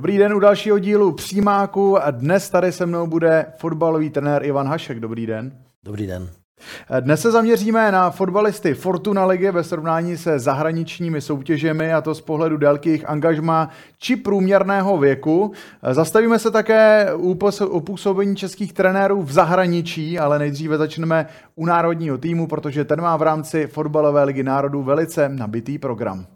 Dobrý 0.00 0.18
den 0.18 0.32
u 0.32 0.38
dalšího 0.38 0.78
dílu 0.78 1.12
Přímáku 1.12 2.02
a 2.02 2.10
dnes 2.10 2.50
tady 2.50 2.72
se 2.72 2.86
mnou 2.86 3.06
bude 3.06 3.46
fotbalový 3.56 4.10
trenér 4.10 4.44
Ivan 4.44 4.66
Hašek. 4.66 5.00
Dobrý 5.00 5.26
den. 5.26 5.52
Dobrý 5.84 6.06
den. 6.06 6.30
Dnes 7.00 7.20
se 7.20 7.30
zaměříme 7.30 7.92
na 7.92 8.10
fotbalisty 8.10 8.74
Fortuna 8.74 9.26
ligy 9.26 9.50
ve 9.50 9.64
srovnání 9.64 10.16
se 10.16 10.38
zahraničními 10.38 11.20
soutěžemi 11.20 11.92
a 11.92 12.00
to 12.00 12.14
z 12.14 12.20
pohledu 12.20 12.56
délky 12.56 12.88
jejich 12.88 13.08
angažma 13.08 13.68
či 13.98 14.16
průměrného 14.16 14.98
věku. 14.98 15.52
Zastavíme 15.90 16.38
se 16.38 16.50
také 16.50 17.08
u 17.68 17.80
působení 17.80 18.36
českých 18.36 18.72
trenérů 18.72 19.22
v 19.22 19.32
zahraničí, 19.32 20.18
ale 20.18 20.38
nejdříve 20.38 20.78
začneme 20.78 21.26
u 21.54 21.66
národního 21.66 22.18
týmu, 22.18 22.46
protože 22.46 22.84
ten 22.84 23.00
má 23.00 23.16
v 23.16 23.22
rámci 23.22 23.66
fotbalové 23.66 24.24
ligy 24.24 24.42
národů 24.42 24.82
velice 24.82 25.28
nabitý 25.28 25.78
program. 25.78 26.26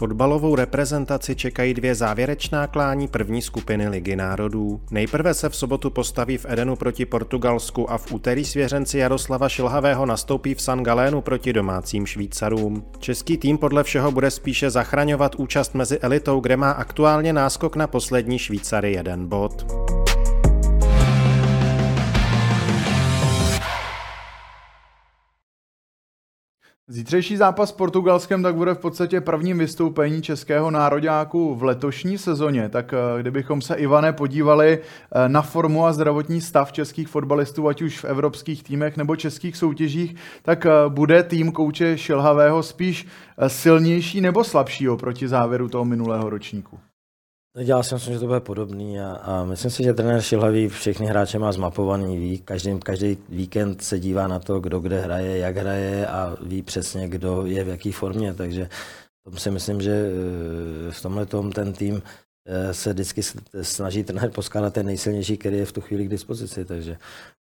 Fotbalovou 0.00 0.54
reprezentaci 0.54 1.36
čekají 1.36 1.74
dvě 1.74 1.94
závěrečná 1.94 2.66
klání 2.66 3.08
první 3.08 3.42
skupiny 3.42 3.88
Ligy 3.88 4.16
národů. 4.16 4.80
Nejprve 4.90 5.34
se 5.34 5.48
v 5.48 5.56
sobotu 5.56 5.90
postaví 5.90 6.38
v 6.38 6.46
Edenu 6.48 6.76
proti 6.76 7.06
Portugalsku 7.06 7.90
a 7.90 7.98
v 7.98 8.12
úterý 8.12 8.44
svěřenci 8.44 8.98
Jaroslava 8.98 9.48
Šilhavého 9.48 10.06
nastoupí 10.06 10.54
v 10.54 10.62
San 10.62 10.82
Galénu 10.82 11.20
proti 11.20 11.52
domácím 11.52 12.06
Švýcarům. 12.06 12.84
Český 12.98 13.36
tým 13.36 13.58
podle 13.58 13.84
všeho 13.84 14.12
bude 14.12 14.30
spíše 14.30 14.70
zachraňovat 14.70 15.34
účast 15.34 15.74
mezi 15.74 15.98
elitou, 15.98 16.40
kde 16.40 16.56
má 16.56 16.70
aktuálně 16.70 17.32
náskok 17.32 17.76
na 17.76 17.86
poslední 17.86 18.38
Švýcary 18.38 18.92
jeden 18.92 19.26
bod. 19.26 19.66
Zítřejší 26.92 27.36
zápas 27.36 27.68
s 27.68 27.72
Portugalskem 27.72 28.42
tak 28.42 28.54
bude 28.54 28.74
v 28.74 28.78
podstatě 28.78 29.20
prvním 29.20 29.58
vystoupení 29.58 30.22
českého 30.22 30.70
nároďáku 30.70 31.54
v 31.54 31.62
letošní 31.62 32.18
sezóně. 32.18 32.68
Tak 32.68 32.92
eh, 32.92 33.20
kdybychom 33.20 33.62
se, 33.62 33.74
Ivane, 33.74 34.12
podívali 34.12 34.78
eh, 34.78 35.28
na 35.28 35.42
formu 35.42 35.86
a 35.86 35.92
zdravotní 35.92 36.40
stav 36.40 36.72
českých 36.72 37.08
fotbalistů, 37.08 37.68
ať 37.68 37.82
už 37.82 37.98
v 37.98 38.04
evropských 38.04 38.62
týmech 38.62 38.96
nebo 38.96 39.16
českých 39.16 39.56
soutěžích, 39.56 40.16
tak 40.42 40.66
eh, 40.66 40.70
bude 40.88 41.22
tým 41.22 41.52
kouče 41.52 41.98
Šilhavého 41.98 42.62
spíš 42.62 43.06
silnější 43.46 44.20
nebo 44.20 44.44
slabší 44.44 44.88
oproti 44.88 45.28
závěru 45.28 45.68
toho 45.68 45.84
minulého 45.84 46.30
ročníku? 46.30 46.78
Já 47.56 47.82
si 47.82 47.94
myslím, 47.94 48.14
že 48.14 48.20
to 48.20 48.26
bude 48.26 48.40
podobný 48.40 49.00
a, 49.00 49.12
a 49.12 49.44
myslím 49.44 49.70
si, 49.70 49.82
že 49.82 49.94
trenér 49.94 50.22
Šilhavý 50.22 50.68
všechny 50.68 51.06
hráče 51.06 51.38
má 51.38 51.52
zmapovaný, 51.52 52.18
ví, 52.18 52.38
každý, 52.38 52.80
každý 52.80 53.18
víkend 53.28 53.82
se 53.82 53.98
dívá 53.98 54.26
na 54.26 54.38
to, 54.38 54.60
kdo 54.60 54.80
kde 54.80 55.00
hraje, 55.00 55.38
jak 55.38 55.56
hraje 55.56 56.06
a 56.06 56.36
ví 56.42 56.62
přesně, 56.62 57.08
kdo 57.08 57.46
je 57.46 57.64
v 57.64 57.68
jaké 57.68 57.92
formě, 57.92 58.34
takže 58.34 58.68
tom 59.24 59.38
si 59.38 59.50
myslím, 59.50 59.82
že 59.82 59.90
eh, 59.90 60.92
v 60.92 61.02
tomhle 61.02 61.26
tom 61.26 61.52
ten 61.52 61.72
tým 61.72 62.02
eh, 62.46 62.74
se 62.74 62.92
vždycky 62.92 63.22
snaží 63.62 64.04
trenér 64.04 64.30
poskádat 64.30 64.74
ten 64.74 64.86
nejsilnější, 64.86 65.36
který 65.36 65.56
je 65.58 65.66
v 65.66 65.72
tu 65.72 65.80
chvíli 65.80 66.06
k 66.06 66.10
dispozici, 66.10 66.64
takže 66.64 66.96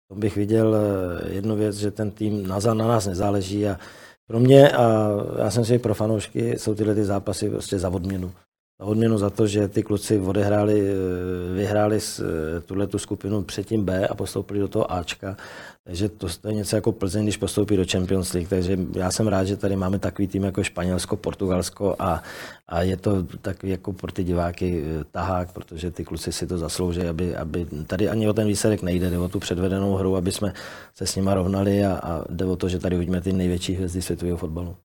tom 0.07 0.19
bych 0.19 0.35
viděl 0.35 0.75
eh, 0.75 1.33
jednu 1.33 1.55
věc, 1.55 1.75
že 1.75 1.91
ten 1.91 2.11
tým 2.11 2.47
na, 2.47 2.59
na 2.59 2.87
nás 2.87 3.05
nezáleží 3.07 3.67
a 3.67 3.79
pro 4.27 4.39
mě 4.39 4.71
a 4.71 5.09
já 5.37 5.51
jsem 5.51 5.65
si 5.65 5.79
pro 5.79 5.93
fanoušky 5.93 6.59
jsou 6.59 6.75
tyhle 6.75 6.95
ty 6.95 7.05
zápasy 7.05 7.49
prostě 7.49 7.79
za 7.79 7.89
odměnu 7.89 8.31
odměnu 8.79 9.17
za 9.17 9.29
to, 9.29 9.47
že 9.47 9.67
ty 9.67 9.83
kluci 9.83 10.19
odehráli, 10.19 10.81
eh, 10.81 11.53
vyhráli 11.55 11.99
eh, 11.99 12.61
tuhle 12.61 12.87
tu 12.87 12.99
skupinu 12.99 13.43
předtím 13.43 13.85
B 13.85 14.07
a 14.07 14.15
postoupili 14.15 14.59
do 14.59 14.67
toho 14.67 14.91
Ačka. 14.91 15.37
Takže 15.83 16.09
to, 16.09 16.27
to 16.41 16.47
je 16.47 16.53
něco 16.53 16.75
jako 16.75 16.91
Plzeň, 16.91 17.23
když 17.23 17.37
postoupí 17.37 17.77
do 17.77 17.85
Champions 17.91 18.33
League. 18.33 18.49
Takže 18.49 18.77
já 18.93 19.11
jsem 19.11 19.27
rád, 19.27 19.43
že 19.43 19.57
tady 19.57 19.75
máme 19.75 19.99
takový 19.99 20.27
tým 20.27 20.43
jako 20.43 20.63
Španělsko, 20.63 21.17
Portugalsko 21.17 21.95
a, 21.99 22.23
a 22.67 22.81
je 22.81 22.97
to 22.97 23.23
takový 23.23 23.71
jako 23.71 23.93
pro 23.93 24.11
ty 24.11 24.23
diváky 24.23 24.83
eh, 24.83 25.03
tahák, 25.11 25.53
protože 25.53 25.91
ty 25.91 26.03
kluci 26.03 26.31
si 26.31 26.47
to 26.47 26.57
zaslouží, 26.57 27.01
aby, 27.01 27.35
aby 27.35 27.65
tady 27.87 28.09
ani 28.09 28.27
o 28.27 28.33
ten 28.33 28.47
výsledek 28.47 28.81
nejde, 28.81 29.09
jde 29.09 29.19
o 29.19 29.29
tu 29.29 29.39
předvedenou 29.39 29.95
hru, 29.95 30.15
aby 30.15 30.31
jsme 30.31 30.53
se 30.95 31.07
s 31.07 31.15
nima 31.15 31.33
rovnali 31.33 31.85
a, 31.85 31.93
a 32.03 32.25
jde 32.29 32.45
o 32.45 32.55
to, 32.55 32.69
že 32.69 32.79
tady 32.79 32.95
uvidíme 32.95 33.21
ty 33.21 33.33
největší 33.33 33.73
hvězdy 33.73 34.01
světového 34.01 34.37
fotbalu. 34.37 34.75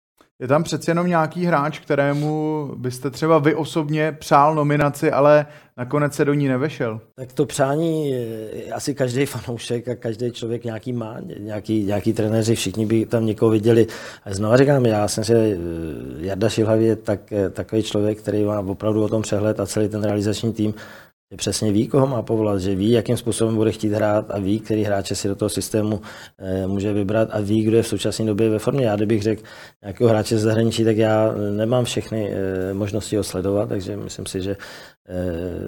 Je 0.41 0.49
tam 0.49 0.63
přeci 0.63 0.91
jenom 0.91 1.07
nějaký 1.07 1.45
hráč, 1.45 1.79
kterému 1.79 2.71
byste 2.77 3.11
třeba 3.11 3.39
vy 3.39 3.55
osobně 3.55 4.13
přál 4.13 4.55
nominaci, 4.55 5.11
ale 5.11 5.47
nakonec 5.77 6.15
se 6.15 6.25
do 6.25 6.35
ní 6.35 6.49
nevešel? 6.49 7.01
Tak 7.15 7.33
to 7.33 7.47
přání 7.47 8.15
asi 8.73 8.95
každý 8.95 9.27
fanoušek 9.27 9.89
a 9.89 9.95
každý 9.95 10.33
člověk 10.33 10.65
nějaký 10.65 10.93
má, 10.93 11.17
nějaký, 11.39 11.85
nějaký 11.85 12.13
trenéři, 12.13 12.55
všichni 12.55 12.87
by 12.87 13.07
tam 13.07 13.27
někoho 13.27 13.51
viděli. 13.51 13.87
A 14.25 14.35
znovu 14.35 14.57
říkám, 14.57 14.87
já 14.87 15.09
jsem 15.09 15.25
si, 15.25 15.59
Jarda 16.19 16.49
Šilhavý 16.49 16.85
je 16.85 16.97
tak, 16.97 17.21
takový 17.51 17.83
člověk, 17.83 18.19
který 18.19 18.45
má 18.45 18.61
opravdu 18.61 19.05
o 19.05 19.09
tom 19.09 19.23
přehled 19.23 19.61
a 19.61 19.67
celý 19.67 19.89
ten 19.89 20.05
realizační 20.05 20.53
tým 20.53 20.75
že 21.31 21.37
přesně 21.37 21.73
ví, 21.73 21.89
koho 21.89 22.07
má 22.07 22.23
povolat, 22.23 22.61
že 22.61 22.75
ví, 22.75 22.91
jakým 22.91 23.17
způsobem 23.17 23.55
bude 23.57 23.73
chtít 23.73 23.93
hrát 23.93 24.31
a 24.31 24.39
ví, 24.39 24.61
který 24.61 24.85
hráče 24.85 25.15
si 25.15 25.29
do 25.29 25.35
toho 25.35 25.49
systému 25.49 26.01
e, 26.39 26.67
může 26.67 26.93
vybrat 26.93 27.29
a 27.33 27.41
ví, 27.41 27.63
kdo 27.63 27.77
je 27.77 27.83
v 27.83 27.89
současné 27.89 28.25
době 28.25 28.49
ve 28.49 28.59
formě. 28.59 28.87
Já 28.87 28.97
kdybych 28.97 29.23
řekl 29.23 29.43
nějakého 29.83 30.11
hráče 30.11 30.39
z 30.39 30.43
zahraničí, 30.43 30.85
tak 30.85 30.97
já 30.97 31.35
nemám 31.57 31.85
všechny 31.85 32.33
e, 32.33 32.75
možnosti 32.75 33.17
ho 33.17 33.25
sledovat, 33.25 33.69
takže 33.69 33.97
myslím 33.97 34.27
si, 34.27 34.43
že 34.43 34.57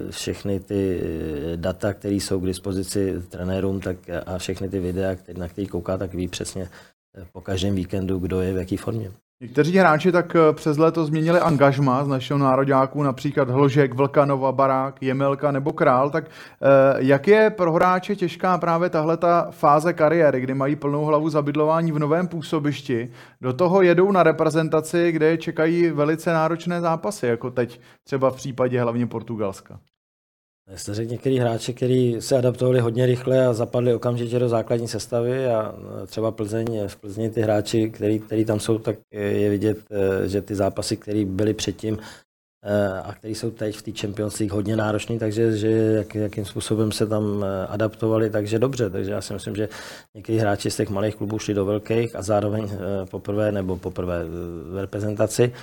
všechny 0.09 0.59
ty 0.59 1.01
data, 1.55 1.93
které 1.93 2.15
jsou 2.15 2.39
k 2.39 2.45
dispozici 2.45 3.21
trenérům 3.29 3.79
tak 3.79 3.97
a 4.25 4.37
všechny 4.37 4.69
ty 4.69 4.79
videa, 4.79 5.15
na 5.37 5.47
které 5.47 5.67
kouká, 5.67 5.97
tak 5.97 6.13
ví 6.13 6.27
přesně 6.27 6.69
po 7.31 7.41
každém 7.41 7.75
víkendu, 7.75 8.19
kdo 8.19 8.41
je 8.41 8.53
v 8.53 8.57
jaké 8.57 8.77
formě. 8.77 9.11
Někteří 9.41 9.77
hráči 9.77 10.11
tak 10.11 10.35
eh, 10.35 10.53
přes 10.53 10.77
léto 10.77 11.05
změnili 11.05 11.39
angažma 11.39 12.03
z 12.03 12.07
našeho 12.07 12.37
nároďáku, 12.37 13.03
například 13.03 13.49
Hložek, 13.49 13.93
Vlkanova, 13.93 14.51
Barák, 14.51 15.03
Jemelka 15.03 15.51
nebo 15.51 15.73
Král. 15.73 16.09
Tak 16.09 16.25
eh, 16.25 16.67
jak 16.97 17.27
je 17.27 17.49
pro 17.49 17.71
hráče 17.71 18.15
těžká 18.15 18.57
právě 18.57 18.89
tahle 18.89 19.17
ta 19.17 19.47
fáze 19.51 19.93
kariéry, 19.93 20.41
kdy 20.41 20.53
mají 20.53 20.75
plnou 20.75 21.05
hlavu 21.05 21.29
zabydlování 21.29 21.91
v 21.91 21.99
novém 21.99 22.27
působišti, 22.27 23.11
do 23.41 23.53
toho 23.53 23.81
jedou 23.81 24.11
na 24.11 24.23
reprezentaci, 24.23 25.11
kde 25.11 25.37
čekají 25.37 25.89
velice 25.89 26.33
náročné 26.33 26.81
zápasy, 26.81 27.27
jako 27.27 27.51
teď 27.51 27.81
třeba 28.03 28.31
v 28.31 28.35
případě 28.35 28.81
hlavně 28.81 29.07
Portugalska? 29.07 29.79
Jste 30.75 30.93
řekl 30.93 31.11
některý 31.11 31.39
hráči, 31.39 31.73
kteří 31.73 32.15
se 32.19 32.37
adaptovali 32.37 32.79
hodně 32.79 33.05
rychle 33.05 33.45
a 33.45 33.53
zapadli 33.53 33.93
okamžitě 33.93 34.39
do 34.39 34.49
základní 34.49 34.87
sestavy 34.87 35.47
a 35.47 35.75
e, 36.03 36.07
třeba 36.07 36.31
Plzeň, 36.31 36.87
v 36.87 36.95
Plzni 36.95 37.29
ty 37.29 37.41
hráči, 37.41 37.89
který 38.25 38.45
tam 38.45 38.59
jsou, 38.59 38.77
tak 38.77 38.95
je 39.11 39.49
vidět, 39.49 39.77
e, 39.91 40.29
že 40.29 40.41
ty 40.41 40.55
zápasy, 40.55 40.97
které 40.97 41.25
byly 41.25 41.53
předtím 41.53 41.97
e, 42.63 43.01
a 43.01 43.13
které 43.13 43.31
jsou 43.31 43.51
teď 43.51 43.75
v 43.77 43.81
té 43.81 43.91
Champions 43.91 44.39
League 44.39 44.53
hodně 44.53 44.75
náročné, 44.75 45.19
takže 45.19 45.57
že 45.57 45.69
jak, 45.71 46.15
jakým 46.15 46.45
způsobem 46.45 46.91
se 46.91 47.07
tam 47.07 47.45
adaptovali, 47.67 48.29
takže 48.29 48.59
dobře. 48.59 48.89
Takže 48.89 49.11
já 49.11 49.21
si 49.21 49.33
myslím, 49.33 49.55
že 49.55 49.69
někteří 50.15 50.37
hráči 50.37 50.71
z 50.71 50.75
těch 50.75 50.89
malých 50.89 51.15
klubů 51.15 51.39
šli 51.39 51.53
do 51.53 51.65
velkých 51.65 52.15
a 52.15 52.21
zároveň 52.21 52.69
poprvé 53.11 53.51
nebo 53.51 53.77
poprvé 53.77 54.25
v 54.71 54.77
reprezentaci 54.81 55.53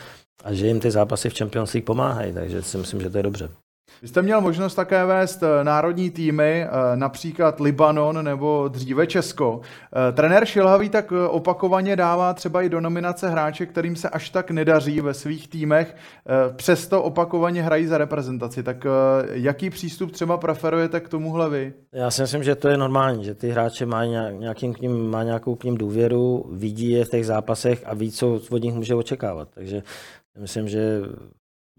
a 0.45 0.55
že 0.55 0.67
jim 0.67 0.81
ty 0.81 0.91
zápasy 0.91 1.31
v 1.31 1.39
Champions 1.39 1.73
League 1.73 1.87
pomáhají, 1.87 2.33
takže 2.33 2.63
si 2.63 2.79
myslím, 2.79 3.01
že 3.01 3.11
to 3.11 3.17
je 3.17 3.23
dobře. 3.23 3.51
Vy 4.03 4.09
jste 4.09 4.23
měl 4.23 4.41
možnost 4.41 4.75
také 4.75 5.05
vést 5.05 5.43
eh, 5.43 5.65
národní 5.65 6.11
týmy, 6.11 6.65
eh, 6.65 6.97
například 6.97 7.61
Libanon 7.61 8.25
nebo 8.25 8.69
dříve 8.69 9.07
Česko. 9.07 9.61
Eh, 9.61 10.13
trenér 10.13 10.47
Šilhavý 10.47 10.89
tak 10.89 11.13
opakovaně 11.13 11.97
dává 11.97 12.35
třeba 12.35 12.63
i 12.63 12.69
do 12.69 12.81
nominace 12.81 13.29
hráče, 13.29 13.67
kterým 13.67 13.97
se 13.97 14.09
až 14.09 14.31
tak 14.31 14.51
nedaří 14.51 15.01
ve 15.01 15.15
svých 15.15 15.49
týmech, 15.49 15.97
přesto 16.57 17.03
opakovaně 17.03 17.63
hrají 17.63 17.87
za 17.87 17.99
reprezentaci. 17.99 18.63
Tak 18.63 18.87
jaký 19.33 19.71
přístup 19.71 20.13
třeba 20.13 20.37
preferujete 20.37 21.01
k 21.01 21.09
tomuhle 21.09 21.51
vy? 21.51 21.73
Já 21.93 22.11
si 22.11 22.23
myslím, 22.23 22.43
že 22.43 22.55
to 22.55 22.69
je 22.69 22.77
normální, 22.77 23.25
že 23.25 23.35
ty 23.35 23.51
hráče 23.51 23.87
mají 23.87 24.11
nějakým 24.39 24.75
k 24.75 24.81
ním, 24.81 25.11
má 25.11 25.23
nějakou 25.23 25.55
k 25.55 25.65
ním 25.65 25.77
důvěru, 25.77 26.45
vidí 26.53 26.91
je 26.91 27.05
v 27.05 27.09
těch 27.09 27.27
zápasech 27.27 27.83
a 27.87 27.95
ví, 27.95 28.11
co 28.13 28.41
od 28.51 28.63
nich 28.63 28.75
může 28.75 28.95
očekávat. 28.95 29.49
Takže 29.55 29.83
myslím, 30.39 30.69
že 30.69 31.01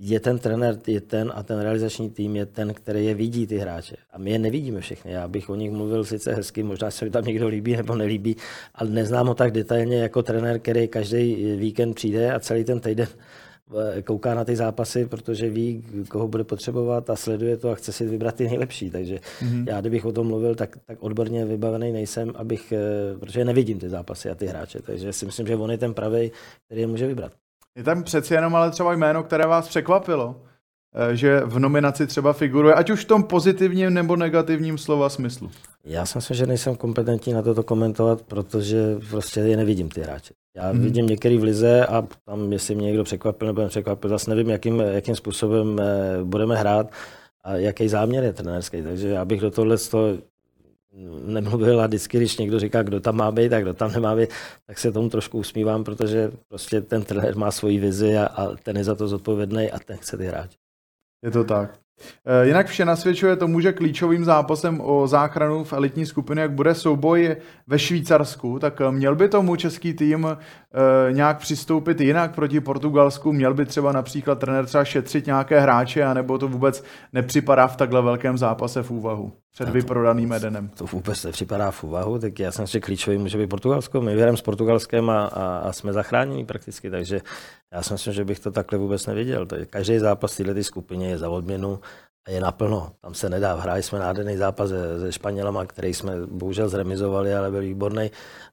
je 0.03 0.19
ten 0.19 0.39
trenér, 0.39 0.79
je 0.87 1.01
ten 1.01 1.31
a 1.35 1.43
ten 1.43 1.59
realizační 1.59 2.09
tým 2.09 2.35
je 2.35 2.45
ten, 2.45 2.73
který 2.73 3.05
je 3.05 3.13
vidí 3.13 3.47
ty 3.47 3.57
hráče. 3.57 3.95
A 4.11 4.17
my 4.17 4.31
je 4.31 4.39
nevidíme 4.39 4.81
všechny. 4.81 5.11
Já 5.11 5.27
bych 5.27 5.49
o 5.49 5.55
nich 5.55 5.71
mluvil 5.71 6.05
sice 6.05 6.33
hezky, 6.33 6.63
možná 6.63 6.91
se 6.91 7.05
mi 7.05 7.11
tam 7.11 7.25
někdo 7.25 7.47
líbí 7.47 7.77
nebo 7.77 7.95
nelíbí, 7.95 8.35
ale 8.75 8.89
neznám 8.89 9.27
ho 9.27 9.33
tak 9.33 9.51
detailně 9.51 9.97
jako 9.97 10.23
trenér, 10.23 10.59
který 10.59 10.87
každý 10.87 11.55
víkend 11.55 11.93
přijde 11.93 12.33
a 12.33 12.39
celý 12.39 12.63
ten 12.63 12.79
týden 12.79 13.07
eh, 13.97 14.01
kouká 14.01 14.35
na 14.35 14.45
ty 14.45 14.55
zápasy, 14.55 15.05
protože 15.05 15.49
ví, 15.49 15.85
koho 16.09 16.27
bude 16.27 16.43
potřebovat 16.43 17.09
a 17.09 17.15
sleduje 17.15 17.57
to 17.57 17.69
a 17.69 17.75
chce 17.75 17.93
si 17.93 18.05
vybrat 18.05 18.35
ty 18.35 18.47
nejlepší. 18.47 18.89
Takže 18.89 19.15
mm-hmm. 19.15 19.63
já, 19.67 19.81
kdybych 19.81 20.05
o 20.05 20.11
tom 20.11 20.27
mluvil, 20.27 20.55
tak, 20.55 20.77
tak 20.85 21.03
odborně 21.03 21.45
vybavený 21.45 21.91
nejsem, 21.91 22.33
abych, 22.35 22.71
eh, 22.71 23.19
protože 23.19 23.45
nevidím 23.45 23.79
ty 23.79 23.89
zápasy 23.89 24.29
a 24.29 24.35
ty 24.35 24.45
hráče. 24.45 24.81
Takže 24.81 25.13
si 25.13 25.25
myslím, 25.25 25.47
že 25.47 25.55
on 25.55 25.71
je 25.71 25.77
ten 25.77 25.93
pravý, 25.93 26.31
který 26.65 26.81
je 26.81 26.87
může 26.87 27.07
vybrat. 27.07 27.40
Je 27.77 27.83
tam 27.83 28.03
přeci 28.03 28.33
jenom 28.33 28.55
ale 28.55 28.71
třeba 28.71 28.93
jméno, 28.93 29.23
které 29.23 29.47
vás 29.47 29.67
překvapilo, 29.67 30.41
eh, 30.95 31.15
že 31.15 31.41
v 31.45 31.59
nominaci 31.59 32.07
třeba 32.07 32.33
figuruje, 32.33 32.73
ať 32.73 32.89
už 32.89 33.05
v 33.05 33.07
tom 33.07 33.23
pozitivním 33.23 33.93
nebo 33.93 34.15
negativním 34.15 34.77
slova 34.77 35.09
smyslu. 35.09 35.51
Já 35.85 36.05
si 36.05 36.17
myslím, 36.17 36.37
že 36.37 36.45
nejsem 36.45 36.75
kompetentní 36.75 37.33
na 37.33 37.41
toto 37.41 37.63
komentovat, 37.63 38.21
protože 38.21 38.97
prostě 39.09 39.39
je 39.39 39.57
nevidím 39.57 39.89
ty 39.89 40.01
hráče. 40.01 40.33
Já 40.55 40.69
hmm. 40.69 40.81
vidím 40.81 41.07
některý 41.07 41.37
v 41.37 41.43
lize 41.43 41.85
a 41.85 42.07
tam, 42.25 42.53
jestli 42.53 42.75
mě 42.75 42.85
někdo 42.85 43.03
překvapil 43.03 43.47
nebo 43.47 43.61
nepřekvapil, 43.61 44.09
zase 44.09 44.29
nevím, 44.29 44.49
jakým, 44.49 44.79
jakým 44.79 45.15
způsobem 45.15 45.79
eh, 45.79 46.23
budeme 46.23 46.55
hrát 46.55 46.91
a 47.43 47.55
jaký 47.55 47.87
záměr 47.87 48.23
je 48.23 48.33
trenérský. 48.33 48.81
Takže 48.81 49.07
já 49.09 49.25
bych 49.25 49.41
do 49.41 49.51
tohle 49.51 49.77
nemluvil 51.25 51.81
a 51.81 51.87
vždycky, 51.87 52.17
když 52.17 52.37
někdo 52.37 52.59
říká, 52.59 52.83
kdo 52.83 52.99
tam 52.99 53.15
má 53.15 53.31
být 53.31 53.53
a 53.53 53.61
kdo 53.61 53.73
tam 53.73 53.91
nemá 53.91 54.15
být, 54.15 54.29
tak 54.67 54.79
se 54.79 54.91
tomu 54.91 55.09
trošku 55.09 55.39
usmívám, 55.39 55.83
protože 55.83 56.31
prostě 56.47 56.81
ten 56.81 57.03
trenér 57.03 57.37
má 57.37 57.51
svoji 57.51 57.79
vizi 57.79 58.17
a, 58.17 58.25
a 58.25 58.55
ten 58.55 58.77
je 58.77 58.83
za 58.83 58.95
to 58.95 59.07
zodpovědný 59.07 59.71
a 59.71 59.79
ten 59.79 59.97
chce 59.97 60.17
ty 60.17 60.25
hráče. 60.25 60.57
Je 61.23 61.31
to 61.31 61.43
tak. 61.43 61.79
Eh, 62.25 62.47
jinak 62.47 62.67
vše 62.67 62.85
nasvědčuje 62.85 63.35
tomu, 63.35 63.59
že 63.59 63.73
klíčovým 63.73 64.25
zápasem 64.25 64.81
o 64.81 65.07
záchranu 65.07 65.63
v 65.63 65.73
elitní 65.73 66.05
skupině, 66.05 66.41
jak 66.41 66.51
bude 66.51 66.75
souboj 66.75 67.35
ve 67.67 67.79
Švýcarsku, 67.79 68.59
tak 68.59 68.81
eh, 68.81 68.91
měl 68.91 69.15
by 69.15 69.29
tomu 69.29 69.55
český 69.55 69.93
tým 69.93 70.27
eh, 70.27 71.13
nějak 71.13 71.37
přistoupit 71.37 72.01
jinak 72.01 72.35
proti 72.35 72.59
Portugalsku, 72.59 73.33
měl 73.33 73.53
by 73.53 73.65
třeba 73.65 73.91
například 73.91 74.39
trenér 74.39 74.65
třeba 74.65 74.85
šetřit 74.85 75.25
nějaké 75.25 75.59
hráče, 75.59 76.03
anebo 76.03 76.37
to 76.37 76.47
vůbec 76.47 76.83
nepřipadá 77.13 77.67
v 77.67 77.75
takhle 77.75 78.01
velkém 78.01 78.37
zápase 78.37 78.83
v 78.83 78.91
úvahu 78.91 79.33
před 79.53 79.65
to, 79.65 79.71
vyprodaným 79.71 80.33
Edenem. 80.33 80.69
To 80.69 80.85
vůbec 80.85 81.23
nepřipadá 81.23 81.71
v 81.71 81.83
úvahu, 81.83 82.19
tak 82.19 82.39
já 82.39 82.51
jsem 82.51 82.67
si 82.67 82.81
klíčový 82.81 83.17
může 83.17 83.37
být 83.37 83.49
Portugalsko. 83.49 84.01
My 84.01 84.15
věrem 84.15 84.37
s 84.37 84.41
Portugalskem 84.41 85.09
a, 85.09 85.25
a, 85.25 85.57
a, 85.57 85.73
jsme 85.73 85.93
zachráněni 85.93 86.45
prakticky, 86.45 86.89
takže 86.89 87.21
já 87.73 87.83
si 87.83 87.93
myslím, 87.93 88.13
že 88.13 88.25
bych 88.25 88.39
to 88.39 88.51
takhle 88.51 88.77
vůbec 88.79 89.05
neviděl. 89.05 89.47
Každý 89.69 89.99
zápas 89.99 90.39
v 90.39 90.43
této 90.43 90.63
skupině 90.63 91.09
je 91.09 91.17
za 91.17 91.29
odměnu 91.29 91.79
a 92.27 92.31
je 92.31 92.41
naplno. 92.41 92.91
Tam 93.01 93.13
se 93.13 93.29
nedá. 93.29 93.55
Hráli 93.55 93.83
jsme 93.83 93.99
nádherný 93.99 94.37
zápas 94.37 94.69
se, 94.69 94.99
se 94.99 95.11
Španělama, 95.11 95.65
který 95.65 95.93
jsme 95.93 96.25
bohužel 96.25 96.69
zremizovali, 96.69 97.35
ale 97.35 97.51
byl 97.51 97.61
výborný. 97.61 98.11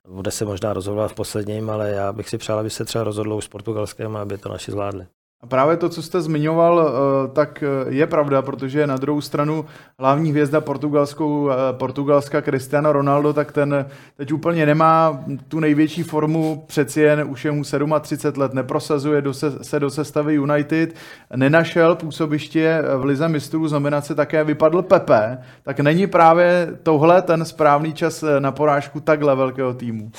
Bude 0.08 0.30
se 0.30 0.44
možná 0.44 0.72
rozhodovat 0.72 1.08
v 1.08 1.14
posledním, 1.14 1.70
ale 1.70 1.90
já 1.90 2.12
bych 2.12 2.28
si 2.28 2.38
přál, 2.38 2.58
aby 2.58 2.70
se 2.70 2.84
třeba 2.84 3.04
rozhodlo 3.04 3.36
už 3.36 3.44
s 3.44 3.48
Portugalském, 3.48 4.16
aby 4.16 4.38
to 4.38 4.48
naši 4.48 4.70
zvládli. 4.70 5.06
A 5.40 5.46
právě 5.46 5.76
to, 5.76 5.88
co 5.88 6.02
jste 6.02 6.20
zmiňoval, 6.20 6.88
eh, 6.88 7.28
tak 7.28 7.62
eh, 7.62 7.94
je 7.94 8.06
pravda, 8.06 8.42
protože 8.42 8.86
na 8.86 8.96
druhou 8.96 9.20
stranu 9.20 9.64
hlavní 9.98 10.30
hvězda 10.30 10.60
portugalskou, 10.60 11.50
eh, 11.50 11.54
portugalska 11.72 12.42
Cristiano 12.42 12.92
Ronaldo, 12.92 13.32
tak 13.32 13.52
ten 13.52 13.86
teď 14.16 14.32
úplně 14.32 14.66
nemá 14.66 15.24
tu 15.48 15.60
největší 15.60 16.02
formu, 16.02 16.64
přeci 16.66 17.00
jen 17.00 17.26
už 17.28 17.44
je 17.44 17.50
mu 17.52 17.62
37 18.00 18.40
let, 18.40 18.54
neprosazuje 18.54 19.22
do 19.22 19.34
se, 19.34 19.64
se 19.64 19.80
do 19.80 19.90
sestavy 19.90 20.34
United, 20.34 20.94
nenašel 21.36 21.94
působiště 21.94 22.82
v 22.96 23.04
Lize 23.04 23.28
mistrů 23.28 23.68
z 23.68 23.72
nominace, 23.72 24.14
také 24.14 24.44
vypadl 24.44 24.82
Pepe, 24.82 25.38
tak 25.62 25.80
není 25.80 26.06
právě 26.06 26.68
tohle 26.82 27.22
ten 27.22 27.44
správný 27.44 27.92
čas 27.92 28.24
na 28.38 28.52
porážku 28.52 29.00
takhle 29.00 29.36
velkého 29.36 29.74
týmu. 29.74 30.10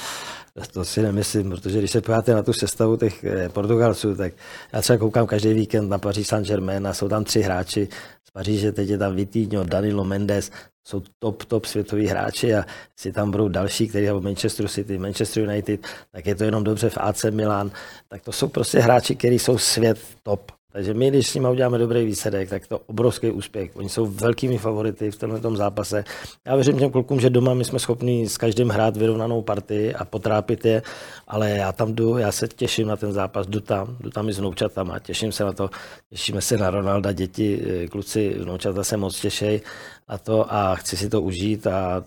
To 0.71 0.85
si 0.85 1.01
nemyslím, 1.01 1.49
protože 1.49 1.79
když 1.79 1.91
se 1.91 2.01
podíváte 2.01 2.33
na 2.33 2.43
tu 2.43 2.53
sestavu 2.53 2.97
těch 2.97 3.23
eh, 3.23 3.49
Portugalců, 3.49 4.15
tak 4.15 4.33
já 4.73 4.81
třeba 4.81 4.99
koukám 4.99 5.27
každý 5.27 5.53
víkend 5.53 5.89
na 5.89 5.97
Paříž 5.97 6.27
Saint-Germain 6.27 6.87
a 6.87 6.93
jsou 6.93 7.09
tam 7.09 7.23
tři 7.23 7.41
hráči 7.41 7.87
z 8.27 8.31
Paříže, 8.31 8.71
teď 8.71 8.89
je 8.89 8.97
tam 8.97 9.15
Vitinho, 9.15 9.63
Danilo 9.63 10.03
Mendes, 10.03 10.51
jsou 10.87 11.03
top, 11.19 11.45
top 11.45 11.65
světoví 11.65 12.07
hráči 12.07 12.55
a 12.55 12.65
si 12.99 13.11
tam 13.11 13.31
budou 13.31 13.47
další, 13.47 13.87
kteří 13.87 14.07
v 14.07 14.21
Manchester 14.21 14.67
City, 14.67 14.97
Manchester 14.97 15.43
United, 15.43 15.79
tak 16.11 16.25
je 16.25 16.35
to 16.35 16.43
jenom 16.43 16.63
dobře 16.63 16.89
v 16.89 16.97
AC 16.97 17.23
Milan, 17.23 17.71
tak 18.07 18.21
to 18.21 18.31
jsou 18.31 18.47
prostě 18.47 18.79
hráči, 18.79 19.15
kteří 19.15 19.39
jsou 19.39 19.57
svět 19.57 19.99
top. 20.23 20.58
Takže 20.71 20.93
my, 20.93 21.09
když 21.09 21.27
s 21.27 21.33
nimi 21.33 21.47
uděláme 21.47 21.77
dobrý 21.77 22.05
výsledek, 22.05 22.49
tak 22.49 22.67
to 22.67 22.79
obrovský 22.79 23.31
úspěch. 23.31 23.71
Oni 23.75 23.89
jsou 23.89 24.05
velkými 24.05 24.57
favority 24.57 25.11
v 25.11 25.17
tomto 25.17 25.55
zápase. 25.55 26.03
Já 26.47 26.55
věřím 26.55 26.79
těm 26.79 26.91
klukům, 26.91 27.19
že 27.19 27.29
doma 27.29 27.53
my 27.53 27.65
jsme 27.65 27.79
schopni 27.79 28.29
s 28.29 28.37
každým 28.37 28.69
hrát 28.69 28.97
vyrovnanou 28.97 29.41
partii 29.41 29.93
a 29.93 30.05
potrápit 30.05 30.65
je, 30.65 30.81
ale 31.27 31.49
já 31.49 31.71
tam 31.71 31.93
jdu, 31.93 32.17
já 32.17 32.31
se 32.31 32.47
těším 32.47 32.87
na 32.87 32.95
ten 32.95 33.13
zápas, 33.13 33.47
jdu 33.47 33.59
tam, 33.59 33.97
jdu 33.99 34.09
tam 34.09 34.29
i 34.29 34.33
s 34.33 34.39
vnoučatama, 34.39 34.99
těším 34.99 35.31
se 35.31 35.43
na 35.43 35.53
to, 35.53 35.69
těšíme 36.09 36.41
se 36.41 36.57
na 36.57 36.69
Ronalda, 36.69 37.11
děti, 37.11 37.61
kluci, 37.91 38.35
vnoučata 38.39 38.83
se 38.83 38.97
moc 38.97 39.19
těší 39.19 39.61
a 40.07 40.17
to 40.17 40.53
a 40.53 40.75
chci 40.75 40.97
si 40.97 41.09
to 41.09 41.21
užít 41.21 41.67
a 41.67 42.03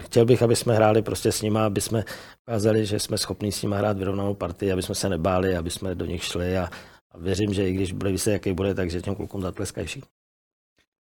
chtěl 0.00 0.24
bych, 0.24 0.42
aby 0.42 0.56
jsme 0.56 0.74
hráli 0.74 1.02
prostě 1.02 1.32
s 1.32 1.42
nima, 1.42 1.66
aby 1.66 1.80
jsme 1.80 2.04
ukázali, 2.48 2.86
že 2.86 2.98
jsme 2.98 3.18
schopni 3.18 3.52
s 3.52 3.62
nima 3.62 3.76
hrát 3.76 3.98
vyrovnanou 3.98 4.34
partii, 4.34 4.72
aby 4.72 4.82
jsme 4.82 4.94
se 4.94 5.08
nebáli, 5.08 5.56
aby 5.56 5.70
jsme 5.70 5.94
do 5.94 6.04
nich 6.04 6.24
šli 6.24 6.58
a 6.58 6.70
a 7.16 7.18
věřím, 7.18 7.54
že 7.54 7.68
i 7.68 7.72
když 7.72 7.92
bude 7.92 8.10
výsledek, 8.10 8.46
jaký 8.46 8.56
bude, 8.56 8.74
takže 8.74 9.02
těm 9.02 9.14
klukům 9.14 9.42
zatleskají 9.42 9.86
všichni. 9.86 10.08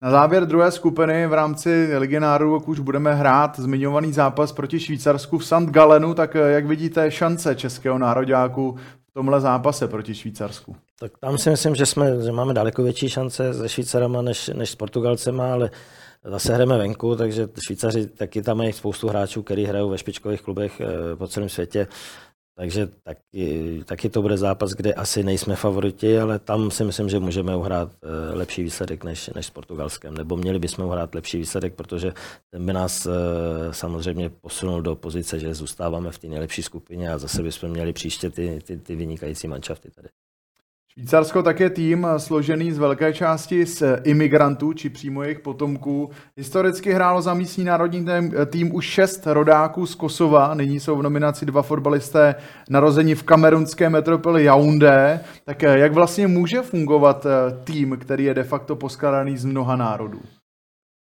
Na 0.02 0.10
závěr 0.10 0.46
druhé 0.46 0.70
skupiny 0.70 1.26
v 1.26 1.32
rámci 1.32 1.98
Ligy 1.98 2.20
národů, 2.20 2.62
už 2.66 2.80
budeme 2.80 3.14
hrát 3.14 3.60
zmiňovaný 3.60 4.12
zápas 4.12 4.52
proti 4.52 4.80
Švýcarsku 4.80 5.38
v 5.38 5.46
St. 5.46 5.70
Galenu, 5.70 6.14
tak 6.14 6.36
eh, 6.36 6.38
jak 6.38 6.66
vidíte 6.66 7.10
šance 7.10 7.54
českého 7.54 7.98
nároďáku 7.98 8.76
v 9.08 9.12
tomhle 9.12 9.40
zápase 9.40 9.88
proti 9.88 10.14
Švýcarsku? 10.14 10.76
Tak 11.00 11.12
tam 11.18 11.38
si 11.38 11.50
myslím, 11.50 11.74
že, 11.74 11.86
jsme, 11.86 12.22
že 12.24 12.32
máme 12.32 12.54
daleko 12.54 12.82
větší 12.82 13.08
šance 13.08 13.54
se 13.54 13.68
Švýcarama 13.68 14.22
než, 14.22 14.48
než 14.48 14.70
s 14.70 14.74
Portugalcema, 14.74 15.52
ale 15.52 15.70
zase 16.24 16.54
hrajeme 16.54 16.78
venku, 16.78 17.16
takže 17.16 17.48
Švýcaři 17.66 18.06
taky 18.06 18.42
tam 18.42 18.56
mají 18.56 18.72
spoustu 18.72 19.08
hráčů, 19.08 19.42
kteří 19.42 19.64
hrajou 19.64 19.90
ve 19.90 19.98
špičkových 19.98 20.42
klubech 20.42 20.80
eh, 20.80 21.16
po 21.16 21.28
celém 21.28 21.48
světě. 21.48 21.86
Takže 22.58 22.86
taky, 23.02 23.82
taky 23.84 24.08
to 24.08 24.22
bude 24.22 24.36
zápas, 24.36 24.70
kde 24.70 24.94
asi 24.94 25.22
nejsme 25.22 25.56
favoriti, 25.56 26.18
ale 26.18 26.38
tam 26.38 26.70
si 26.70 26.84
myslím, 26.84 27.08
že 27.08 27.18
můžeme 27.18 27.56
uhrát 27.56 27.92
eh, 27.92 28.34
lepší 28.34 28.62
výsledek 28.62 29.04
než, 29.04 29.30
než 29.34 29.46
s 29.46 29.50
Portugalskem. 29.50 30.14
Nebo 30.14 30.36
měli 30.36 30.58
bychom 30.58 30.84
uhrát 30.84 31.14
lepší 31.14 31.38
výsledek, 31.38 31.74
protože 31.74 32.12
ten 32.50 32.66
by 32.66 32.72
nás 32.72 33.06
eh, 33.06 33.10
samozřejmě 33.70 34.30
posunul 34.30 34.82
do 34.82 34.96
pozice, 34.96 35.40
že 35.40 35.54
zůstáváme 35.54 36.10
v 36.10 36.18
té 36.18 36.26
nejlepší 36.26 36.62
skupině 36.62 37.12
a 37.12 37.18
zase 37.18 37.42
bychom 37.42 37.70
měli 37.70 37.92
příště 37.92 38.30
ty, 38.30 38.60
ty, 38.64 38.76
ty 38.76 38.96
vynikající 38.96 39.48
manšafty 39.48 39.90
tady. 39.90 40.08
Švýcarsko 40.98 41.42
tak 41.42 41.60
je 41.60 41.70
tým 41.70 42.06
složený 42.16 42.72
z 42.72 42.78
velké 42.78 43.12
části 43.12 43.66
z 43.66 43.82
imigrantů, 44.04 44.72
či 44.72 44.90
přímo 44.90 45.22
jejich 45.22 45.40
potomků. 45.40 46.10
Historicky 46.36 46.92
hrálo 46.92 47.22
za 47.22 47.34
místní 47.34 47.64
národní 47.64 48.06
tým 48.46 48.74
už 48.74 48.86
šest 48.86 49.26
rodáků 49.26 49.86
z 49.86 49.94
Kosova, 49.94 50.54
nyní 50.54 50.80
jsou 50.80 50.96
v 50.96 51.02
nominaci 51.02 51.46
dva 51.46 51.62
fotbalisté 51.62 52.34
narození 52.70 53.14
v 53.14 53.22
kamerunské 53.22 53.90
metropoli 53.90 54.44
Yaoundé. 54.44 55.20
Tak 55.44 55.62
eh, 55.62 55.78
jak 55.78 55.92
vlastně 55.92 56.26
může 56.26 56.62
fungovat 56.62 57.26
eh, 57.26 57.56
tým, 57.64 57.96
který 58.00 58.24
je 58.24 58.34
de 58.34 58.44
facto 58.44 58.76
poskladaný 58.76 59.36
z 59.36 59.44
mnoha 59.44 59.76
národů? 59.76 60.20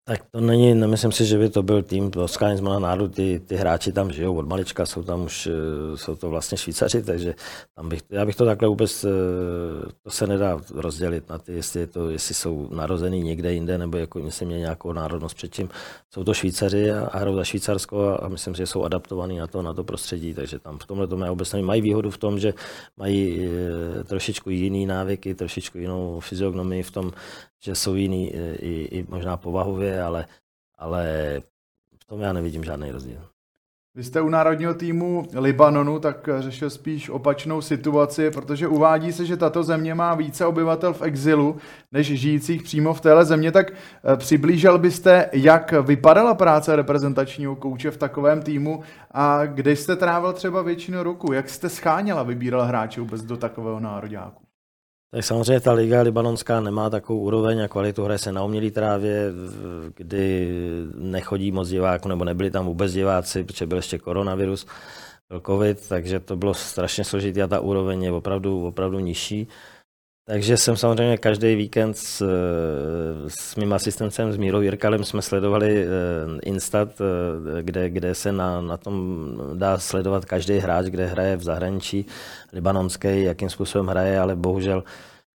Tak 0.09 0.25
to 0.31 0.41
není, 0.41 0.75
nemyslím 0.75 1.13
si, 1.13 1.27
že 1.27 1.39
by 1.39 1.49
to 1.51 1.63
byl 1.63 1.83
tým 1.83 2.11
Oscar 2.17 2.57
z 2.57 2.61
národu, 2.61 3.09
ty, 3.09 3.41
ty 3.47 3.57
hráči 3.57 3.93
tam 3.93 4.13
žijou 4.13 4.37
od 4.37 4.49
malička, 4.49 4.87
jsou 4.87 5.03
tam 5.03 5.25
už, 5.25 5.47
eh, 5.47 5.97
jsou 5.97 6.17
to 6.17 6.31
vlastně 6.31 6.59
Švýcaři, 6.59 7.03
takže 7.03 7.35
tam 7.75 7.89
bych, 7.89 8.03
já 8.11 8.25
bych 8.25 8.37
to 8.37 8.45
takhle 8.45 8.69
vůbec, 8.69 9.05
eh, 9.05 9.09
to 10.03 10.11
se 10.11 10.27
nedá 10.27 10.61
rozdělit 10.75 11.29
na 11.29 11.39
ty, 11.39 11.53
jestli, 11.53 11.81
je 11.81 11.87
to, 11.87 12.11
jestli 12.11 12.35
jsou 12.35 12.69
narozený 12.75 13.23
někde 13.23 13.53
jinde, 13.53 13.79
nebo 13.79 13.97
jako 13.97 14.19
jestli 14.19 14.47
měli 14.47 14.61
nějakou 14.61 14.93
národnost 14.93 15.37
předtím. 15.37 15.69
Jsou 16.11 16.25
to 16.25 16.35
Švýcaři 16.35 16.93
a, 16.93 17.07
a 17.07 17.19
hrajou 17.19 17.37
za 17.37 17.45
Švýcarsko 17.45 18.19
a, 18.23 18.29
myslím, 18.29 18.55
že 18.55 18.67
jsou 18.67 18.85
adaptovaní 18.85 19.39
na 19.39 19.47
to, 19.47 19.63
na 19.63 19.75
to 19.75 19.85
prostředí, 19.85 20.35
takže 20.35 20.59
tam 20.59 20.79
v 20.79 20.87
tomhle 20.87 21.07
to 21.07 21.17
mají 21.17 21.31
vůbec 21.31 21.53
mají 21.53 21.83
výhodu 21.83 22.11
v 22.11 22.19
tom, 22.19 22.39
že 22.39 22.55
mají 22.97 23.47
e, 23.47 24.05
trošičku 24.05 24.51
jiný 24.51 24.87
návyky, 24.87 25.35
trošičku 25.35 25.79
jinou 25.79 26.21
fyziognomii 26.21 26.83
v 26.83 26.91
tom, 26.91 27.13
že 27.67 27.75
jsou 27.75 27.95
jiný 27.95 28.33
i, 28.59 28.89
i 28.99 29.07
možná 29.09 29.37
povahově, 29.37 30.03
ale, 30.03 30.27
ale 30.79 31.03
v 31.99 32.05
tom 32.05 32.21
já 32.21 32.33
nevidím 32.33 32.65
žádný 32.65 32.91
rozdíl. 32.91 33.21
Vy 33.95 34.05
jste 34.05 34.21
u 34.21 34.29
národního 34.29 34.75
týmu 34.75 35.27
Libanonu, 35.35 35.99
tak 35.99 36.29
řešil 36.39 36.71
spíš 36.71 37.11
opačnou 37.11 37.61
situaci, 37.61 38.31
protože 38.31 38.69
uvádí 38.69 39.13
se, 39.13 39.27
že 39.27 39.37
tato 39.37 39.63
země 39.63 39.95
má 39.95 40.15
více 40.15 40.47
obyvatel 40.47 40.93
v 40.93 41.03
exilu, 41.03 41.57
než 41.93 42.07
žijících 42.07 42.63
přímo 42.63 42.95
v 42.95 43.01
téhle 43.01 43.25
země. 43.25 43.53
Tak 43.53 43.71
eh, 43.73 44.17
přiblížil 44.17 44.79
byste, 44.79 45.31
jak 45.33 45.73
vypadala 45.73 46.35
práce 46.35 46.77
reprezentačního 46.77 47.57
kouče 47.57 47.91
v 47.91 47.97
takovém 47.97 48.43
týmu 48.43 48.83
a 49.11 49.47
kde 49.47 49.77
jste 49.77 49.97
trávil 49.97 50.33
třeba 50.33 50.63
většinu 50.63 51.03
roku? 51.03 51.33
Jak 51.33 51.49
jste 51.49 51.69
scháněla, 51.69 52.23
vybíral 52.23 52.65
hráče 52.65 53.01
vůbec 53.01 53.23
do 53.23 53.37
takového 53.37 53.81
nároďáku? 53.81 54.46
Tak 55.11 55.25
samozřejmě 55.25 55.61
ta 55.61 55.73
liga 55.73 56.03
libanonská 56.03 56.61
nemá 56.61 56.91
takovou 56.91 57.21
úroveň 57.21 57.63
a 57.63 57.69
kvalitu 57.69 58.05
hraje 58.05 58.19
se 58.19 58.33
na 58.33 58.45
umělý 58.45 58.71
trávě, 58.71 59.33
kdy 59.95 60.51
nechodí 60.95 61.53
moc 61.53 61.69
diváků, 61.69 62.09
nebo 62.09 62.25
nebyli 62.25 62.51
tam 62.51 62.67
vůbec 62.67 62.93
diváci, 62.93 63.45
protože 63.45 63.67
byl 63.67 63.79
ještě 63.79 63.99
koronavirus, 63.99 64.67
byl 65.29 65.41
covid, 65.47 65.89
takže 65.89 66.21
to 66.21 66.37
bylo 66.37 66.55
strašně 66.55 67.05
složité 67.05 67.43
a 67.43 67.47
ta 67.47 67.61
úroveň 67.61 68.03
je 68.03 68.13
opravdu, 68.13 68.67
opravdu 68.67 68.99
nižší. 68.99 69.49
Takže 70.29 70.57
jsem 70.57 70.77
samozřejmě 70.77 71.17
každý 71.17 71.55
víkend 71.55 71.97
s, 71.97 72.23
s 73.29 73.57
mým 73.57 73.73
asistentem, 73.73 74.33
s 74.33 74.37
Mírou 74.37 74.61
Jirkalem, 74.61 75.05
jsme 75.05 75.23
sledovali 75.23 75.85
eh, 75.85 75.89
Instat, 76.43 76.89
eh, 77.01 77.63
kde, 77.63 77.91
kde 77.91 78.15
se 78.15 78.33
na, 78.33 78.61
na 78.61 78.77
tom 78.77 79.27
dá 79.55 79.79
sledovat 79.79 80.25
každý 80.25 80.59
hráč, 80.59 80.87
kde 80.87 81.07
hraje 81.07 81.37
v 81.37 81.43
zahraničí, 81.43 82.07
libanonský, 82.53 83.23
jakým 83.23 83.51
způsobem 83.51 83.87
hraje, 83.87 84.21
ale 84.21 84.37
bohužel 84.37 84.85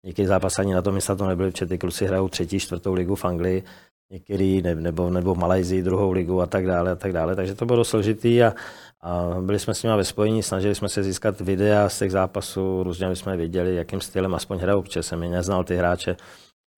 některý 0.05 0.27
zápas 0.27 0.59
ani 0.59 0.75
na 0.75 0.83
tom 0.83 0.95
Instatu 0.95 1.27
nebyly, 1.27 1.51
protože 1.51 1.67
ty 1.67 1.79
kluci 1.79 2.07
hrajou 2.07 2.29
třetí, 2.29 2.61
čtvrtou 2.61 2.95
ligu 2.95 3.15
v 3.15 3.25
Anglii, 3.25 3.63
některý 4.11 4.63
nebo, 4.63 5.11
nebo 5.11 5.35
v 5.35 5.39
Malajzii 5.39 5.83
druhou 5.83 6.13
ligu 6.13 6.41
a 6.41 6.47
tak 6.47 6.67
dále 6.67 6.91
a 6.91 6.97
tak 6.97 7.13
dále, 7.13 7.37
takže 7.37 7.55
to 7.55 7.67
bylo 7.67 7.85
složitý 7.85 8.43
a, 8.43 8.55
a 9.03 9.37
byli 9.41 9.59
jsme 9.59 9.75
s 9.75 9.83
nimi 9.83 9.97
ve 9.97 10.05
spojení, 10.05 10.43
snažili 10.43 10.75
jsme 10.75 10.89
se 10.89 11.03
získat 11.03 11.41
videa 11.41 11.89
z 11.89 11.99
těch 11.99 12.11
zápasů, 12.11 12.83
různě 12.83 13.17
jsme 13.17 13.37
věděli, 13.37 13.77
jakým 13.77 14.01
stylem 14.01 14.35
aspoň 14.35 14.59
hrajou, 14.59 14.83
protože 14.83 15.03
jsem 15.03 15.23
je 15.23 15.29
neznal 15.29 15.65
ty 15.65 15.77
hráče. 15.77 16.17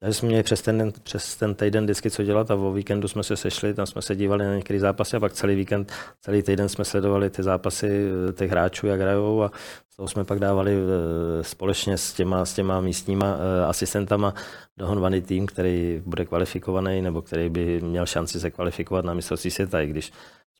Takže 0.02 0.14
jsme 0.14 0.28
měli 0.28 0.42
přes 0.42 0.62
ten, 0.62 0.92
přes 1.02 1.36
ten 1.36 1.54
týden 1.54 1.84
vždycky 1.84 2.10
co 2.10 2.22
dělat 2.22 2.50
a 2.50 2.54
o 2.54 2.72
víkendu 2.72 3.08
jsme 3.08 3.22
se 3.22 3.36
sešli, 3.36 3.74
tam 3.74 3.86
jsme 3.86 4.02
se 4.02 4.16
dívali 4.16 4.44
na 4.44 4.54
některé 4.54 4.80
zápasy 4.80 5.16
a 5.16 5.20
pak 5.20 5.32
celý 5.32 5.54
víkend, 5.54 5.92
celý 6.20 6.42
týden 6.42 6.68
jsme 6.68 6.84
sledovali 6.84 7.30
ty 7.30 7.42
zápasy 7.42 8.06
eh, 8.28 8.32
těch 8.32 8.50
hráčů, 8.50 8.86
jak 8.86 9.00
hrajou 9.00 9.42
a 9.42 9.50
z 9.90 9.96
toho 9.96 10.08
jsme 10.08 10.24
pak 10.24 10.38
dávali 10.38 10.76
eh, 10.76 11.44
společně 11.44 11.98
s 11.98 12.12
těma, 12.12 12.44
s 12.44 12.54
těma 12.54 12.80
místníma 12.80 13.36
eh, 13.36 13.64
asistentama 13.66 14.34
dohonvaný 14.76 15.22
tým, 15.22 15.46
který 15.46 16.02
bude 16.06 16.24
kvalifikovaný 16.24 17.02
nebo 17.02 17.22
který 17.22 17.48
by 17.48 17.80
měl 17.80 18.06
šanci 18.06 18.40
se 18.40 18.50
kvalifikovat 18.50 19.04
na 19.04 19.14
mistrovství 19.14 19.50
světa, 19.50 19.80
i 19.80 19.86
když 19.86 20.12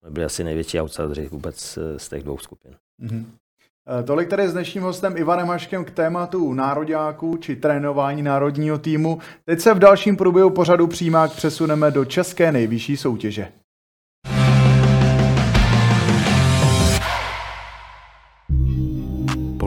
jsme 0.02 0.10
byli 0.10 0.26
asi 0.26 0.44
největší 0.44 0.80
outsideri 0.80 1.28
vůbec 1.28 1.78
z 1.96 2.08
těch 2.08 2.22
dvou 2.22 2.38
skupin. 2.38 2.72
Mm-hmm. 3.02 3.24
Tolik 4.04 4.28
tady 4.28 4.48
s 4.48 4.52
dnešním 4.52 4.82
hostem 4.82 5.16
Ivanem 5.16 5.46
Maškem 5.46 5.84
k 5.84 5.90
tématu 5.90 6.52
nároďáků 6.52 7.36
či 7.36 7.56
trénování 7.56 8.22
národního 8.22 8.78
týmu. 8.78 9.18
Teď 9.44 9.60
se 9.60 9.74
v 9.74 9.78
dalším 9.78 10.16
průběhu 10.16 10.50
pořadu 10.50 10.86
přímák 10.86 11.32
přesuneme 11.32 11.90
do 11.90 12.04
české 12.04 12.52
nejvyšší 12.52 12.96
soutěže. 12.96 13.48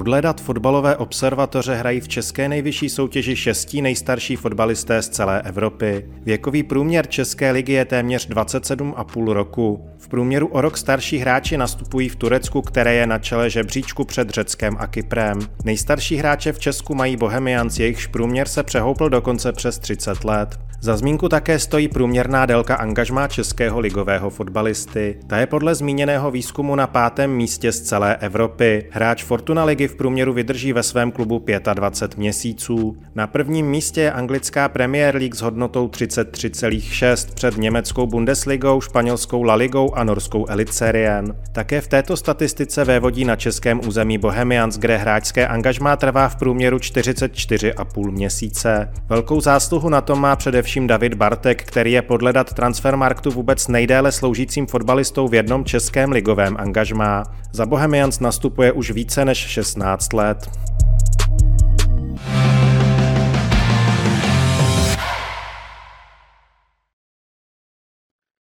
Podle 0.06 0.22
dat 0.22 0.42
fotbalové 0.42 0.98
observatoře 0.98 1.76
hrají 1.76 2.00
v 2.00 2.08
české 2.08 2.50
nejvyšší 2.50 2.90
soutěži 2.90 3.36
šestí 3.36 3.82
nejstarší 3.82 4.36
fotbalisté 4.36 5.02
z 5.02 5.10
celé 5.10 5.42
Evropy. 5.42 6.06
Věkový 6.22 6.64
průměr 6.64 7.08
České 7.08 7.52
ligy 7.52 7.74
je 7.74 7.86
téměř 7.86 8.30
27,5 8.30 9.32
roku. 9.32 9.90
V 9.98 10.08
průměru 10.08 10.48
o 10.48 10.62
rok 10.62 10.78
starší 10.78 11.18
hráči 11.18 11.58
nastupují 11.58 12.10
v 12.10 12.16
Turecku, 12.16 12.62
které 12.62 12.94
je 12.94 13.08
na 13.08 13.20
čele 13.20 13.50
žebříčku 13.50 14.06
před 14.06 14.30
Řeckem 14.30 14.76
a 14.80 14.88
Kyprem. 14.88 15.40
Nejstarší 15.64 16.16
hráče 16.16 16.54
v 16.54 16.60
Česku 16.60 16.96
mají 16.96 17.18
Bohemians, 17.18 17.80
jejichž 17.80 18.08
průměr 18.08 18.48
se 18.48 18.64
přehoupl 18.64 19.10
dokonce 19.10 19.52
přes 19.52 19.80
30 19.80 20.24
let. 20.24 20.60
Za 20.82 20.98
zmínku 20.98 21.29
také 21.29 21.60
stojí 21.60 21.88
průměrná 21.88 22.46
délka 22.46 22.75
angažmá 22.75 23.27
českého 23.27 23.79
ligového 23.79 24.29
fotbalisty. 24.29 25.17
Ta 25.27 25.38
je 25.38 25.48
podle 25.48 25.75
zmíněného 25.75 26.32
výzkumu 26.32 26.75
na 26.75 26.88
pátém 26.88 27.32
místě 27.32 27.72
z 27.72 27.82
celé 27.82 28.15
Evropy. 28.15 28.86
Hráč 28.91 29.24
Fortuna 29.24 29.65
ligy 29.65 29.88
v 29.88 29.96
průměru 29.96 30.34
vydrží 30.34 30.74
ve 30.74 30.84
svém 30.84 31.12
klubu 31.12 31.46
25 31.74 32.17
měsíců. 32.17 32.98
Na 33.15 33.27
prvním 33.27 33.67
místě 33.67 34.01
je 34.01 34.12
anglická 34.12 34.70
Premier 34.70 35.15
League 35.15 35.36
s 35.36 35.41
hodnotou 35.41 35.88
33,6 35.88 37.34
před 37.34 37.58
německou 37.58 38.08
Bundesligou, 38.08 38.82
španělskou 38.82 39.44
La 39.44 39.55
Ligou 39.55 39.96
a 39.96 40.03
norskou 40.03 40.46
Elitserien. 40.50 41.36
Také 41.51 41.82
v 41.82 41.88
této 41.88 42.17
statistice 42.17 42.86
vévodí 42.86 43.25
na 43.25 43.36
českém 43.36 43.82
území 43.88 44.17
Bohemians, 44.17 44.77
kde 44.77 44.98
hráčské 44.98 45.48
angažmá 45.48 45.96
trvá 45.96 46.29
v 46.29 46.36
průměru 46.36 46.77
44,5 46.77 48.12
měsíce. 48.12 48.91
Velkou 49.10 49.41
zásluhu 49.41 49.89
na 49.89 50.01
tom 50.01 50.22
má 50.22 50.36
především 50.36 50.65
David 50.88 51.14
Bartek, 51.14 51.64
který 51.64 51.92
je 51.92 52.02
podle 52.02 52.34
dat 52.34 52.54
Transfermarktu 52.54 53.32
vůbec 53.32 53.68
nejdéle 53.68 54.12
sloužícím 54.12 54.68
fotbalistou 54.68 55.28
v 55.28 55.34
jednom 55.34 55.66
českém 55.66 56.12
ligovém 56.12 56.58
angažmá. 56.60 57.24
Za 57.52 57.66
Bohemians 57.66 58.20
nastupuje 58.20 58.72
už 58.72 58.92
více 58.92 59.26
než 59.26 59.38
16 59.38 60.14
let. 60.14 60.50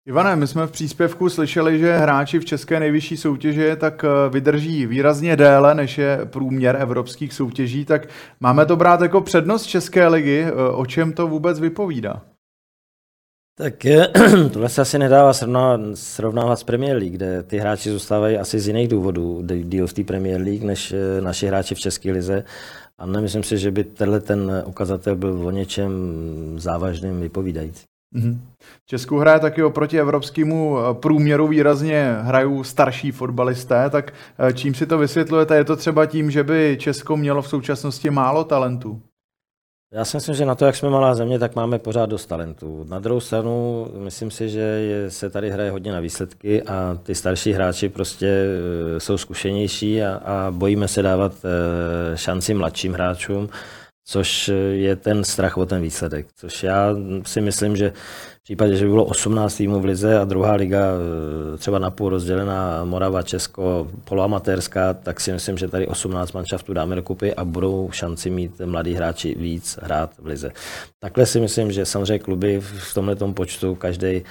Ivane, 0.08 0.36
my 0.36 0.46
jsme 0.46 0.66
v 0.66 0.70
příspěvku 0.70 1.28
slyšeli, 1.28 1.78
že 1.78 1.96
hráči 1.96 2.38
v 2.38 2.44
české 2.44 2.80
nejvyšší 2.80 3.16
soutěži 3.16 3.76
tak 3.76 4.04
eh, 4.04 4.30
vydrží 4.30 4.86
výrazně 4.86 5.36
déle, 5.36 5.74
než 5.74 5.98
je 5.98 6.20
průměr 6.24 6.76
evropských 6.80 7.32
soutěží, 7.32 7.84
tak 7.84 8.08
máme 8.40 8.66
to 8.66 8.76
brát 8.76 9.00
jako 9.00 9.20
přednost 9.20 9.66
České 9.66 10.08
ligy. 10.08 10.44
Eh, 10.44 10.52
o 10.52 10.86
čem 10.86 11.12
to 11.12 11.28
vůbec 11.28 11.60
vypovídá? 11.60 12.22
Tak 13.58 13.74
tohle 14.52 14.68
se 14.68 14.82
asi 14.82 14.98
nedává 14.98 15.32
srovnávat, 15.32 15.80
srovnávat 15.94 16.58
s 16.58 16.64
Premier 16.64 16.96
League, 16.96 17.12
kde 17.12 17.42
ty 17.42 17.58
hráči 17.58 17.90
zůstávají 17.90 18.38
asi 18.38 18.60
z 18.60 18.66
jiných 18.66 18.88
důvodů 18.88 19.42
díl 19.62 19.86
v 19.86 19.92
té 19.92 20.04
Premier 20.04 20.40
League, 20.40 20.62
než 20.62 20.92
eh, 20.92 21.20
naši 21.20 21.46
hráči 21.46 21.74
v 21.74 21.80
České 21.80 22.12
lize. 22.12 22.44
A 22.98 23.06
nemyslím 23.06 23.42
si, 23.42 23.58
že 23.58 23.70
by 23.70 23.84
tenhle 23.84 24.20
ten 24.20 24.62
ukazatel 24.66 25.16
byl 25.16 25.46
o 25.46 25.50
něčem 25.50 25.92
závažným 26.56 27.20
vypovídající. 27.20 27.97
Mm-hmm. 28.14 28.38
Česku 28.86 29.18
hraje 29.18 29.40
taky 29.40 29.62
oproti 29.62 30.00
evropskému 30.00 30.78
eh, 30.78 30.94
průměru 30.94 31.48
výrazně 31.48 32.16
hrajou 32.20 32.64
starší 32.64 33.10
fotbalisté, 33.10 33.90
tak 33.90 34.14
eh, 34.38 34.52
čím 34.52 34.74
si 34.74 34.86
to 34.86 34.98
vysvětlujete? 34.98 35.56
Je 35.56 35.64
to 35.64 35.76
třeba 35.76 36.06
tím, 36.06 36.30
že 36.30 36.44
by 36.44 36.76
Česko 36.80 37.16
mělo 37.16 37.42
v 37.42 37.48
současnosti 37.48 38.10
málo 38.10 38.44
talentů? 38.44 39.02
Já 39.92 40.04
si 40.04 40.16
myslím, 40.16 40.34
že 40.34 40.46
na 40.46 40.54
to, 40.54 40.64
jak 40.64 40.76
jsme 40.76 40.90
malá 40.90 41.14
země, 41.14 41.38
tak 41.38 41.56
máme 41.56 41.78
pořád 41.78 42.06
dost 42.06 42.26
talentů. 42.26 42.84
Na 42.88 42.98
druhou 42.98 43.20
stranu, 43.20 43.86
myslím 43.98 44.30
si, 44.30 44.48
že 44.48 44.60
je, 44.60 45.10
se 45.10 45.30
tady 45.30 45.50
hraje 45.50 45.70
hodně 45.70 45.92
na 45.92 46.00
výsledky 46.00 46.62
a 46.62 46.98
ty 47.02 47.14
starší 47.14 47.52
hráči 47.52 47.88
prostě 47.88 48.26
e, 48.26 49.00
jsou 49.00 49.18
zkušenější 49.18 50.02
a, 50.02 50.14
a 50.14 50.50
bojíme 50.50 50.88
se 50.88 51.02
dávat 51.02 51.32
šanci 52.14 52.54
mladším 52.54 52.92
hráčům 52.92 53.48
což 54.10 54.50
je 54.72 54.96
ten 54.96 55.24
strach 55.24 55.56
o 55.56 55.66
ten 55.66 55.82
výsledek. 55.82 56.26
Což 56.36 56.62
já 56.62 56.96
si 57.26 57.40
myslím, 57.40 57.76
že 57.76 57.92
v 58.40 58.42
případě, 58.42 58.76
že 58.76 58.84
by 58.84 58.90
bylo 58.90 59.04
18 59.04 59.54
týmů 59.56 59.80
v 59.80 59.84
lize 59.84 60.18
a 60.18 60.24
druhá 60.24 60.52
liga 60.52 60.78
eh, 60.78 61.58
třeba 61.58 61.78
na 61.78 61.90
půl 61.90 62.08
rozdělená 62.08 62.84
Morava, 62.84 63.22
Česko, 63.22 63.90
poloamatérská, 64.04 64.94
tak 64.94 65.20
si 65.20 65.32
myslím, 65.32 65.58
že 65.58 65.68
tady 65.68 65.86
18 65.86 66.32
manšaftů 66.32 66.72
dáme 66.74 66.96
do 66.96 67.02
kupy 67.02 67.34
a 67.34 67.44
budou 67.44 67.90
šanci 67.92 68.30
mít 68.30 68.60
mladí 68.64 68.94
hráči 68.94 69.34
víc 69.38 69.78
hrát 69.82 70.10
v 70.18 70.26
lize. 70.26 70.52
Takhle 70.98 71.26
si 71.26 71.40
myslím, 71.40 71.72
že 71.72 71.86
samozřejmě 71.86 72.18
kluby 72.18 72.60
v 72.60 72.94
tomhle 72.94 73.16
počtu 73.16 73.74
každý 73.74 74.22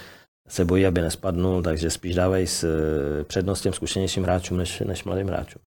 se 0.48 0.66
bojí, 0.66 0.86
aby 0.86 1.02
nespadnul, 1.02 1.62
takže 1.62 1.90
spíš 1.90 2.16
dávají 2.16 2.48
s 2.48 2.64
eh, 2.64 3.24
přednost 3.24 3.62
těm 3.62 3.74
zkušenějším 3.74 4.24
hráčům 4.24 4.58
než, 4.58 4.80
než 4.80 5.04
mladým 5.04 5.28
hráčům. 5.28 5.67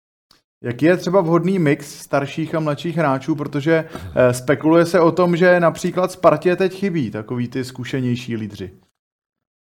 Jaký 0.62 0.86
je 0.86 0.96
třeba 0.96 1.20
vhodný 1.20 1.58
mix 1.58 1.94
starších 1.94 2.54
a 2.54 2.60
mladších 2.60 2.96
hráčů, 2.96 3.34
protože 3.34 3.84
eh, 4.14 4.34
spekuluje 4.34 4.86
se 4.86 5.00
o 5.00 5.12
tom, 5.12 5.36
že 5.36 5.60
například 5.60 6.12
Spartě 6.12 6.56
teď 6.56 6.74
chybí 6.74 7.10
takový 7.10 7.48
ty 7.48 7.64
zkušenější 7.64 8.36
lídři. 8.36 8.70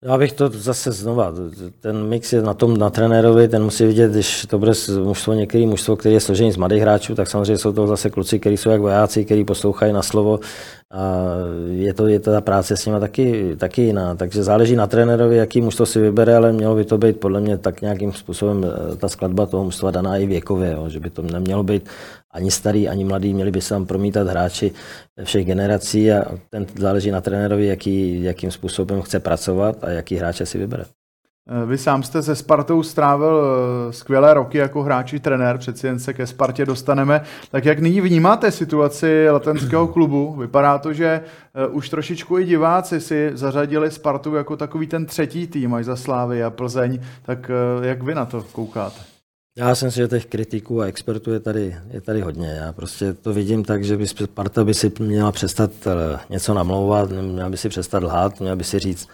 Já 0.05 0.17
bych 0.17 0.33
to 0.33 0.49
zase 0.49 0.91
znova, 0.91 1.33
ten 1.79 2.03
mix 2.07 2.33
je 2.33 2.41
na 2.41 2.53
tom, 2.53 2.77
na 2.77 2.89
trenérovi, 2.89 3.47
ten 3.47 3.63
musí 3.63 3.85
vidět, 3.85 4.11
když 4.11 4.45
to 4.45 4.59
bude 4.59 4.71
mužstvo, 5.03 5.33
některý 5.33 5.65
mužstvo, 5.65 5.95
který 5.95 6.13
je 6.15 6.19
složený 6.19 6.51
z 6.51 6.57
mladých 6.57 6.81
hráčů, 6.81 7.15
tak 7.15 7.27
samozřejmě 7.27 7.57
jsou 7.57 7.73
to 7.73 7.87
zase 7.87 8.09
kluci, 8.09 8.39
kteří 8.39 8.57
jsou 8.57 8.69
jak 8.69 8.81
vojáci, 8.81 9.25
kteří 9.25 9.43
poslouchají 9.43 9.93
na 9.93 10.01
slovo 10.01 10.39
a 10.91 11.25
je 11.69 11.93
to, 11.93 12.07
je 12.07 12.19
to 12.19 12.31
ta 12.31 12.41
práce 12.41 12.77
s 12.77 12.85
nimi 12.85 12.99
taky, 12.99 13.55
taky 13.57 13.81
jiná. 13.81 14.15
Takže 14.15 14.43
záleží 14.43 14.75
na 14.75 14.87
trenérovi, 14.87 15.35
jaký 15.37 15.61
mužstvo 15.61 15.85
si 15.85 15.99
vybere, 15.99 16.35
ale 16.35 16.51
mělo 16.51 16.75
by 16.75 16.85
to 16.85 16.97
být 16.97 17.19
podle 17.19 17.41
mě 17.41 17.57
tak 17.57 17.81
nějakým 17.81 18.13
způsobem 18.13 18.65
eh, 18.65 18.95
ta 18.95 19.09
skladba 19.09 19.45
toho 19.45 19.63
mužstva 19.63 19.91
daná 19.91 20.17
i 20.17 20.25
věkově, 20.25 20.71
jo, 20.71 20.89
že 20.89 20.99
by 20.99 21.09
to 21.09 21.21
nemělo 21.21 21.63
být 21.63 21.89
ani 22.33 22.51
starý, 22.51 22.89
ani 22.89 23.05
mladý, 23.05 23.33
měli 23.33 23.51
by 23.51 23.61
se 23.61 23.69
tam 23.69 23.85
promítat 23.85 24.27
hráči 24.27 24.71
všech 25.23 25.45
generací 25.45 26.11
a 26.11 26.25
ten 26.49 26.65
záleží 26.79 27.11
na 27.11 27.21
trenérovi, 27.21 27.65
jaký, 27.65 28.23
jakým 28.23 28.51
způsobem 28.51 29.01
chce 29.01 29.19
pracovat 29.19 29.83
a 29.83 29.89
jaký 29.89 30.15
hráče 30.15 30.45
si 30.45 30.57
vybere. 30.57 30.85
Eh, 31.49 31.65
vy 31.65 31.77
sám 31.77 32.03
jste 32.03 32.23
se 32.23 32.35
Spartou 32.35 32.83
strávil 32.83 33.41
eh, 33.89 33.93
skvělé 33.93 34.33
roky 34.33 34.57
jako 34.57 34.83
hráči 34.83 35.19
trenér, 35.19 35.57
přeci 35.57 35.87
jen 35.87 35.99
se 35.99 36.13
ke 36.13 36.27
Spartě 36.27 36.65
dostaneme. 36.65 37.21
Tak 37.51 37.65
jak 37.65 37.79
nyní 37.79 38.01
vnímáte 38.01 38.51
situaci 38.51 39.29
letenského 39.29 39.87
klubu? 39.87 40.35
Vypadá 40.39 40.77
to, 40.77 40.93
že 40.93 41.21
eh, 41.55 41.67
už 41.67 41.89
trošičku 41.89 42.39
i 42.39 42.45
diváci 42.45 43.01
si 43.01 43.31
zařadili 43.33 43.91
Spartu 43.91 44.35
jako 44.35 44.57
takový 44.57 44.87
ten 44.87 45.05
třetí 45.05 45.47
tým, 45.47 45.73
až 45.73 45.85
za 45.85 45.95
Slávy 45.95 46.43
a 46.43 46.49
Plzeň. 46.49 46.99
Tak 47.21 47.51
jak 47.81 48.03
vy 48.03 48.15
na 48.15 48.25
to 48.25 48.43
koukáte? 48.51 49.12
Já 49.57 49.75
jsem 49.75 49.91
si, 49.91 49.97
že 49.97 50.07
těch 50.07 50.25
kritiků 50.25 50.81
a 50.81 50.85
expertů 50.85 51.31
je 51.31 51.39
tady, 51.39 51.75
je 51.89 52.01
tady 52.01 52.21
hodně. 52.21 52.47
Já 52.47 52.73
prostě 52.73 53.13
to 53.13 53.33
vidím 53.33 53.63
tak, 53.63 53.83
že 53.83 53.97
by 53.97 54.07
Sparta 54.07 54.63
by 54.63 54.73
si 54.73 54.91
měla 54.99 55.31
přestat 55.31 55.71
eh, 55.87 56.19
něco 56.29 56.53
namlouvat, 56.53 57.09
měla 57.09 57.49
by 57.49 57.57
si 57.57 57.69
přestat 57.69 58.03
lhát, 58.03 58.39
měla 58.39 58.55
by 58.55 58.63
si 58.63 58.79
říct, 58.79 59.07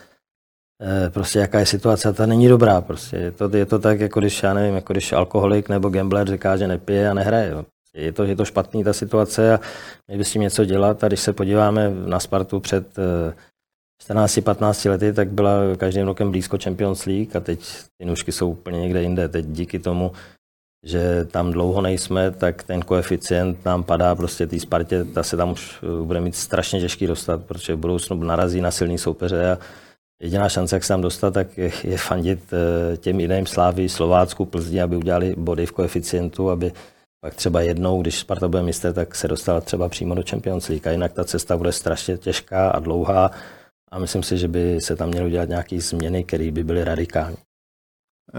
eh, 0.82 1.10
prostě 1.10 1.40
jaká 1.40 1.60
je 1.60 1.66
situace, 1.66 2.14
ta 2.14 2.26
není 2.26 2.48
dobrá. 2.48 2.82
Prostě 2.82 3.18
je 3.18 3.32
to, 3.32 3.58
je 3.58 3.66
to 3.66 3.80
tak, 3.80 4.00
jako 4.00 4.20
když, 4.20 4.44
já 4.44 4.54
nevím, 4.54 4.76
jako 4.76 4.94
když 4.94 5.14
alkoholik 5.14 5.70
nebo 5.70 5.90
gambler 5.90 6.28
říká, 6.30 6.58
že 6.58 6.68
nepije 6.68 7.10
a 7.10 7.14
nehraje. 7.14 7.66
Je 7.94 8.12
to, 8.12 8.24
je 8.24 8.36
to 8.36 8.46
špatný 8.46 8.84
ta 8.84 8.94
situace 8.94 9.54
a 9.54 9.60
měli 10.08 10.18
by 10.18 10.26
s 10.26 10.32
tím 10.32 10.42
něco 10.42 10.66
dělat. 10.66 11.04
A 11.04 11.08
když 11.08 11.20
se 11.20 11.34
podíváme 11.34 11.90
na 12.06 12.20
Spartu 12.20 12.60
před 12.60 12.96
14-15 14.08 14.90
lety, 14.90 15.14
tak 15.14 15.32
byla 15.32 15.52
každým 15.78 16.06
rokem 16.06 16.32
blízko 16.32 16.58
Champions 16.64 17.06
League 17.06 17.36
a 17.36 17.40
teď 17.40 17.60
ty 17.98 18.06
nůžky 18.06 18.32
jsou 18.32 18.50
úplně 18.50 18.80
někde 18.80 19.02
jinde. 19.02 19.30
Teď 19.30 19.46
díky 19.46 19.80
tomu, 19.80 20.12
že 20.86 21.26
tam 21.26 21.52
dlouho 21.52 21.82
nejsme, 21.82 22.32
tak 22.32 22.64
ten 22.64 22.82
koeficient 22.82 23.66
nám 23.66 23.84
padá 23.84 24.16
prostě 24.16 24.48
té 24.48 24.60
Spartě, 24.60 25.06
ta 25.06 25.24
se 25.24 25.38
tam 25.38 25.52
už 25.52 25.80
eh, 25.84 26.04
bude 26.04 26.22
mít 26.22 26.36
strašně 26.36 26.80
těžký 26.80 27.08
dostat, 27.08 27.46
protože 27.46 27.76
v 27.76 27.80
budoucnu 27.80 28.24
narazí 28.24 28.62
na 28.62 28.72
silný 28.72 28.98
soupeře 28.98 29.52
a 29.52 29.58
jediná 30.22 30.50
šance, 30.50 30.76
jak 30.76 30.84
se 30.84 30.94
tam 30.94 31.02
dostat, 31.02 31.34
tak 31.34 31.58
je, 31.58 31.98
fandit 31.98 32.40
eh, 32.54 32.98
těm 32.98 33.20
jiným 33.20 33.46
Slávy, 33.46 33.90
Slovácku, 33.90 34.46
Plzni, 34.46 34.82
aby 34.82 34.96
udělali 34.96 35.36
body 35.38 35.66
v 35.66 35.72
koeficientu, 35.72 36.50
aby 36.50 36.72
pak 37.22 37.36
třeba 37.36 37.62
jednou, 37.62 38.02
když 38.02 38.20
Sparta 38.20 38.48
bude 38.48 38.64
mistr, 38.64 38.94
tak 38.94 39.16
se 39.16 39.28
dostala 39.28 39.62
třeba 39.62 39.90
přímo 39.90 40.16
do 40.16 40.24
Champions 40.30 40.68
League. 40.68 40.88
A 40.88 40.92
jinak 40.92 41.14
ta 41.14 41.24
cesta 41.24 41.58
bude 41.58 41.72
strašně 41.72 42.18
těžká 42.18 42.70
a 42.70 42.80
dlouhá 42.80 43.32
a 43.92 44.00
myslím 44.00 44.24
si, 44.24 44.38
že 44.38 44.48
by 44.48 44.82
se 44.82 44.96
tam 44.96 45.10
měly 45.10 45.26
udělat 45.26 45.50
nějaké 45.50 45.82
změny, 45.82 46.24
které 46.24 46.52
by 46.52 46.64
byly 46.64 46.84
radikální. 46.84 47.38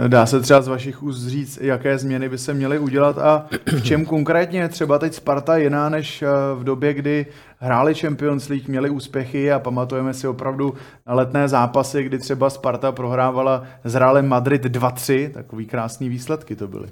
Dá 0.09 0.27
se 0.27 0.41
třeba 0.41 0.63
z 0.63 0.69
vašich 0.69 1.03
úst 1.03 1.27
říct, 1.27 1.59
jaké 1.61 1.99
změny 1.99 2.29
by 2.29 2.39
se 2.39 2.55
měly 2.55 2.79
udělat 2.79 3.19
a 3.19 3.47
v 3.67 3.83
čem 3.83 4.07
konkrétně 4.07 4.69
třeba 4.69 4.99
teď 4.99 5.15
Sparta 5.15 5.57
jiná 5.57 5.89
než 5.89 6.23
eh, 6.23 6.27
v 6.55 6.65
době, 6.65 6.95
kdy 6.95 7.27
hráli 7.59 7.95
Champions 7.95 8.49
League, 8.49 8.69
měli 8.69 8.91
úspěchy 8.91 9.53
a 9.53 9.59
pamatujeme 9.59 10.15
si 10.15 10.29
opravdu 10.29 10.75
letné 11.07 11.49
zápasy, 11.49 12.03
kdy 12.03 12.19
třeba 12.19 12.51
Sparta 12.51 12.93
prohrávala 12.93 13.65
s 13.85 13.95
Realem 13.95 14.29
Madrid 14.29 14.65
2-3, 14.65 15.31
takový 15.31 15.67
krásný 15.67 16.09
výsledky 16.09 16.57
to 16.57 16.69
byly. 16.69 16.89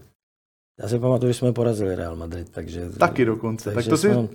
Já 0.83 0.89
si 0.89 0.99
pamatuju, 0.99 1.33
že 1.33 1.39
jsme 1.39 1.53
porazili 1.53 1.97
Real 1.97 2.17
Madrid, 2.17 2.49
takže... 2.51 2.91
Taky 2.99 3.25
dokonce. 3.25 3.71
Tak 3.71 3.87
to 3.87 3.97
si, 3.97 4.29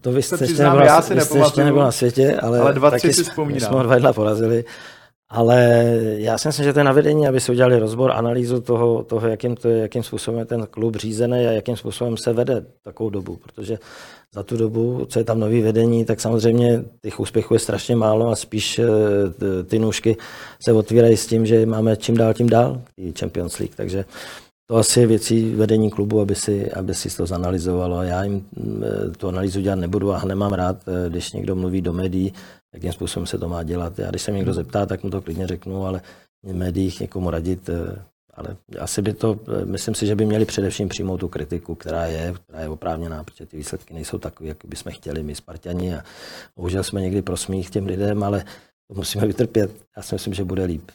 to 0.00 0.12
vy 0.12 0.22
jste, 0.22 0.44
ještě 0.44 0.62
nebyl, 0.62 0.80
já 0.80 1.02
si 1.02 1.20
jste 1.20 1.38
ještě 1.38 1.64
nebyl 1.64 1.82
na 1.82 1.92
světě, 1.92 2.36
ale, 2.36 2.60
ale 2.60 2.72
dva, 2.72 2.90
taky 2.90 3.12
si 3.12 3.24
vzpomínám. 3.24 3.72
jsme 3.72 3.82
dva 3.82 3.94
jedna 3.94 4.12
porazili. 4.12 4.64
Ale 5.28 5.84
já 6.16 6.38
si 6.38 6.48
myslím, 6.48 6.64
že 6.64 6.72
to 6.72 6.80
je 6.80 6.84
na 6.84 6.92
vedení, 6.92 7.28
aby 7.28 7.40
si 7.40 7.52
udělali 7.52 7.78
rozbor, 7.78 8.12
analýzu 8.12 8.60
toho, 8.60 9.02
toho 9.02 9.28
jakým, 9.28 9.56
to 9.56 9.68
je, 9.68 9.78
jakým 9.78 10.02
způsobem 10.02 10.40
je 10.40 10.46
ten 10.46 10.66
klub 10.70 10.96
řízený 10.96 11.46
a 11.46 11.50
jakým 11.52 11.76
způsobem 11.76 12.16
se 12.16 12.32
vede 12.32 12.64
takovou 12.82 13.10
dobu. 13.10 13.38
Protože 13.42 13.78
za 14.32 14.42
tu 14.42 14.56
dobu, 14.56 15.06
co 15.08 15.18
je 15.18 15.24
tam 15.24 15.40
nový 15.40 15.62
vedení, 15.62 16.04
tak 16.04 16.20
samozřejmě 16.20 16.84
těch 17.02 17.20
úspěchů 17.20 17.54
je 17.54 17.60
strašně 17.60 17.96
málo 17.96 18.28
a 18.28 18.36
spíš 18.36 18.78
eh, 18.78 19.64
ty 19.64 19.78
nůžky 19.78 20.16
se 20.64 20.72
otvírají 20.72 21.16
s 21.16 21.26
tím, 21.26 21.46
že 21.46 21.66
máme 21.66 21.96
čím 21.96 22.16
dál 22.16 22.34
tím 22.34 22.48
dál 22.48 22.80
i 22.96 23.12
Champions 23.18 23.58
League. 23.58 23.74
Takže 23.74 24.04
to 24.66 24.76
asi 24.76 25.00
je 25.00 25.06
věcí 25.06 25.54
vedení 25.54 25.90
klubu, 25.90 26.20
aby 26.20 26.34
si, 26.34 26.72
aby 26.72 26.94
si 26.94 27.16
to 27.16 27.26
zanalizovalo. 27.26 28.02
Já 28.02 28.24
jim 28.24 28.46
eh, 28.56 29.10
tu 29.10 29.28
analýzu 29.28 29.60
dělat 29.60 29.76
nebudu 29.76 30.12
a 30.12 30.24
nemám 30.24 30.52
rád, 30.52 30.76
eh, 30.88 31.10
když 31.10 31.32
někdo 31.32 31.56
mluví 31.56 31.80
do 31.80 31.92
médií, 31.92 32.32
jakým 32.74 32.92
způsobem 32.92 33.26
se 33.26 33.38
to 33.38 33.48
má 33.48 33.62
dělat. 33.62 33.98
Já 33.98 34.10
když 34.10 34.22
se 34.22 34.32
někdo 34.32 34.54
zeptá, 34.54 34.86
tak 34.86 35.02
mu 35.02 35.10
to 35.10 35.20
klidně 35.20 35.46
řeknu, 35.46 35.86
ale 35.86 36.00
v 36.42 36.54
médiích 36.54 37.00
někomu 37.00 37.30
radit, 37.30 37.68
eh, 37.68 38.02
ale 38.34 38.56
asi 38.78 39.02
by 39.02 39.12
to, 39.12 39.38
myslím 39.64 39.94
si, 39.94 40.06
že 40.06 40.16
by 40.16 40.26
měli 40.26 40.44
především 40.44 40.88
přijmout 40.88 41.18
tu 41.18 41.28
kritiku, 41.28 41.74
která 41.74 42.06
je, 42.06 42.34
která 42.44 42.60
je 42.60 42.68
oprávněná, 42.68 43.24
protože 43.24 43.46
ty 43.46 43.56
výsledky 43.56 43.94
nejsou 43.94 44.18
takové, 44.18 44.48
jak 44.48 44.58
bychom 44.64 44.92
chtěli 44.92 45.22
my 45.22 45.34
Spartani 45.34 45.94
a 45.94 46.04
bohužel 46.56 46.82
jsme 46.82 47.00
někdy 47.00 47.22
prosmích 47.22 47.70
těm 47.70 47.86
lidem, 47.86 48.22
ale 48.22 48.44
to 48.88 48.94
musíme 48.94 49.26
vytrpět. 49.26 49.70
Já 49.96 50.02
si 50.02 50.14
myslím, 50.14 50.34
že 50.34 50.44
bude 50.44 50.64
líp. 50.64 50.90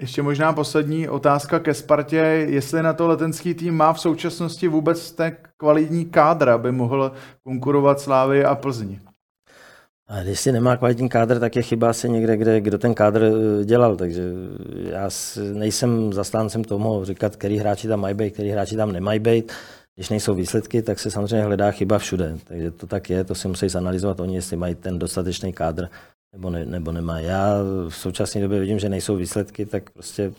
Ještě 0.00 0.22
možná 0.22 0.52
poslední 0.52 1.08
otázka 1.08 1.58
ke 1.58 1.74
Spartě. 1.74 2.16
Jestli 2.48 2.82
na 2.82 2.92
to 2.92 3.08
letenský 3.08 3.54
tým 3.54 3.74
má 3.74 3.92
v 3.92 4.00
současnosti 4.00 4.68
vůbec 4.68 5.12
ten 5.12 5.36
kvalitní 5.56 6.04
kádr, 6.04 6.48
aby 6.48 6.72
mohl 6.72 7.12
konkurovat 7.42 8.00
Slávy 8.00 8.44
a 8.44 8.54
Plzni? 8.54 9.00
A 10.08 10.34
si 10.34 10.52
nemá 10.52 10.76
kvalitní 10.76 11.08
kádr, 11.08 11.40
tak 11.40 11.56
je 11.56 11.62
chyba 11.62 11.90
asi 11.90 12.08
někde, 12.08 12.36
kde, 12.36 12.60
kdo 12.60 12.78
ten 12.78 12.94
kádr 12.94 13.22
eh, 13.22 13.64
dělal. 13.64 13.96
Takže 13.96 14.22
já 14.90 15.10
nejsem 15.52 16.12
zastáncem 16.12 16.64
tomu 16.64 17.04
říkat, 17.04 17.36
který 17.36 17.58
hráči 17.58 17.88
tam 17.88 18.00
mají 18.00 18.14
být, 18.14 18.30
který 18.30 18.50
hráči 18.50 18.76
tam 18.76 18.92
nemají 18.92 19.20
být. 19.20 19.52
Když 19.94 20.10
nejsou 20.10 20.34
výsledky, 20.34 20.82
tak 20.82 20.98
se 20.98 21.10
samozřejmě 21.10 21.42
hledá 21.42 21.70
chyba 21.70 21.98
všude. 21.98 22.38
Takže 22.44 22.70
to 22.70 22.86
tak 22.86 23.10
je, 23.10 23.24
to 23.24 23.34
si 23.34 23.48
musí 23.48 23.68
zanalizovat 23.68 24.20
oni, 24.20 24.34
jestli 24.34 24.56
mají 24.56 24.74
ten 24.74 24.98
dostatečný 24.98 25.52
kádr 25.52 25.88
nebo, 26.38 26.50
ne, 26.50 26.66
nebo 26.66 26.92
nemá. 26.92 27.20
Já 27.20 27.54
v 27.88 27.94
současné 27.94 28.40
době 28.40 28.60
vidím, 28.60 28.78
že 28.78 28.88
nejsou 28.88 29.16
výsledky, 29.16 29.66
tak 29.66 29.90
prostě 29.90 30.32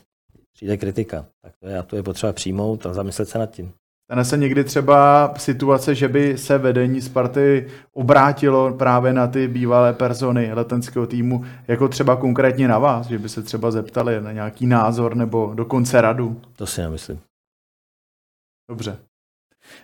přijde 0.54 0.78
kritika. 0.78 1.26
Tak 1.42 1.54
to 1.60 1.68
je, 1.68 1.80
a 1.80 1.84
to 1.84 1.96
je 1.96 2.04
potřeba 2.04 2.34
přijmout 2.34 2.86
a 2.86 2.94
zamyslet 2.94 3.30
se 3.30 3.40
nad 3.40 3.52
tím. 3.52 3.72
Stane 4.06 4.26
se 4.26 4.38
někdy 4.38 4.64
třeba 4.64 5.34
situace, 5.38 5.96
že 5.96 6.08
by 6.08 6.38
se 6.38 6.58
vedení 6.58 7.02
Sparty 7.02 7.68
obrátilo 7.94 8.74
právě 8.74 9.14
na 9.14 9.28
ty 9.28 9.48
bývalé 9.48 9.94
persony 9.94 10.54
letenského 10.54 11.08
týmu, 11.08 11.46
jako 11.68 11.88
třeba 11.88 12.16
konkrétně 12.16 12.68
na 12.68 12.80
vás, 12.80 13.08
že 13.08 13.20
by 13.20 13.30
se 13.30 13.42
třeba 13.42 13.72
zeptali 13.72 14.22
na 14.22 14.32
nějaký 14.32 14.68
názor 14.68 15.16
nebo 15.16 15.54
dokonce 15.54 16.02
radu? 16.02 16.42
To 16.56 16.66
si 16.66 16.82
nemyslím. 16.82 17.20
Dobře. 18.70 18.98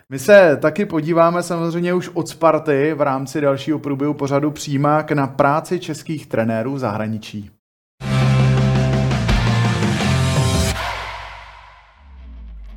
My 0.08 0.18
se 0.18 0.56
taky 0.56 0.86
podíváme 0.86 1.42
samozřejmě 1.42 1.94
už 1.94 2.08
od 2.14 2.28
Sparty 2.28 2.94
v 2.94 3.00
rámci 3.00 3.40
dalšího 3.40 3.78
průběhu 3.78 4.14
pořadu 4.14 4.50
přímák 4.50 5.12
na 5.12 5.26
práci 5.26 5.80
českých 5.80 6.26
trenérů 6.26 6.74
v 6.74 6.78
zahraničí. 6.78 7.55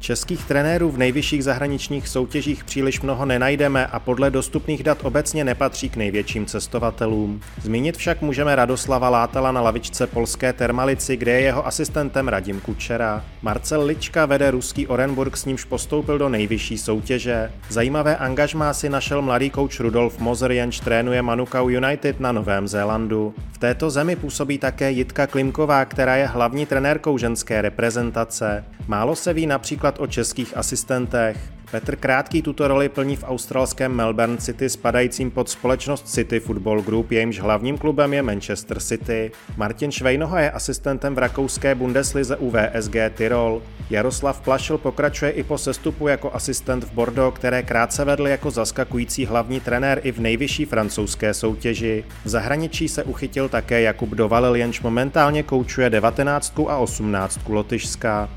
Českých 0.10 0.46
trenérů 0.46 0.92
v 0.92 0.98
nejvyšších 0.98 1.44
zahraničních 1.44 2.08
soutěžích 2.08 2.64
příliš 2.64 3.02
mnoho 3.02 3.26
nenajdeme 3.26 3.88
a 3.88 4.00
podle 4.00 4.32
dostupných 4.32 4.84
dat 4.84 4.98
obecně 5.06 5.44
nepatří 5.44 5.90
k 5.90 5.96
největším 5.96 6.46
cestovatelům. 6.46 7.42
Zmínit 7.62 7.98
však 7.98 8.22
můžeme 8.22 8.56
Radoslava 8.56 9.10
Látala 9.10 9.52
na 9.52 9.62
lavičce 9.62 10.08
polské 10.08 10.54
Termalici, 10.54 11.18
kde 11.18 11.32
je 11.32 11.42
jeho 11.42 11.68
asistentem 11.68 12.28
Radim 12.28 12.60
Kučera. 12.60 13.26
Marcel 13.42 13.86
Lička 13.86 14.26
vede 14.26 14.52
ruský 14.52 14.88
Orenburg, 14.88 15.38
s 15.38 15.46
nímž 15.46 15.64
postoupil 15.64 16.18
do 16.18 16.30
nejvyšší 16.30 16.78
soutěže. 16.78 17.52
Zajímavé 17.70 18.18
angažmá 18.18 18.74
si 18.74 18.90
našel 18.90 19.22
mladý 19.22 19.50
kouč 19.50 19.80
Rudolf 19.80 20.20
Moser, 20.20 20.52
jenž 20.52 20.80
trénuje 20.80 21.22
Manukau 21.22 21.70
United 21.70 22.20
na 22.20 22.32
Novém 22.32 22.68
Zélandu. 22.68 23.34
V 23.52 23.58
této 23.58 23.90
zemi 23.90 24.16
působí 24.16 24.58
také 24.58 24.92
Jitka 24.92 25.28
Klimková, 25.28 25.86
která 25.86 26.16
je 26.16 26.28
hlavní 26.28 26.66
trenérkou 26.66 27.18
ženské 27.18 27.62
reprezentace. 27.62 28.66
Málo 28.88 29.16
se 29.16 29.34
ví 29.34 29.48
například 29.48 29.99
o 30.00 30.08
českých 30.08 30.58
asistentech. 30.58 31.38
Petr 31.72 31.96
Krátký 31.96 32.42
tuto 32.42 32.68
roli 32.68 32.90
plní 32.90 33.16
v 33.16 33.24
australském 33.24 33.92
Melbourne 33.92 34.38
City 34.38 34.70
spadajícím 34.70 35.32
pod 35.32 35.50
společnost 35.50 36.10
City 36.10 36.40
Football 36.40 36.82
Group, 36.82 37.12
jejímž 37.12 37.40
hlavním 37.40 37.78
klubem 37.78 38.14
je 38.14 38.22
Manchester 38.22 38.80
City. 38.80 39.32
Martin 39.58 39.92
Švejnoha 39.92 40.40
je 40.40 40.52
asistentem 40.52 41.16
v 41.16 41.18
rakouské 41.18 41.76
Bundeslize 41.76 42.38
u 42.38 42.52
VSG 42.52 42.96
Tyrol. 43.14 43.62
Jaroslav 43.90 44.42
Plašil 44.42 44.78
pokračuje 44.78 45.32
i 45.32 45.44
po 45.44 45.58
sestupu 45.58 46.08
jako 46.08 46.34
asistent 46.34 46.84
v 46.84 46.92
Bordeaux, 46.92 47.36
které 47.36 47.64
krátce 47.64 48.06
vedl 48.06 48.28
jako 48.28 48.52
zaskakující 48.52 49.26
hlavní 49.26 49.60
trenér 49.60 50.02
i 50.04 50.12
v 50.12 50.20
nejvyšší 50.20 50.66
francouzské 50.66 51.34
soutěži. 51.34 52.04
V 52.26 52.30
zahraničí 52.30 52.88
se 52.88 53.04
uchytil 53.04 53.50
také 53.50 53.82
Jakub 53.82 54.10
Dovalil, 54.10 54.56
jenž 54.56 54.82
momentálně 54.82 55.44
koučuje 55.44 55.90
19 55.90 56.60
a 56.68 56.78
18 56.78 57.40
Lotyšska. 57.48 58.30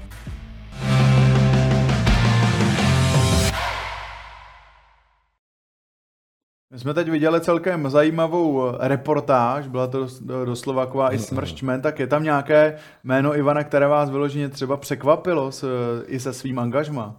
My 6.72 6.78
jsme 6.78 6.94
teď 6.94 7.08
viděli 7.08 7.40
celkem 7.40 7.90
zajímavou 7.90 8.68
eh, 8.68 8.88
reportáž, 8.88 9.66
byla 9.66 9.86
to 9.86 10.06
doslova 10.44 10.86
taková 10.86 11.14
i 11.14 11.18
smršťmen, 11.18 11.82
tak 11.82 11.98
je 11.98 12.06
tam 12.06 12.24
nějaké 12.24 12.76
jméno 13.04 13.36
Ivana, 13.36 13.64
které 13.64 13.86
vás 13.86 14.10
vyloženě 14.10 14.48
třeba 14.48 14.76
překvapilo 14.76 15.52
s, 15.52 15.64
i 16.06 16.20
se 16.20 16.32
svým 16.32 16.58
angažma? 16.58 17.16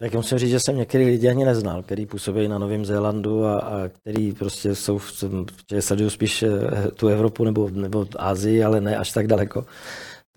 Tak 0.00 0.14
musím 0.14 0.38
říct, 0.38 0.50
že 0.50 0.60
jsem 0.60 0.76
některý 0.76 1.04
lidi 1.04 1.28
ani 1.28 1.44
neznal, 1.44 1.82
který 1.82 2.06
působí 2.06 2.48
na 2.48 2.58
Novém 2.58 2.84
Zélandu 2.84 3.44
a, 3.44 3.58
a 3.58 3.88
který 3.88 4.32
prostě 4.32 4.74
jsou, 4.74 4.98
v, 4.98 5.24
že 5.70 5.82
sledují 5.82 6.10
spíš 6.10 6.42
eh, 6.42 6.90
tu 6.90 7.08
Evropu 7.08 7.44
nebo, 7.44 7.70
nebo 7.72 8.06
Asii, 8.16 8.64
ale 8.64 8.80
ne 8.80 8.96
až 8.96 9.12
tak 9.12 9.26
daleko. 9.26 9.64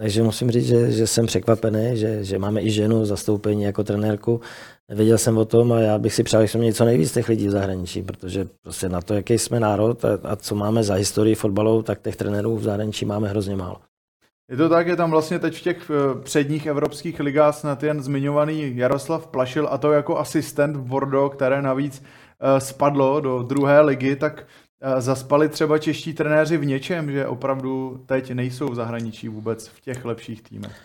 Takže 0.01 0.23
musím 0.23 0.51
říct, 0.51 0.65
že, 0.65 0.91
že 0.91 1.07
jsem 1.07 1.25
překvapený, 1.25 1.97
že, 1.97 2.23
že 2.23 2.39
máme 2.39 2.61
i 2.61 2.71
ženu 2.71 3.05
zastoupení 3.05 3.63
jako 3.63 3.83
trenérku. 3.83 4.41
Nevěděl 4.89 5.17
jsem 5.17 5.37
o 5.37 5.45
tom 5.45 5.71
a 5.71 5.79
já 5.79 5.97
bych 5.97 6.13
si 6.13 6.23
přál, 6.23 6.41
že 6.41 6.47
jsme 6.47 6.59
měli 6.59 6.73
co 6.73 6.85
nejvíc 6.85 7.11
těch 7.11 7.29
lidí 7.29 7.47
v 7.47 7.51
zahraničí, 7.51 8.01
protože 8.01 8.47
prostě 8.61 8.89
na 8.89 9.01
to, 9.01 9.13
jaký 9.13 9.37
jsme 9.37 9.59
národ 9.59 10.05
a, 10.05 10.19
a 10.23 10.35
co 10.35 10.55
máme 10.55 10.83
za 10.83 10.93
historii 10.93 11.35
fotbalu, 11.35 11.83
tak 11.83 12.01
těch 12.01 12.15
trenérů 12.15 12.57
v 12.57 12.63
zahraničí 12.63 13.05
máme 13.05 13.27
hrozně 13.27 13.55
málo. 13.55 13.77
Je 14.51 14.57
to 14.57 14.69
tak, 14.69 14.87
je 14.87 14.95
tam 14.95 15.11
vlastně 15.11 15.39
teď 15.39 15.57
v 15.57 15.61
těch 15.61 15.91
eh, 15.91 16.21
předních 16.23 16.65
evropských 16.65 17.19
ligách 17.19 17.55
snad 17.55 17.83
jen 17.83 18.03
zmiňovaný 18.03 18.77
Jaroslav 18.77 19.27
Plašil 19.27 19.67
a 19.71 19.77
to 19.77 19.91
jako 19.91 20.17
asistent 20.17 20.77
v 20.77 20.81
Bordeaux, 20.81 21.35
které 21.35 21.61
navíc 21.61 22.03
eh, 22.03 22.59
spadlo 22.59 23.21
do 23.21 23.43
druhé 23.43 23.81
ligy, 23.81 24.15
tak 24.15 24.47
zaspali 24.99 25.49
třeba 25.49 25.77
čeští 25.77 26.13
trenéři 26.13 26.57
v 26.57 26.65
něčem, 26.65 27.11
že 27.11 27.27
opravdu 27.27 28.03
teď 28.05 28.31
nejsou 28.31 28.69
v 28.69 28.75
zahraničí 28.75 29.29
vůbec 29.29 29.67
v 29.67 29.81
těch 29.81 30.05
lepších 30.05 30.41
týmech. 30.41 30.81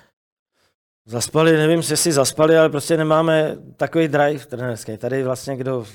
Zaspali, 1.08 1.52
nevím, 1.52 1.82
jestli 1.90 2.12
zaspali, 2.12 2.58
ale 2.58 2.68
prostě 2.68 2.96
nemáme 2.96 3.56
takový 3.76 4.08
drive 4.08 4.46
trenérský. 4.46 4.96
Tady 4.96 5.24
vlastně 5.24 5.56
kdo 5.56 5.86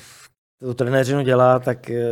tu 0.62 0.74
trenéřinu 0.74 1.22
dělá, 1.22 1.60
tak 1.60 1.90
eh, 1.90 2.04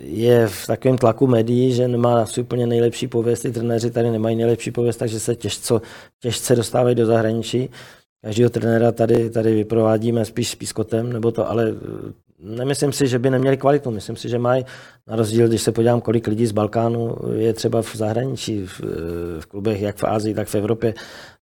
je 0.00 0.46
v 0.48 0.66
takovém 0.66 0.98
tlaku 0.98 1.26
médií, 1.26 1.72
že 1.72 1.88
nemá 1.88 2.22
asi 2.22 2.40
úplně 2.40 2.66
nejlepší 2.66 3.08
pověst. 3.08 3.40
Ty 3.42 3.52
trenéři 3.52 3.90
tady 3.90 4.10
nemají 4.10 4.36
nejlepší 4.36 4.70
pověst, 4.70 4.96
takže 4.96 5.20
se 5.20 5.36
těžce, 5.36 5.74
těžce 6.20 6.56
dostávají 6.56 6.94
do 6.94 7.06
zahraničí. 7.06 7.70
Každého 8.24 8.50
trenéra 8.50 8.92
tady, 8.92 9.30
tady 9.30 9.54
vyprovádíme 9.54 10.24
spíš 10.24 10.50
s 10.50 10.54
pískotem, 10.54 11.12
nebo 11.12 11.32
to, 11.32 11.50
ale 11.50 11.68
eh, 11.68 12.12
nemyslím 12.42 12.92
si, 12.92 13.06
že 13.06 13.18
by 13.18 13.30
neměli 13.30 13.56
kvalitu. 13.56 13.90
Myslím 13.90 14.16
si, 14.16 14.28
že 14.28 14.38
mají, 14.38 14.64
na 15.06 15.16
rozdíl, 15.16 15.48
když 15.48 15.62
se 15.62 15.72
podívám, 15.72 16.00
kolik 16.00 16.26
lidí 16.26 16.46
z 16.46 16.52
Balkánu 16.52 17.16
je 17.34 17.52
třeba 17.52 17.82
v 17.82 17.96
zahraničí, 17.96 18.66
v, 18.66 18.80
v 19.40 19.46
klubech, 19.46 19.80
jak 19.80 19.96
v 19.96 20.04
Ázii, 20.04 20.34
tak 20.34 20.48
v 20.48 20.54
Evropě, 20.54 20.94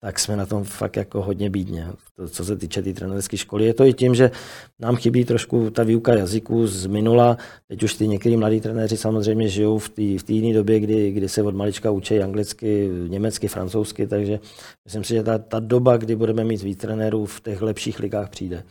tak 0.03 0.19
jsme 0.19 0.35
na 0.35 0.45
tom 0.45 0.63
fakt 0.63 0.95
jako 0.95 1.21
hodně 1.21 1.49
bídně. 1.49 1.87
To, 2.15 2.27
co 2.27 2.45
se 2.45 2.55
týče 2.55 2.81
té 2.81 2.83
tý 2.83 2.93
trenérské 2.93 3.37
školy. 3.37 3.65
Je 3.65 3.73
to 3.73 3.85
i 3.85 3.93
tím, 3.93 4.15
že 4.15 4.31
nám 4.79 4.95
chybí 4.95 5.25
trošku 5.25 5.69
ta 5.69 5.83
výuka 5.83 6.13
jazyků 6.13 6.67
z 6.67 6.85
minula. 6.85 7.37
Teď 7.67 7.83
už 7.83 7.93
ty 7.93 8.07
některý 8.07 8.37
mladí 8.37 8.61
trenéři 8.61 8.97
samozřejmě 8.97 9.47
žijou 9.47 9.77
v 9.77 9.89
té 9.89 10.01
v 10.01 10.29
jiné 10.29 10.53
době, 10.53 10.79
kdy, 10.79 11.11
kdy 11.11 11.29
se 11.29 11.43
od 11.43 11.55
malička 11.55 11.91
učí 11.91 12.19
anglicky, 12.19 12.89
německy, 13.07 13.47
francouzsky, 13.47 14.07
takže 14.07 14.39
myslím 14.85 15.03
si, 15.03 15.13
že 15.13 15.23
ta, 15.23 15.37
ta 15.37 15.59
doba, 15.59 15.97
kdy 15.97 16.15
budeme 16.15 16.43
mít 16.43 16.61
víc 16.61 16.79
trenérů 16.79 17.25
v 17.25 17.41
těch 17.41 17.61
lepších 17.61 17.99
ligách 17.99 18.29
přijde. 18.29 18.63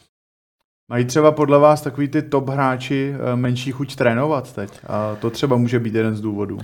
Mají 0.91 1.05
třeba 1.05 1.33
podle 1.33 1.59
vás 1.59 1.83
takový 1.83 2.09
ty 2.09 2.23
top 2.23 2.49
hráči 2.49 3.15
eh, 3.15 3.37
menší 3.37 3.73
chuť 3.73 3.97
trénovat 3.97 4.53
teď? 4.53 4.71
A 4.87 5.17
to 5.17 5.31
třeba 5.31 5.57
může 5.57 5.79
být 5.79 5.95
jeden 5.95 6.17
z 6.17 6.21
důvodů. 6.21 6.59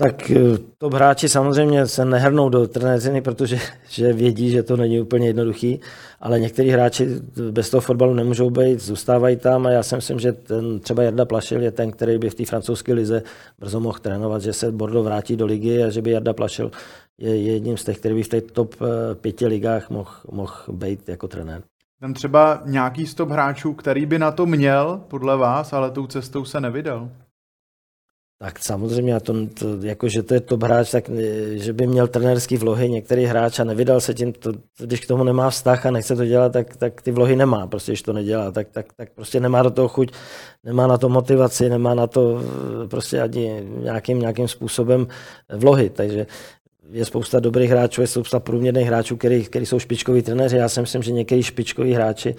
Tak 0.00 0.30
eh, 0.30 0.38
top 0.78 0.94
hráči 0.94 1.28
samozřejmě 1.28 1.86
se 1.86 2.04
nehrnou 2.04 2.48
do 2.48 2.68
trenéřiny, 2.68 3.20
protože 3.20 3.58
že 3.88 4.12
vědí, 4.12 4.50
že 4.50 4.62
to 4.62 4.76
není 4.76 5.00
úplně 5.00 5.26
jednoduchý, 5.26 5.80
ale 6.20 6.40
někteří 6.40 6.68
hráči 6.68 7.06
bez 7.50 7.70
toho 7.70 7.80
fotbalu 7.80 8.14
nemůžou 8.14 8.50
být, 8.50 8.80
zůstávají 8.80 9.36
tam 9.36 9.66
a 9.66 9.70
já 9.70 9.82
si 9.82 9.94
myslím, 9.94 10.18
že 10.18 10.32
ten, 10.32 10.80
třeba 10.80 11.02
Jarda 11.02 11.24
Plašil 11.24 11.62
je 11.62 11.70
ten, 11.70 11.90
který 11.90 12.18
by 12.18 12.30
v 12.30 12.34
té 12.34 12.44
francouzské 12.44 12.92
lize 12.92 13.22
brzo 13.58 13.80
mohl 13.80 13.98
trénovat, 13.98 14.42
že 14.42 14.52
se 14.52 14.72
Bordeaux 14.72 15.04
vrátí 15.04 15.36
do 15.36 15.46
ligy 15.46 15.84
a 15.84 15.90
že 15.90 16.02
by 16.02 16.10
Jarda 16.10 16.32
Plašil 16.32 16.70
je 17.18 17.36
jedním 17.36 17.76
z 17.76 17.84
těch, 17.84 17.98
který 17.98 18.14
by 18.14 18.22
v 18.22 18.28
těch 18.28 18.44
top 18.44 18.74
eh, 18.80 19.14
pěti 19.14 19.46
ligách 19.46 19.90
mohl, 19.90 20.10
mohl 20.30 20.54
být 20.72 21.08
jako 21.08 21.28
trenér. 21.28 21.62
Tam 22.00 22.14
třeba 22.14 22.62
nějaký 22.64 23.06
stop 23.06 23.30
hráčů, 23.30 23.74
který 23.74 24.06
by 24.06 24.18
na 24.18 24.30
to 24.30 24.46
měl, 24.46 25.00
podle 25.08 25.36
vás, 25.36 25.72
ale 25.72 25.90
tou 25.90 26.06
cestou 26.06 26.44
se 26.44 26.60
nevydal. 26.60 27.10
Tak 28.40 28.58
samozřejmě, 28.58 29.20
to, 29.20 29.46
to, 29.46 29.66
jako, 29.82 30.08
že 30.08 30.22
to 30.22 30.34
je 30.34 30.40
top 30.40 30.62
hráč, 30.62 30.90
tak 30.90 31.10
že 31.52 31.72
by 31.72 31.86
měl 31.86 32.08
trenérský 32.08 32.56
vlohy 32.56 32.90
některý 32.90 33.24
hráč 33.24 33.58
a 33.58 33.64
nevydal 33.64 34.00
se 34.00 34.14
tím, 34.14 34.32
to, 34.32 34.52
když 34.78 35.00
k 35.00 35.06
tomu 35.06 35.24
nemá 35.24 35.50
vztah 35.50 35.86
a 35.86 35.90
nechce 35.90 36.16
to 36.16 36.24
dělat, 36.24 36.52
tak, 36.52 36.76
tak 36.76 37.02
ty 37.02 37.10
vlohy 37.10 37.36
nemá, 37.36 37.66
prostě, 37.66 37.92
když 37.92 38.02
to 38.02 38.12
nedělá, 38.12 38.50
tak, 38.50 38.68
tak, 38.70 38.86
tak 38.96 39.08
prostě 39.14 39.40
nemá 39.40 39.62
do 39.62 39.70
toho 39.70 39.88
chuť, 39.88 40.12
nemá 40.64 40.86
na 40.86 40.98
to 40.98 41.08
motivaci, 41.08 41.68
nemá 41.68 41.94
na 41.94 42.06
to 42.06 42.42
prostě 42.90 43.20
ani 43.20 43.66
nějakým, 43.78 44.20
nějakým 44.20 44.48
způsobem 44.48 45.06
vlohy, 45.56 45.90
takže 45.90 46.26
je 46.92 47.04
spousta 47.04 47.40
dobrých 47.40 47.70
hráčů, 47.70 48.00
je 48.00 48.06
spousta 48.06 48.40
průměrných 48.40 48.86
hráčů, 48.86 49.16
který 49.16 49.66
jsou 49.66 49.78
špičkoví 49.78 50.22
trenéři. 50.22 50.56
Já 50.56 50.68
si 50.68 50.80
myslím, 50.80 51.02
že 51.02 51.12
některý 51.12 51.42
špičkoví 51.42 51.92
hráči 51.92 52.34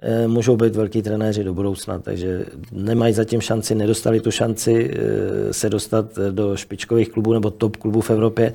eh, 0.00 0.28
můžou 0.28 0.56
být 0.56 0.76
velký 0.76 1.02
trenéři 1.02 1.44
do 1.44 1.54
budoucna, 1.54 1.98
takže 1.98 2.46
nemají 2.72 3.14
zatím 3.14 3.40
šanci, 3.40 3.74
nedostali 3.74 4.20
tu 4.20 4.30
šanci 4.30 4.90
eh, 4.90 5.52
se 5.52 5.70
dostat 5.70 6.18
do 6.30 6.56
špičkových 6.56 7.08
klubů 7.08 7.32
nebo 7.32 7.50
top 7.50 7.76
klubů 7.76 8.00
v 8.00 8.10
Evropě, 8.10 8.52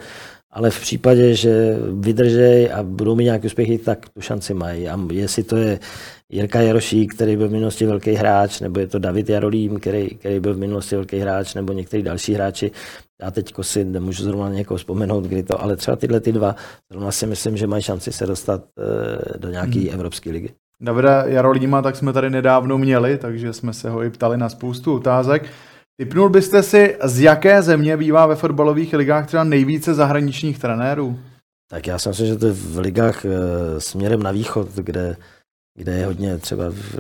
ale 0.52 0.70
v 0.70 0.82
případě, 0.82 1.36
že 1.36 1.78
vydržej 2.00 2.72
a 2.74 2.84
budou 2.84 3.16
mít 3.16 3.24
nějaké 3.24 3.48
úspěchy, 3.48 3.78
tak 3.78 4.10
tu 4.10 4.22
šanci 4.22 4.54
mají. 4.54 4.90
A 4.90 5.00
jestli 5.12 5.44
to 5.44 5.56
je 5.58 5.80
Jirka 6.32 6.62
Jarošík, 6.62 7.14
který 7.16 7.38
byl 7.38 7.48
v 7.48 7.52
minulosti 7.52 7.86
velký 7.86 8.12
hráč, 8.12 8.60
nebo 8.60 8.80
je 8.80 8.88
to 8.88 9.00
David 9.00 9.30
Jarolím, 9.30 9.80
který, 9.80 10.10
který 10.10 10.40
byl 10.40 10.54
v 10.54 10.58
minulosti 10.58 10.96
velký 10.96 11.20
hráč, 11.20 11.54
nebo 11.54 11.74
některý 11.74 12.04
další 12.04 12.34
hráči, 12.34 12.72
já 13.22 13.32
teď 13.32 13.54
si 13.62 13.86
nemůžu 13.86 14.24
zrovna 14.24 14.50
někoho 14.50 14.78
vzpomenout, 14.78 15.24
kdy 15.24 15.44
to, 15.44 15.62
ale 15.62 15.76
třeba 15.76 15.98
tyhle 15.98 16.20
ty 16.20 16.32
dva, 16.32 16.56
zrovna 16.92 17.12
si 17.12 17.28
myslím, 17.28 17.58
že 17.58 17.68
mají 17.68 17.84
šanci 17.84 18.12
se 18.12 18.26
dostat 18.26 18.64
eh, 18.80 19.38
do 19.38 19.50
nějaké 19.50 19.80
hmm. 19.80 19.90
evropské 19.94 20.32
ligy. 20.32 20.50
Davida 20.82 21.24
Jarolíma 21.26 21.82
tak 21.82 21.96
jsme 21.96 22.14
tady 22.14 22.30
nedávno 22.30 22.78
měli, 22.78 23.18
takže 23.18 23.54
jsme 23.54 23.74
se 23.74 23.90
ho 23.90 24.04
i 24.04 24.10
ptali 24.10 24.38
na 24.38 24.50
spoustu 24.50 24.96
otázek. 24.96 25.46
Typnul 25.98 26.30
byste 26.30 26.64
si, 26.64 26.98
z 27.04 27.20
jaké 27.20 27.62
země 27.62 27.98
bývá 27.98 28.26
ve 28.26 28.36
fotbalových 28.36 28.94
ligách 28.94 29.28
třeba 29.28 29.44
nejvíce 29.44 29.94
zahraničních 29.94 30.60
trenérů? 30.60 31.20
Tak 31.70 31.88
já 31.88 32.00
si 32.00 32.10
myslím, 32.10 32.28
že 32.28 32.36
to 32.36 32.46
je 32.46 32.54
v 32.54 32.80
ligách 32.80 33.26
eh, 33.26 33.30
směrem 33.78 34.24
na 34.24 34.32
východ, 34.32 34.68
kde 34.76 35.16
kde 35.78 35.92
je 35.92 36.06
hodně 36.06 36.38
třeba 36.38 36.70
v, 36.70 36.96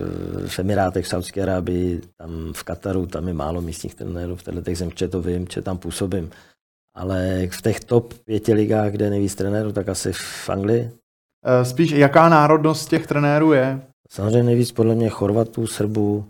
v 0.48 0.60
Emirátech, 0.60 1.06
v 1.06 1.08
Saudské 1.08 1.42
Arábii, 1.42 2.02
tam 2.18 2.54
v 2.54 2.64
Kataru, 2.64 3.06
tam 3.06 3.28
je 3.28 3.34
málo 3.34 3.62
místních 3.62 3.96
trenérů, 3.96 4.36
v 4.36 4.44
těchto 4.44 4.76
zemích, 4.76 4.94
to 5.12 5.22
vím, 5.22 5.48
že 5.52 5.62
tam 5.62 5.78
působím. 5.78 6.32
Ale 6.96 7.48
v 7.52 7.62
těch 7.62 7.80
top 7.80 8.14
pěti 8.14 8.54
ligách, 8.54 8.92
kde 8.92 9.06
je 9.06 9.12
nejvíc 9.12 9.36
trenérů, 9.36 9.72
tak 9.72 9.90
asi 9.90 10.14
v 10.14 10.50
Anglii. 10.50 10.92
Eh, 11.46 11.66
spíš 11.66 11.92
jaká 11.92 12.30
národnost 12.30 12.90
těch 12.90 13.08
trenérů 13.08 13.54
je? 13.54 13.82
Samozřejmě 14.10 14.44
nejvíc 14.44 14.72
podle 14.72 14.96
mě 14.96 15.10
Chorvatů, 15.10 15.68
Srbů 15.68 16.26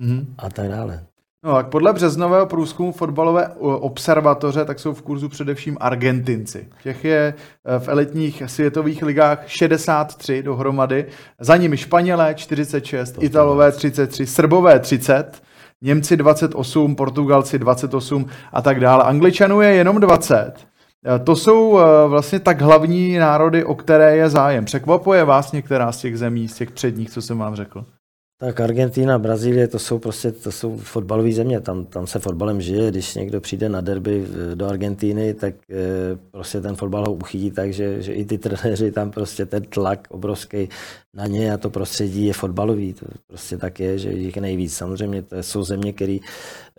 mm-hmm. 0.00 0.24
a 0.38 0.50
tak 0.50 0.68
dále. 0.68 1.06
No 1.44 1.54
tak 1.54 1.68
podle 1.68 1.92
březnového 1.92 2.46
průzkumu 2.46 2.92
fotbalové 2.92 3.48
observatoře 3.58 4.64
tak 4.64 4.78
jsou 4.78 4.94
v 4.94 5.02
kurzu 5.02 5.28
především 5.28 5.76
Argentinci. 5.80 6.68
Těch 6.82 7.04
je 7.04 7.34
e, 7.64 7.78
v 7.78 7.88
elitních 7.88 8.42
světových 8.46 9.02
ligách 9.02 9.42
63 9.46 10.42
dohromady, 10.42 11.06
za 11.40 11.56
nimi 11.56 11.76
Španělé 11.76 12.34
46, 12.34 13.12
to 13.12 13.22
Italové 13.24 13.72
33, 13.72 14.26
Srbové 14.26 14.78
30, 14.78 15.42
Němci 15.82 16.16
28, 16.16 16.96
Portugalci 16.96 17.58
28 17.58 18.26
a 18.52 18.62
tak 18.62 18.80
dále. 18.80 19.04
Angličanů 19.04 19.60
je 19.60 19.74
jenom 19.74 20.00
20. 20.00 20.52
E, 21.06 21.18
to 21.18 21.36
jsou 21.36 21.78
e, 21.78 22.08
vlastně 22.08 22.40
tak 22.40 22.60
hlavní 22.60 23.18
národy, 23.18 23.64
o 23.64 23.74
které 23.74 24.16
je 24.16 24.30
zájem. 24.30 24.64
Překvapuje 24.64 25.24
vás 25.24 25.52
některá 25.52 25.92
z 25.92 25.98
těch 25.98 26.18
zemí, 26.18 26.48
z 26.48 26.54
těch 26.54 26.70
předních, 26.70 27.10
co 27.10 27.22
jsem 27.22 27.38
vám 27.38 27.54
řekl? 27.54 27.84
Tak 28.38 28.60
Argentina, 28.60 29.18
Brazílie, 29.18 29.68
to 29.68 29.78
jsou 29.78 29.98
prostě 29.98 30.32
to 30.32 30.52
jsou 30.52 30.76
fotbalové 30.76 31.32
země, 31.32 31.60
tam, 31.60 31.84
tam 31.84 32.06
se 32.06 32.18
fotbalem 32.18 32.60
žije. 32.60 32.90
Když 32.90 33.14
někdo 33.14 33.40
přijde 33.40 33.68
na 33.68 33.80
derby 33.80 34.26
do 34.54 34.66
Argentíny, 34.66 35.34
tak 35.34 35.54
e, 35.70 36.16
prostě 36.30 36.60
ten 36.60 36.76
fotbal 36.76 37.04
ho 37.04 37.14
uchytí 37.14 37.50
tak, 37.50 37.72
že, 37.72 38.02
že 38.02 38.12
i 38.12 38.24
ty 38.24 38.38
trenéři 38.38 38.92
tam 38.92 39.10
prostě 39.10 39.46
ten 39.46 39.62
tlak 39.62 40.06
obrovský 40.10 40.68
na 41.14 41.26
ně 41.26 41.52
a 41.52 41.58
to 41.58 41.70
prostředí 41.70 42.26
je 42.26 42.32
fotbalový. 42.32 42.92
To 42.92 43.06
prostě 43.26 43.58
tak 43.58 43.80
je, 43.80 43.98
že 43.98 44.12
jich 44.12 44.36
nejvíc. 44.36 44.76
Samozřejmě 44.76 45.22
to 45.22 45.42
jsou 45.42 45.62
země, 45.62 45.92
které 45.92 46.18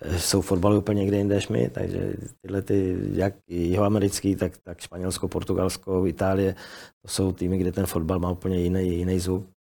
eh, 0.02 0.20
jsou 0.20 0.42
fotbaly 0.42 0.78
úplně 0.78 1.00
někde 1.02 1.18
jinde 1.18 1.36
než 1.36 1.48
my, 1.48 1.70
takže 1.70 2.14
tyhle 2.42 2.62
ty, 2.62 2.98
jak 3.14 3.34
jihoamerický, 3.48 4.36
tak, 4.36 4.58
tak 4.64 4.80
Španělsko, 4.80 5.28
Portugalsko, 5.28 6.08
Itálie, 6.08 6.56
to 7.02 7.08
jsou 7.08 7.32
týmy, 7.32 7.58
kde 7.58 7.72
ten 7.72 7.86
fotbal 7.86 8.20
má 8.20 8.32
úplně 8.32 8.60
jiný, 8.60 8.98
jiný 8.98 9.20
zvuk. 9.20 9.57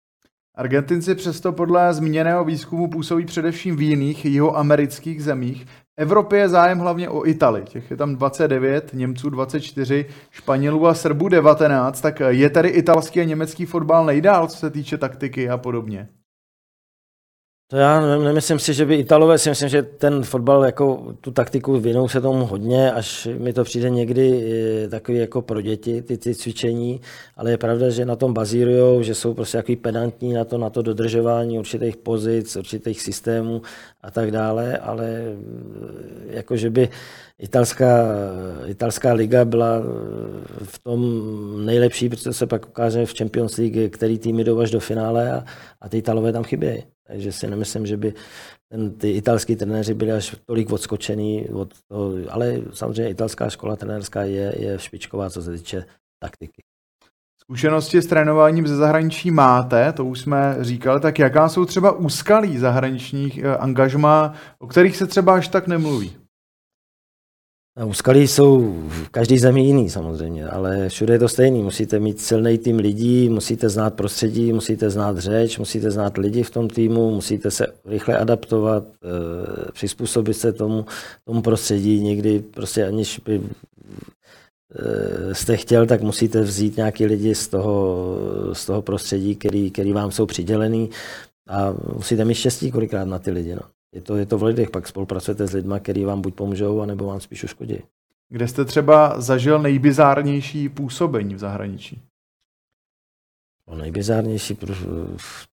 Argentinci 0.55 1.15
přesto 1.15 1.53
podle 1.53 1.95
zmíněného 1.95 2.45
výzkumu 2.45 2.89
působí 2.89 3.25
především 3.25 3.77
v 3.77 3.83
jiných 3.83 4.25
jihoamerických 4.25 5.25
zemích. 5.25 5.65
V 5.65 5.69
Evropě 5.97 6.39
je 6.39 6.49
zájem 6.49 6.79
hlavně 6.79 7.09
o 7.09 7.27
Itali, 7.27 7.63
těch 7.63 7.91
je 7.91 7.97
tam 7.97 8.15
29, 8.15 8.91
Němců 8.95 9.31
24, 9.31 10.07
Španělů 10.31 10.87
a 10.87 10.95
Srbů 10.95 11.29
19, 11.29 12.01
tak 12.01 12.21
je 12.29 12.51
tady 12.51 12.69
italský 12.69 13.21
a 13.21 13.25
německý 13.25 13.67
fotbal 13.67 14.07
nejdál, 14.07 14.49
co 14.49 14.57
se 14.57 14.71
týče 14.71 14.99
taktiky 14.99 15.51
a 15.51 15.59
podobně. 15.59 16.09
To 17.73 17.79
já 17.79 18.19
nemyslím 18.19 18.59
si, 18.59 18.75
že 18.75 18.87
by 18.87 18.95
Italové 18.95 19.39
si 19.39 19.49
myslím, 19.49 19.69
že 19.69 19.83
ten 19.83 20.23
fotbal 20.23 20.65
jako 20.65 21.15
tu 21.21 21.31
taktiku 21.31 21.81
věnou 21.81 22.09
se 22.09 22.21
tomu 22.21 22.47
hodně, 22.47 22.93
až 22.93 23.29
mi 23.39 23.53
to 23.53 23.65
přijde 23.65 23.91
někdy 23.91 24.45
eh, 24.85 24.89
takový 24.89 25.19
jako 25.19 25.43
pro 25.43 25.61
děti, 25.61 26.03
ty, 26.03 26.19
ty 26.19 26.35
cvičení, 26.35 27.01
ale 27.37 27.51
je 27.51 27.59
pravda, 27.59 27.91
že 27.91 28.05
na 28.05 28.17
tom 28.17 28.35
bazírují, 28.35 29.05
že 29.05 29.15
jsou 29.15 29.35
prostě 29.35 29.59
takový 29.59 29.77
pedantní 29.77 30.33
na 30.33 30.45
to, 30.45 30.59
na 30.59 30.71
to 30.71 30.83
dodržování 30.83 31.59
určitých 31.59 31.97
pozic, 31.97 32.57
určitých 32.57 33.01
systémů 33.01 33.63
a 34.03 34.11
tak 34.11 34.31
dále, 34.31 34.79
ale 34.79 35.07
eh, 35.09 36.37
jako 36.37 36.57
že 36.57 36.71
by 36.71 36.89
italská, 37.39 38.07
italská 38.67 39.13
liga 39.13 39.45
byla 39.45 39.79
eh, 39.79 40.65
v 40.65 40.79
tom 40.79 41.01
nejlepší, 41.65 42.09
protože 42.09 42.33
se 42.33 42.47
pak 42.47 42.69
ukáže 42.69 43.07
v 43.07 43.19
Champions 43.19 43.57
League, 43.57 43.91
který 43.91 44.19
týmy 44.19 44.45
jdou 44.45 44.59
až 44.59 44.71
do 44.71 44.81
finále 44.81 45.33
a, 45.33 45.45
a 45.81 45.89
ty 45.89 45.99
Italové 45.99 46.33
tam 46.33 46.45
chybějí. 46.45 46.83
Takže 47.13 47.33
si 47.33 47.47
nemyslím, 47.47 47.87
že 47.87 47.97
by 47.97 48.15
ten, 48.73 48.91
ty 48.91 49.11
italský 49.11 49.57
trenéři 49.57 49.95
byli 49.95 50.13
až 50.13 50.37
tolik 50.47 50.73
odskočený 50.73 51.49
od 51.49 51.75
toho, 51.89 52.13
ale 52.31 52.61
samozřejmě 52.73 53.11
italská 53.11 53.51
škola 53.51 53.77
trenérská 53.77 54.23
je, 54.23 54.55
je 54.59 54.79
špičková, 54.79 55.31
co 55.31 55.43
se 55.43 55.53
týče 55.53 55.85
taktiky. 56.23 56.63
Zkušenosti 57.43 57.99
s 57.99 58.07
trénováním 58.07 58.67
ze 58.67 58.77
zahraničí 58.77 59.31
máte, 59.31 59.93
to 59.93 60.05
už 60.05 60.21
jsme 60.21 60.57
říkali, 60.61 61.01
tak 61.01 61.19
jaká 61.19 61.49
jsou 61.49 61.65
třeba 61.65 61.93
úskalí 61.93 62.59
zahraničních 62.59 63.39
eh, 63.39 63.57
angažmá, 63.57 64.35
o 64.59 64.67
kterých 64.67 64.97
se 64.97 65.07
třeba 65.07 65.35
až 65.35 65.49
tak 65.49 65.67
nemluví? 65.67 66.22
Úskalí 67.81 68.29
jsou 68.29 68.73
v 68.89 69.09
každé 69.09 69.39
zemi 69.39 69.65
jiný 69.65 69.91
samozřejmě, 69.91 70.47
ale 70.47 70.89
všude 70.89 71.13
je 71.15 71.19
to 71.19 71.29
stejný. 71.29 71.63
Musíte 71.63 71.99
mít 71.99 72.21
silný 72.21 72.59
tým 72.59 72.79
lidí, 72.79 73.29
musíte 73.29 73.69
znát 73.69 73.95
prostředí, 73.95 74.53
musíte 74.53 74.91
znát 74.91 75.19
řeč, 75.19 75.59
musíte 75.59 75.91
znát 75.91 76.19
lidi 76.19 76.43
v 76.43 76.51
tom 76.51 76.69
týmu, 76.69 77.11
musíte 77.11 77.51
se 77.51 77.67
rychle 77.85 78.19
adaptovat, 78.19 78.85
eh, 79.05 79.73
přizpůsobit 79.73 80.37
se 80.37 80.53
tomu, 80.53 80.87
tomu 81.25 81.43
prostředí. 81.43 82.01
Někdy 82.01 82.41
prostě 82.41 82.87
aniž 82.87 83.19
by 83.19 83.41
eh, 84.75 85.35
jste 85.35 85.57
chtěl, 85.57 85.87
tak 85.87 86.03
musíte 86.03 86.43
vzít 86.43 86.77
nějaký 86.77 87.07
lidi 87.07 87.35
z 87.35 87.49
toho, 87.49 88.07
z 88.53 88.67
toho 88.67 88.83
prostředí, 88.83 89.37
který, 89.37 89.71
který 89.71 89.93
vám 89.93 90.11
jsou 90.11 90.27
přidělený 90.27 90.91
a 91.49 91.75
musíte 91.97 92.25
mít 92.25 92.35
štěstí 92.35 92.71
kolikrát 92.71 93.05
na 93.05 93.19
ty 93.19 93.31
lidi. 93.31 93.55
No 93.55 93.63
je 93.95 94.01
to, 94.01 94.17
je 94.17 94.27
to 94.27 94.39
v 94.39 94.43
lidech, 94.43 94.71
pak 94.71 94.89
spolupracujete 94.89 95.47
s 95.47 95.53
lidmi, 95.53 95.75
který 95.83 96.05
vám 96.05 96.21
buď 96.21 96.35
pomůžou, 96.35 96.81
anebo 96.81 97.07
vám 97.07 97.21
spíš 97.21 97.45
uškodí. 97.45 97.79
Kde 98.29 98.49
jste 98.49 98.65
třeba 98.65 99.21
zažil 99.21 99.59
nejbizárnější 99.59 100.69
působení 100.69 101.35
v 101.35 101.39
zahraničí? 101.39 102.03
No 103.71 103.77
nejbizárnější, 103.77 104.55
to 104.55 104.67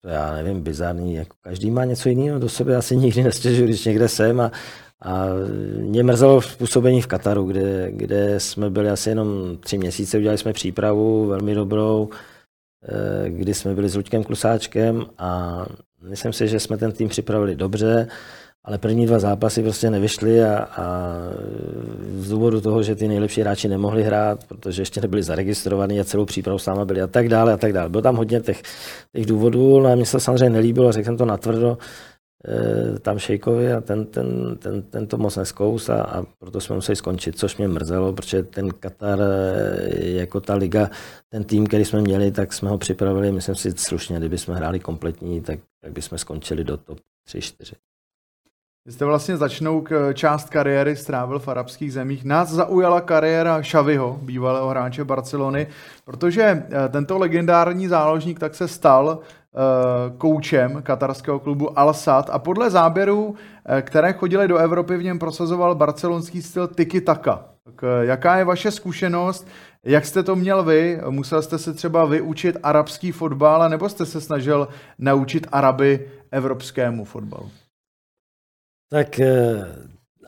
já 0.10 0.34
nevím, 0.34 0.62
bizární, 0.62 1.16
jako 1.16 1.36
každý 1.42 1.72
má 1.72 1.86
něco 1.86 2.10
jiného 2.10 2.40
do 2.40 2.50
sebe, 2.50 2.76
asi 2.76 2.98
nikdy 2.98 3.24
nestěžuji, 3.24 3.68
když 3.68 3.86
někde 3.86 4.08
jsem 4.08 4.42
a, 4.42 4.52
a 5.02 5.26
mě 5.80 6.04
mrzelo 6.04 6.42
působení 6.58 7.02
v 7.02 7.08
Kataru, 7.08 7.46
kde, 7.46 7.92
kde 7.92 8.40
jsme 8.40 8.70
byli 8.70 8.90
asi 8.90 9.10
jenom 9.10 9.58
tři 9.58 9.78
měsíce, 9.78 10.18
udělali 10.18 10.38
jsme 10.38 10.54
přípravu 10.54 11.26
velmi 11.26 11.56
dobrou, 11.56 12.10
eh, 12.84 13.30
kdy 13.30 13.54
jsme 13.54 13.76
byli 13.76 13.90
s 13.90 13.96
Luďkem 13.96 14.24
Klusáčkem 14.24 15.06
a 15.18 15.66
Myslím 16.02 16.34
si, 16.34 16.48
že 16.48 16.60
jsme 16.60 16.78
ten 16.78 16.92
tým 16.92 17.10
připravili 17.10 17.56
dobře, 17.56 18.08
ale 18.64 18.78
první 18.78 19.06
dva 19.06 19.20
zápasy 19.20 19.64
prostě 19.64 19.90
nevyšly 19.90 20.44
a, 20.44 20.58
a 20.58 21.16
z 22.20 22.30
důvodu 22.30 22.62
toho, 22.62 22.84
že 22.84 22.96
ty 22.96 23.08
nejlepší 23.08 23.42
hráči 23.42 23.68
nemohli 23.68 24.04
hrát, 24.04 24.44
protože 24.44 24.82
ještě 24.82 25.02
nebyli 25.02 25.24
zaregistrovaní 25.24 26.00
a 26.00 26.04
celou 26.04 26.26
přípravu 26.26 26.60
sama 26.60 26.86
byli 26.86 27.02
a 27.02 27.08
tak 27.08 27.30
dále 27.30 27.54
a 27.54 27.58
tak 27.58 27.74
dále. 27.74 27.90
Bylo 27.90 28.02
tam 28.02 28.16
hodně 28.16 28.40
těch, 28.40 28.62
těch 29.16 29.26
důvodů, 29.26 29.80
no 29.80 29.92
a 29.92 29.96
mně 29.96 30.06
se 30.06 30.20
samozřejmě 30.20 30.50
nelíbilo, 30.50 30.92
řekl 30.92 31.06
jsem 31.06 31.18
to 31.18 31.26
natvrdo, 31.26 31.78
tam 33.02 33.20
Šejkovi 33.20 33.74
a 33.74 33.82
ten, 33.82 34.06
ten, 34.06 34.58
ten, 34.58 34.82
ten 34.82 35.08
to 35.08 35.18
moc 35.18 35.36
neskous 35.36 35.90
a, 35.90 36.02
a 36.02 36.24
proto 36.40 36.62
jsme 36.62 36.76
museli 36.76 36.96
skončit, 36.96 37.38
což 37.38 37.58
mě 37.58 37.68
mrzelo, 37.68 38.14
protože 38.14 38.44
ten 38.44 38.70
Katar 38.72 39.20
e, 39.22 40.10
jako 40.10 40.42
ta 40.42 40.56
liga, 40.56 40.90
ten 41.30 41.44
tým, 41.44 41.68
který 41.68 41.86
jsme 41.86 42.02
měli, 42.02 42.32
tak 42.32 42.54
jsme 42.54 42.70
ho 42.70 42.78
připravili, 42.78 43.32
myslím 43.32 43.56
si 43.56 43.72
slušně, 43.72 44.18
kdyby 44.18 44.38
jsme 44.38 44.56
hráli 44.56 44.80
kompletní, 44.80 45.42
tak 45.42 45.60
tak 45.82 45.92
bychom 45.92 46.18
skončili 46.18 46.64
do 46.64 46.78
top 46.78 47.00
3-4. 47.30 47.74
Vy 48.86 48.94
jste 48.94 49.06
vlastně 49.06 49.38
začnou 49.38 49.82
k 49.82 50.14
část 50.14 50.50
kariéry 50.50 50.96
strávil 50.96 51.40
v 51.40 51.48
arabských 51.48 51.94
zemích. 51.94 52.24
Nás 52.24 52.50
zaujala 52.50 53.02
kariéra 53.02 53.62
Xaviho, 53.62 54.20
bývalého 54.22 54.70
hráče 54.70 55.04
Barcelony, 55.04 55.68
protože 56.06 56.44
eh, 56.44 56.90
tento 56.90 57.18
legendární 57.18 57.88
záložník 57.88 58.40
tak 58.40 58.56
se 58.56 58.68
stal 58.68 59.20
koučem 60.18 60.82
katarského 60.82 61.40
klubu 61.40 61.80
Al 61.80 61.94
Sad 61.94 62.30
a 62.30 62.40
podle 62.40 62.70
záběrů, 62.70 63.36
eh, 63.66 63.82
které 63.82 64.14
chodily 64.14 64.48
do 64.48 64.58
Evropy, 64.58 64.98
v 64.98 65.04
něm 65.04 65.20
prosazoval 65.20 65.76
barcelonský 65.76 66.42
styl 66.42 66.68
tiki 66.68 67.02
taka. 67.02 67.46
Tak 67.64 67.84
jaká 68.02 68.38
je 68.38 68.46
vaše 68.46 68.72
zkušenost? 68.72 69.48
Jak 69.86 70.06
jste 70.06 70.24
to 70.24 70.36
měl 70.36 70.64
vy? 70.64 71.02
Musel 71.10 71.42
jste 71.42 71.58
se 71.58 71.74
třeba 71.74 72.06
vyučit 72.06 72.58
arabský 72.64 73.12
fotbal, 73.12 73.70
nebo 73.70 73.90
jste 73.90 74.06
se 74.06 74.22
snažil 74.22 74.68
naučit 74.98 75.48
Araby 75.52 76.10
evropskému 76.32 77.06
fotbalu? 77.06 77.52
Tak 78.90 79.20
eh, 79.20 79.66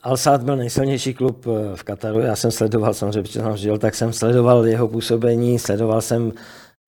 Al-Sad 0.04 0.44
byl 0.44 0.58
nejsilnější 0.58 1.14
klub 1.14 1.46
eh, 1.48 1.76
v 1.76 1.84
Kataru. 1.84 2.20
Já 2.20 2.36
jsem 2.36 2.52
sledoval, 2.52 2.94
samozřejmě, 2.94 3.22
protože 3.22 3.40
jsem 3.40 3.58
žil, 3.58 3.78
tak 3.78 3.96
jsem 3.96 4.14
sledoval 4.14 4.66
jeho 4.68 4.88
působení, 4.88 5.60
sledoval 5.60 6.02
jsem 6.02 6.32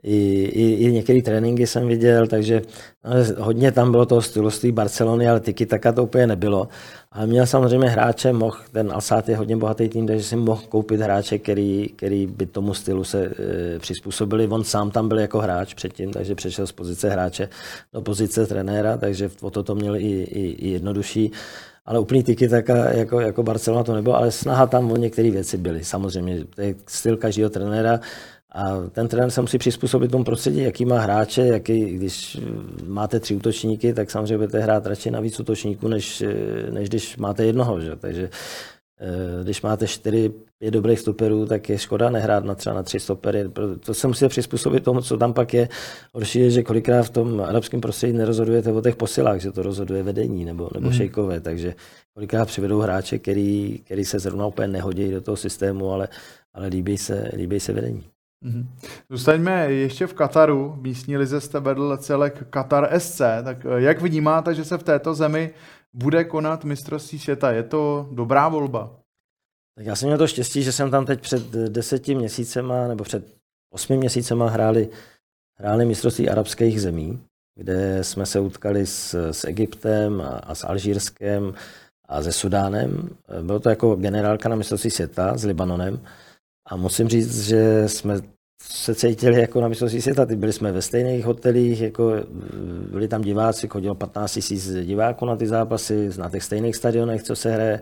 i, 0.04 0.16
i, 0.54 0.74
i 0.74 0.92
některé 0.92 1.22
tréninky 1.22 1.68
jsem 1.68 1.88
viděl, 1.88 2.28
takže 2.28 2.62
no, 3.04 3.44
hodně 3.44 3.72
tam 3.72 3.92
bylo 3.92 4.06
toho 4.06 4.22
stylu 4.22 4.52
z 4.52 4.66
Barcelony, 4.66 5.30
ale 5.30 5.40
tyky 5.40 5.66
taka 5.66 5.92
to 5.92 6.04
úplně 6.04 6.28
nebylo. 6.28 6.68
Ale 7.12 7.28
měl 7.28 7.46
samozřejmě 7.46 7.90
hráče, 7.90 8.34
mohl, 8.34 8.58
ten 8.72 8.92
Alsát 8.92 9.30
je 9.30 9.38
hodně 9.38 9.58
bohatý 9.58 9.90
tým, 9.90 10.08
takže 10.08 10.24
si 10.24 10.36
mohl 10.36 10.62
koupit 10.70 11.02
hráče, 11.02 11.38
který, 11.40 11.90
který 11.96 12.28
by 12.28 12.46
tomu 12.46 12.74
stylu 12.74 13.04
se 13.04 13.26
e, 13.26 13.80
přizpůsobili. 13.80 14.48
On 14.48 14.64
sám 14.64 14.92
tam 14.92 15.08
byl 15.08 15.20
jako 15.20 15.40
hráč 15.40 15.74
předtím, 15.74 16.14
takže 16.14 16.36
přešel 16.36 16.68
z 16.68 16.72
pozice 16.72 17.10
hráče 17.10 17.50
do 17.94 18.02
pozice 18.02 18.46
trenéra, 18.46 18.98
takže 18.98 19.30
o 19.42 19.50
to 19.50 19.64
to 19.64 19.76
měl 19.76 19.96
i, 19.96 20.00
i, 20.00 20.50
i 20.50 20.70
jednodušší. 20.70 21.32
Ale 21.86 22.00
úplný 22.00 22.24
tyky 22.24 22.50
tak 22.50 22.68
jako, 22.92 23.20
jako 23.20 23.44
Barcelona 23.44 23.84
to 23.84 23.96
nebylo, 23.96 24.16
ale 24.16 24.32
snaha 24.32 24.68
tam 24.68 24.92
o 24.92 24.98
některé 24.98 25.32
věci 25.32 25.58
byly. 25.58 25.84
Samozřejmě, 25.84 26.46
to 26.56 26.62
je 26.62 26.76
styl 26.88 27.18
každého 27.18 27.50
trenéra 27.50 28.00
a 28.54 28.90
ten 28.92 29.08
trenér 29.08 29.32
se 29.32 29.42
musí 29.42 29.58
přizpůsobit 29.58 30.12
tomu 30.12 30.24
prostředí, 30.24 30.64
jaký 30.64 30.86
má 30.86 31.00
hráče, 31.00 31.42
jaký, 31.42 31.86
když 31.86 32.38
máte 32.88 33.20
tři 33.20 33.36
útočníky, 33.36 33.94
tak 33.94 34.12
samozřejmě 34.12 34.38
budete 34.38 34.60
hrát 34.60 34.86
radši 34.86 35.12
na 35.12 35.20
víc 35.20 35.40
útočníků, 35.40 35.88
než, 35.88 36.24
než 36.70 36.90
když 36.90 37.18
máte 37.18 37.46
jednoho. 37.46 37.82
Že? 37.82 37.96
Takže 37.96 38.30
eh, 39.00 39.44
když 39.44 39.62
máte 39.62 39.88
čtyři, 39.88 40.32
pět 40.60 40.72
dobrých 40.72 41.00
stoperů, 41.00 41.46
tak 41.46 41.70
je 41.70 41.78
škoda 41.78 42.10
nehrát 42.10 42.44
na 42.44 42.56
třeba 42.56 42.76
na 42.76 42.84
tři 42.84 43.00
stopery. 43.00 43.50
To 43.86 43.94
se 43.94 44.08
musí 44.08 44.28
přizpůsobit 44.28 44.84
tomu, 44.84 45.02
co 45.02 45.18
tam 45.18 45.34
pak 45.34 45.54
je. 45.54 45.70
Horší 46.14 46.40
je, 46.40 46.50
že 46.50 46.64
kolikrát 46.64 47.04
v 47.04 47.10
tom 47.10 47.42
arabském 47.42 47.82
prostředí 47.82 48.14
nerozhodujete 48.14 48.72
o 48.72 48.82
těch 48.82 48.96
posilách, 48.96 49.40
že 49.40 49.52
to 49.52 49.64
rozhoduje 49.64 50.04
vedení 50.04 50.46
nebo, 50.46 50.70
nebo 50.74 50.88
mm. 50.88 50.94
šejkové, 50.94 51.40
takže 51.40 51.74
kolikrát 52.14 52.46
přivedou 52.46 52.80
hráče, 52.80 53.20
který, 53.20 53.80
který 53.86 54.06
se 54.06 54.20
zrovna 54.20 54.48
úplně 54.48 54.68
nehodí 54.68 55.12
do 55.12 55.22
toho 55.22 55.38
systému, 55.38 55.92
ale, 55.92 56.08
ale 56.54 56.68
líbí, 56.68 56.98
se, 56.98 57.32
líbí 57.36 57.60
se 57.60 57.74
vedení. 57.74 58.04
Mm-hmm. 58.44 58.68
Zůstaňme 59.10 59.72
ještě 59.72 60.08
v 60.08 60.14
Kataru. 60.14 60.76
Místní 60.82 61.18
lize 61.18 61.42
jste 61.42 61.60
vedl 61.60 61.98
celek 61.98 62.48
Katar 62.50 63.00
SC. 63.00 63.22
Tak 63.44 63.66
eh, 63.66 63.82
jak 63.82 64.02
vnímáte, 64.02 64.56
že 64.56 64.66
se 64.66 64.78
v 64.78 64.84
této 64.84 65.14
zemi 65.14 65.54
bude 65.94 66.24
konat 66.24 66.64
mistrovství 66.64 67.20
světa? 67.20 67.52
Je 67.52 67.64
to 67.64 68.10
dobrá 68.12 68.50
volba? 68.50 68.92
Tak 69.76 69.86
já 69.86 69.96
jsem 69.96 70.08
měl 70.08 70.18
to 70.18 70.28
štěstí, 70.28 70.64
že 70.64 70.72
jsem 70.72 70.92
tam 70.92 71.06
teď 71.06 71.22
před 71.22 71.52
deseti 71.52 72.16
měsícema 72.16 72.88
nebo 72.88 73.04
před 73.04 73.28
osmi 73.74 73.98
měsícema 73.98 74.50
hráli, 74.50 74.90
hráli 75.60 75.86
mistrovství 75.86 76.30
arabských 76.30 76.82
zemí, 76.82 77.20
kde 77.56 78.04
jsme 78.04 78.26
se 78.26 78.40
utkali 78.40 78.86
s, 78.86 79.32
s 79.32 79.44
Egyptem 79.44 80.22
a, 80.22 80.28
a 80.28 80.56
s 80.56 80.64
Alžírskem 80.64 81.54
a 82.08 82.24
se 82.24 82.32
Sudánem. 82.32 83.10
Bylo 83.42 83.60
to 83.60 83.70
jako 83.70 83.96
generálka 83.96 84.50
na 84.50 84.56
mistrovství 84.56 84.92
světa 84.92 85.38
s 85.38 85.46
Libanonem. 85.46 86.00
A 86.66 86.76
musím 86.76 87.08
říct, 87.08 87.44
že 87.44 87.90
jsme 87.90 88.22
se 88.62 88.96
cítili 88.96 89.42
jako 89.42 89.62
na 89.62 89.68
mistrovství 89.68 90.02
světa. 90.02 90.26
Byli 90.26 90.54
jsme 90.54 90.72
ve 90.72 90.82
stejných 90.82 91.26
hotelích, 91.26 91.82
jako 91.82 92.12
byli 92.92 93.08
tam 93.08 93.22
diváci, 93.22 93.68
chodilo 93.68 93.96
15 93.96 94.40
000 94.52 94.84
diváků 94.84 95.26
na 95.26 95.36
ty 95.36 95.48
zápasy, 95.48 96.10
na 96.18 96.30
těch 96.30 96.44
stejných 96.44 96.76
stadionech, 96.76 97.24
co 97.24 97.36
se 97.36 97.52
hraje 97.52 97.82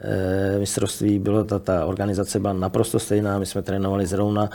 e, 0.00 0.58
mistrovství. 0.58 1.18
Bylo 1.18 1.44
ta, 1.44 1.58
ta 1.58 1.86
organizace 1.86 2.40
byla 2.40 2.52
naprosto 2.52 2.98
stejná, 2.98 3.38
my 3.38 3.46
jsme 3.46 3.62
trénovali 3.62 4.06
zrovna 4.06 4.50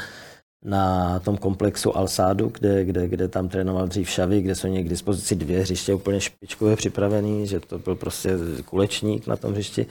na 0.65 1.19
tom 1.19 1.37
komplexu 1.37 1.97
Alsádu, 1.97 2.51
kde, 2.59 2.85
kde, 2.85 3.07
kde 3.07 3.27
tam 3.27 3.49
trénoval 3.49 3.87
dřív 3.87 4.09
Šavy, 4.09 4.41
kde 4.41 4.55
jsou 4.55 4.67
někdy 4.67 4.87
k 4.87 4.89
dispozici 4.89 5.35
dvě 5.35 5.59
hřiště 5.59 5.93
úplně 5.93 6.21
špičkově 6.21 6.75
připravený, 6.75 7.47
že 7.47 7.59
to 7.59 7.79
byl 7.79 7.95
prostě 7.95 8.31
kulečník 8.65 9.27
na 9.27 9.35
tom 9.35 9.51
hřišti. 9.51 9.85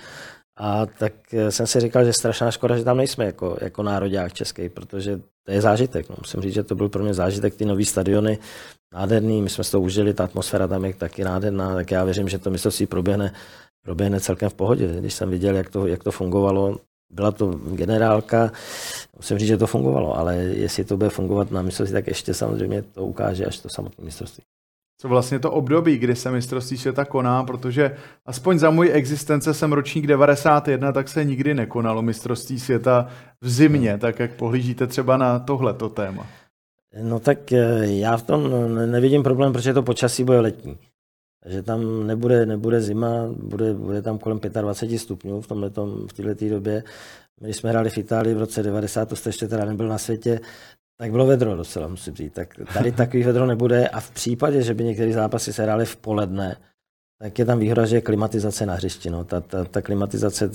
A 0.57 0.87
tak 0.87 1.13
eh, 1.33 1.51
jsem 1.51 1.67
si 1.67 1.81
říkal, 1.81 2.05
že 2.05 2.13
strašná 2.13 2.51
škoda, 2.51 2.77
že 2.77 2.85
tam 2.85 2.97
nejsme 2.97 3.25
jako, 3.25 3.57
jako 3.61 3.83
národák 3.83 4.33
český, 4.33 4.69
protože 4.69 5.21
to 5.47 5.53
je 5.53 5.61
zážitek. 5.61 6.09
No. 6.09 6.17
Musím 6.19 6.41
říct, 6.41 6.55
že 6.55 6.63
to 6.63 6.75
byl 6.75 6.89
pro 6.89 7.03
mě 7.03 7.15
zážitek, 7.15 7.55
ty 7.55 7.65
nový 7.65 7.85
stadiony, 7.85 8.39
nádherný, 8.95 9.43
my 9.43 9.51
jsme 9.51 9.65
si 9.65 9.71
to 9.71 9.81
užili, 9.81 10.15
ta 10.15 10.25
atmosféra 10.25 10.67
tam 10.67 10.85
je 10.85 10.95
taky 10.95 11.25
nádherná, 11.25 11.75
tak 11.75 11.91
já 11.91 12.05
věřím, 12.05 12.29
že 12.29 12.39
to 12.39 12.51
mistrovství 12.51 12.87
proběhne, 12.87 13.33
proběhne 13.83 14.21
celkem 14.21 14.51
v 14.51 14.55
pohodě. 14.55 14.89
Když 15.01 15.15
jsem 15.15 15.31
viděl, 15.31 15.57
jak 15.57 15.71
to, 15.71 15.87
jak 15.87 16.05
to 16.05 16.11
fungovalo, 16.11 16.77
byla 17.13 17.31
to 17.31 17.51
generálka, 17.51 18.53
musím 19.17 19.39
říct, 19.39 19.49
že 19.49 19.57
to 19.57 19.67
fungovalo, 19.67 20.19
ale 20.19 20.37
jestli 20.37 20.85
to 20.85 20.97
bude 20.97 21.11
fungovat 21.11 21.51
na 21.51 21.63
mistrovství, 21.63 21.95
tak 21.95 22.07
ještě 22.07 22.35
samozřejmě 22.35 22.83
to 22.83 23.07
ukáže 23.07 23.47
až 23.47 23.59
to 23.59 23.69
samotné 23.69 24.05
mistrovství 24.05 24.45
co 24.99 25.09
vlastně 25.09 25.39
to 25.39 25.53
období, 25.53 25.99
kdy 25.99 26.17
se 26.17 26.31
mistrovství 26.31 26.79
světa 26.79 27.05
koná, 27.05 27.45
protože 27.45 27.97
aspoň 28.27 28.59
za 28.59 28.71
můj 28.71 28.91
existence 28.93 29.55
jsem 29.55 29.73
ročník 29.73 30.07
91, 30.07 30.93
tak 30.93 31.09
se 31.09 31.25
nikdy 31.25 31.55
nekonalo 31.55 32.03
mistrovství 32.03 32.61
světa 32.61 33.09
v 33.41 33.51
zimě, 33.51 33.91
hmm. 33.91 34.01
tak 34.01 34.19
jak 34.19 34.33
pohlížíte 34.33 34.87
třeba 34.87 35.17
na 35.17 35.39
tohleto 35.39 35.89
téma. 35.89 36.27
No 37.03 37.21
tak 37.21 37.53
eh, 37.53 37.87
já 37.87 38.17
v 38.17 38.23
tom 38.23 38.51
nevidím 38.91 39.23
problém, 39.23 39.53
protože 39.53 39.75
to 39.75 39.83
počasí 39.83 40.25
bude 40.25 40.41
letní. 40.41 40.79
že 41.47 41.63
tam 41.63 42.07
nebude, 42.07 42.47
nebude 42.47 42.81
zima, 42.81 43.09
bude, 43.43 43.75
bude 43.75 44.03
tam 44.03 44.19
kolem 44.19 44.41
25 44.61 44.99
stupňů 44.99 45.41
v, 45.41 45.47
tomhletom, 45.47 46.09
v 46.09 46.13
této 46.13 46.49
době. 46.49 46.85
My, 47.41 47.47
když 47.47 47.57
jsme 47.57 47.71
hráli 47.71 47.91
v 47.91 47.99
Itálii 47.99 48.35
v 48.35 48.39
roce 48.39 48.63
90, 48.63 49.09
to 49.09 49.17
jste 49.17 49.29
ještě 49.29 49.49
teda 49.49 49.65
nebyl 49.65 49.89
na 49.89 49.99
světě, 49.99 50.41
tak 50.99 51.11
bylo 51.11 51.27
vedro 51.27 51.57
docela, 51.57 51.89
musím 51.89 52.15
říct. 52.15 52.33
Tak 52.33 52.55
tady 52.75 52.93
takový 52.93 53.23
vedro 53.23 53.47
nebude 53.47 53.89
a 53.89 54.01
v 54.01 54.11
případě, 54.11 54.63
že 54.63 54.75
by 54.75 54.85
některé 54.85 55.13
zápasy 55.13 55.53
se 55.53 55.63
hrály 55.63 55.87
v 55.87 55.97
poledne, 55.97 56.57
tak 57.19 57.39
je 57.39 57.45
tam 57.45 57.59
výhoda, 57.59 57.87
že 57.87 57.97
je 57.97 58.01
klimatizace 58.01 58.67
na 58.67 58.75
hřišti. 58.75 59.11
No. 59.11 59.25
Ta, 59.25 59.41
ta, 59.41 59.65
ta 59.65 59.83
klimatizace 59.83 60.51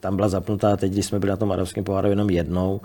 tam 0.00 0.16
byla 0.16 0.28
zapnutá 0.28 0.76
teď, 0.76 0.92
když 0.92 1.06
jsme 1.06 1.18
byli 1.18 1.30
na 1.30 1.36
tom 1.36 1.52
arabském 1.52 1.84
poháru 1.84 2.08
jenom 2.08 2.30
jednou, 2.30 2.80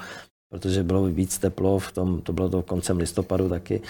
protože 0.50 0.84
bylo 0.84 1.06
víc 1.06 1.38
teplo, 1.38 1.80
v 1.80 1.92
tom, 1.92 2.22
to 2.22 2.34
bylo 2.34 2.50
to 2.50 2.64
koncem 2.64 2.98
listopadu 2.98 3.50
taky, 3.50 3.82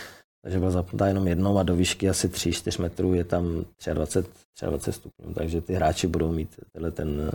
takže 0.43 0.59
byla 0.59 0.71
zapnutá 0.71 1.07
jenom 1.07 1.27
jednou 1.27 1.57
a 1.57 1.63
do 1.63 1.75
výšky 1.75 2.09
asi 2.09 2.27
3-4 2.27 2.81
metrů 2.81 3.13
je 3.13 3.23
tam 3.23 3.65
23, 3.93 4.65
23 4.65 4.91
stupňů, 4.91 5.33
takže 5.33 5.61
ty 5.61 5.73
hráči 5.73 6.07
budou 6.07 6.31
mít 6.31 6.59
tenhle 6.71 6.91
ten, 6.91 7.31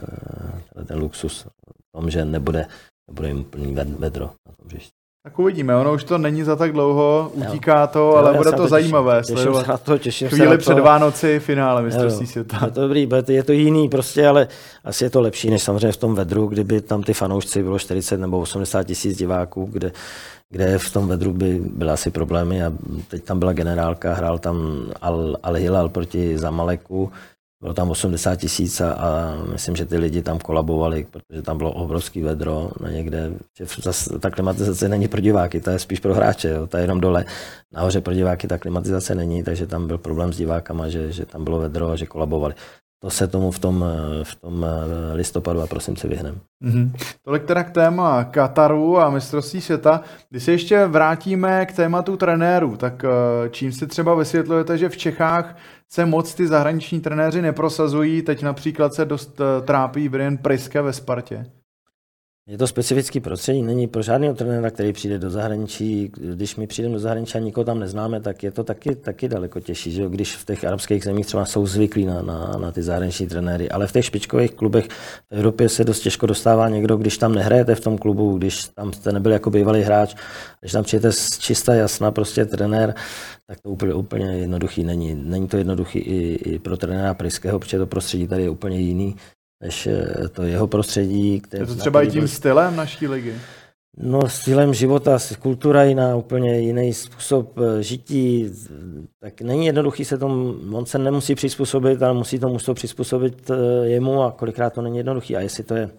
tenhle 0.73 0.87
ten 0.87 0.99
luxus 0.99 1.43
v 1.43 1.93
tom, 1.93 2.11
že 2.11 2.25
nebude, 2.25 2.67
nebude 3.09 3.29
jim 3.29 3.45
plný 3.45 3.75
vedro 3.99 4.31
na 4.49 4.55
tom 4.55 4.67
hřišti. 4.67 5.00
Tak 5.23 5.39
uvidíme, 5.39 5.77
ono 5.77 5.95
už 5.95 6.05
to 6.05 6.19
není 6.19 6.43
za 6.43 6.57
tak 6.57 6.73
dlouho, 6.73 7.31
utíká 7.35 7.87
to, 7.87 7.99
jo, 7.99 8.15
ale 8.15 8.35
bude 8.35 8.51
to, 8.51 8.57
to 8.57 8.69
zajímavé 8.69 9.21
těším, 9.21 9.37
sledovat. 9.37 9.59
Těším 9.59 9.67
se 9.67 9.71
na 9.73 9.79
to, 9.79 9.99
těším 9.99 10.29
Chvíli 10.29 10.47
se 10.47 10.51
na 10.51 10.57
před 10.57 10.79
Vánoci, 10.79 11.41
finále 11.41 11.83
mistrovství 11.83 12.27
světa. 12.27 12.59
Je 12.65 12.71
to 12.71 12.81
dobrý, 12.81 13.09
je 13.29 13.43
to 13.43 13.53
jiný 13.53 13.89
prostě, 13.89 14.29
ale 14.29 14.49
asi 14.85 15.05
je 15.05 15.11
to 15.11 15.21
lepší, 15.21 15.51
než 15.51 15.63
samozřejmě 15.63 15.93
v 15.93 15.97
tom 15.97 16.15
vedru, 16.15 16.47
kdyby 16.47 16.81
tam 16.81 17.03
ty 17.03 17.15
fanoušci 17.15 17.63
bylo 17.63 17.79
40 17.79 18.17
nebo 18.17 18.39
80 18.39 18.83
tisíc 18.83 19.19
diváků, 19.19 19.69
kde, 19.73 19.93
kde 20.51 20.79
v 20.79 20.93
tom 20.93 21.09
vedru 21.09 21.33
by 21.33 21.61
byly 21.65 21.91
asi 21.91 22.11
problémy 22.11 22.65
a 22.65 22.73
teď 23.09 23.25
tam 23.25 23.39
byla 23.39 23.53
generálka, 23.53 24.15
hrál 24.15 24.39
tam 24.39 24.87
Al, 25.01 25.37
Al 25.43 25.55
Hilal 25.55 25.89
proti 25.89 26.39
Zamaleku, 26.39 27.13
bylo 27.61 27.75
tam 27.75 27.91
80 27.91 28.37
tisíc 28.37 28.81
a, 28.81 28.95
myslím, 29.53 29.77
že 29.77 29.87
ty 29.87 29.97
lidi 29.97 30.23
tam 30.23 30.39
kolabovali, 30.39 31.07
protože 31.11 31.43
tam 31.43 31.59
bylo 31.59 31.73
obrovský 31.73 32.23
vedro 32.23 32.71
na 32.81 32.91
někde. 32.91 33.33
Zase 33.83 34.19
ta 34.19 34.31
klimatizace 34.31 34.89
není 34.89 35.09
pro 35.09 35.21
diváky, 35.21 35.61
ta 35.61 35.73
je 35.73 35.79
spíš 35.79 36.01
pro 36.01 36.15
hráče, 36.15 36.49
jo, 36.49 36.67
ta 36.67 36.79
je 36.79 36.85
jenom 36.85 37.01
dole. 37.01 37.25
Nahoře 37.73 38.01
pro 38.01 38.15
diváky 38.15 38.49
ta 38.49 38.59
klimatizace 38.59 39.15
není, 39.15 39.43
takže 39.43 39.67
tam 39.67 39.87
byl 39.87 39.99
problém 39.99 40.33
s 40.33 40.37
divákama, 40.37 40.89
že, 40.89 41.13
že 41.13 41.27
tam 41.27 41.45
bylo 41.45 41.59
vedro 41.59 41.91
a 41.91 41.97
že 41.97 42.07
kolabovali 42.07 42.55
to 43.03 43.11
se 43.11 43.27
tomu 43.27 43.51
v 43.51 43.59
tom, 43.59 43.85
v 44.23 44.35
tom 44.35 44.67
listopadu 45.13 45.61
a 45.61 45.67
prosinci 45.67 46.09
vyhneme. 46.09 46.39
Mm-hmm. 46.65 46.93
Tolik 47.25 47.45
teda 47.45 47.65
k 47.65 47.71
téma 47.71 48.25
Kataru 48.25 48.99
a 48.99 49.11
mistrovství 49.11 49.61
světa. 49.61 50.03
Když 50.31 50.43
se 50.43 50.53
ještě 50.53 50.87
vrátíme 50.87 51.67
k 51.67 51.73
tématu 51.73 52.17
trenérů, 52.17 52.77
tak 52.77 53.05
eh, 53.05 53.49
čím 53.51 53.73
si 53.73 53.87
třeba 53.87 54.15
vysvětlujete, 54.15 54.79
že 54.79 54.89
v 54.89 54.97
Čechách 54.97 55.57
se 55.93 56.07
moc 56.07 56.35
ty 56.35 56.47
zahraniční 56.47 57.01
trenéři 57.01 57.43
neprosazují, 57.43 58.23
teď 58.23 58.43
například 58.43 58.95
se 58.95 59.05
dost 59.05 59.41
eh, 59.41 59.63
trápí 59.63 60.09
Brian 60.09 60.37
Priske 60.39 60.83
ve 60.83 60.93
Spartě? 60.93 61.47
Je 62.49 62.59
to 62.59 62.67
specifický 62.67 63.21
prostředí, 63.21 63.63
není 63.63 63.87
pro 63.87 64.03
žádného 64.03 64.35
trenéra, 64.35 64.71
který 64.71 64.93
přijde 64.93 65.19
do 65.19 65.31
zahraničí. 65.31 66.13
Když 66.17 66.57
my 66.57 66.67
přijdeme 66.67 66.93
do 66.93 67.01
zahraničí 67.01 67.39
a 67.39 67.41
nikoho 67.41 67.65
tam 67.65 67.79
neznáme, 67.79 68.21
tak 68.21 68.43
je 68.43 68.51
to 68.51 68.65
taky, 68.65 68.95
taky 68.95 69.29
daleko 69.29 69.61
těžší, 69.61 69.93
že 69.93 70.09
když 70.09 70.37
v 70.37 70.45
těch 70.45 70.65
arabských 70.65 71.05
zemích 71.05 71.27
třeba 71.27 71.45
jsou 71.45 71.67
zvyklí 71.67 72.05
na, 72.07 72.23
na, 72.23 72.57
na 72.61 72.73
ty 72.73 72.83
zahraniční 72.83 73.27
trenéry. 73.27 73.71
Ale 73.71 73.87
v 73.87 73.93
těch 73.93 74.05
špičkových 74.05 74.51
klubech 74.51 74.89
v 74.89 75.33
Evropě 75.33 75.69
se 75.69 75.85
dost 75.85 76.01
těžko 76.01 76.27
dostává 76.27 76.69
někdo, 76.69 76.97
když 76.97 77.19
tam 77.19 77.35
nehrajete 77.35 77.75
v 77.75 77.81
tom 77.81 77.99
klubu, 77.99 78.39
když 78.39 78.65
tam 78.69 78.93
jste 78.93 79.13
nebyli 79.13 79.33
jako 79.33 79.51
bývalý 79.51 79.83
hráč, 79.83 80.15
když 80.61 80.73
tam 80.73 80.85
přijete 80.85 81.13
z 81.13 81.39
čistá 81.39 81.75
jasná 81.75 82.11
prostě 82.11 82.45
trenér, 82.45 82.95
tak 83.47 83.61
to 83.61 83.71
úplně, 83.71 83.95
úplně 83.95 84.27
jednoduchý 84.27 84.85
není. 84.85 85.15
Není 85.15 85.49
to 85.49 85.57
jednoduchý 85.57 85.99
i, 85.99 86.35
i 86.35 86.59
pro 86.59 86.77
trenéra 86.77 87.15
Priského, 87.15 87.59
protože 87.59 87.79
to 87.79 87.87
prostředí 87.87 88.29
tady 88.29 88.43
je 88.43 88.51
úplně 88.51 88.81
jiný 88.81 89.17
než 89.63 89.87
eh, 89.87 90.29
to 90.29 90.43
jeho 90.43 90.67
prostředí. 90.67 91.41
Které, 91.41 91.63
je 91.63 91.67
to 91.67 91.75
třeba 91.75 92.03
i 92.03 92.09
tím 92.09 92.21
byl... 92.21 92.29
stylem 92.29 92.77
naší 92.77 93.07
ligy? 93.07 93.35
No, 93.97 94.29
stylem 94.29 94.75
života, 94.75 95.19
kultura 95.39 95.85
jiná, 95.85 96.17
úplně 96.17 96.61
jiný 96.61 96.95
způsob 96.95 97.59
eh, 97.59 97.83
žití, 97.83 98.51
tak 99.21 99.41
není 99.41 99.67
jednoduchý 99.67 100.05
se 100.05 100.19
tomu, 100.19 100.55
on 100.73 100.87
se 100.87 100.99
nemusí 100.99 101.35
přizpůsobit, 101.35 102.03
ale 102.03 102.15
musí 102.15 102.39
to 102.39 102.49
mužstvo 102.49 102.75
přizpůsobit 102.75 103.51
eh, 103.51 103.87
jemu 103.87 104.23
a 104.23 104.33
kolikrát 104.33 104.73
to 104.73 104.83
není 104.83 104.97
jednoduchý. 104.97 105.37
A 105.37 105.41
jestli 105.41 105.65
to 105.65 105.75
je 105.75 105.91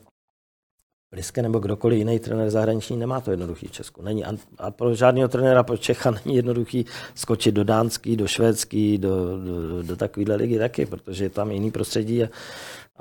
Bliske 1.14 1.42
nebo 1.42 1.60
kdokoliv 1.60 1.98
jiný 1.98 2.20
trenér 2.20 2.50
zahraniční, 2.50 2.98
nemá 2.98 3.22
to 3.22 3.32
jednoduchý 3.32 3.68
v 3.68 3.72
Česku. 3.72 4.02
Není. 4.02 4.24
A 4.58 4.72
pro 4.72 4.96
žádného 4.96 5.28
trenéra, 5.28 5.64
pro 5.64 5.78
Čecha 5.78 6.12
není 6.26 6.36
jednoduchý 6.36 6.86
skočit 7.16 7.56
do 7.56 7.64
dánský, 7.64 8.16
do 8.16 8.28
švédský, 8.28 8.98
do, 8.98 9.38
do, 9.46 9.84
do 9.84 9.96
takovéhle 9.96 10.36
ligy 10.36 10.60
taky, 10.60 10.86
protože 10.86 11.24
je 11.24 11.30
tam 11.30 11.52
jiný 11.52 11.72
prostředí 11.72 12.24
a 12.24 12.28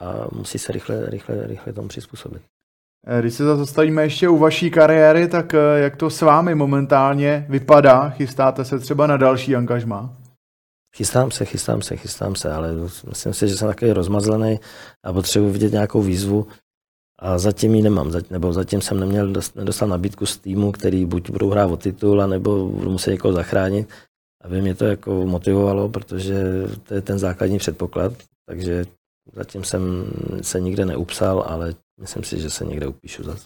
a 0.01 0.27
musí 0.33 0.59
se 0.59 0.73
rychle, 0.73 1.07
rychle, 1.07 1.47
rychle 1.47 1.73
tomu 1.73 1.89
přizpůsobit. 1.89 2.43
Eh, 3.07 3.21
když 3.21 3.35
se 3.35 3.45
zastavíme 3.45 4.03
ještě 4.03 4.29
u 4.29 4.39
vaší 4.39 4.71
kariéry, 4.71 5.29
tak 5.29 5.55
eh, 5.55 5.59
jak 5.79 5.97
to 5.97 6.11
s 6.11 6.21
vámi 6.21 6.55
momentálně 6.55 7.47
vypadá? 7.49 8.11
Chystáte 8.11 8.65
se 8.65 8.79
třeba 8.79 9.07
na 9.07 9.17
další 9.17 9.57
angažmá? 9.57 10.17
Chystám 10.97 11.31
se, 11.31 11.45
chystám 11.45 11.83
se, 11.83 11.97
chystám 11.97 12.35
se, 12.35 12.53
ale 12.53 12.69
myslím 13.09 13.35
si, 13.35 13.49
že 13.49 13.57
jsem 13.57 13.69
takový 13.69 13.93
rozmazlený 13.93 14.61
a 15.05 15.13
potřebuji 15.13 15.51
vidět 15.51 15.73
nějakou 15.73 16.03
výzvu 16.03 16.47
a 17.19 17.39
zatím 17.39 17.75
ji 17.75 17.83
nemám, 17.83 18.13
nebo 18.31 18.53
zatím 18.53 18.81
jsem 18.81 19.01
neměl 19.01 19.33
nedostal 19.55 19.89
nabídku 19.89 20.27
z 20.27 20.39
týmu, 20.39 20.73
který 20.73 21.05
buď 21.05 21.31
budou 21.31 21.51
hrát 21.51 21.67
o 21.67 21.77
titul, 21.77 22.27
nebo 22.27 22.69
budu 22.69 22.91
muset 22.91 23.11
někoho 23.11 23.33
zachránit, 23.33 23.89
aby 24.45 24.61
mě 24.61 24.75
to 24.75 24.85
jako 24.85 25.27
motivovalo, 25.27 25.89
protože 25.89 26.43
to 26.83 26.95
je 26.95 27.01
ten 27.01 27.19
základní 27.19 27.59
předpoklad, 27.59 28.13
takže 28.49 28.85
Zatím 29.33 29.65
jsem 29.65 30.13
se 30.43 30.61
nikde 30.61 30.85
neupsal, 30.85 31.45
ale 31.47 31.75
myslím 32.01 32.25
si, 32.25 32.41
že 32.41 32.51
se 32.51 32.65
někde 32.65 32.87
upíšu 32.87 33.23
za 33.23 33.37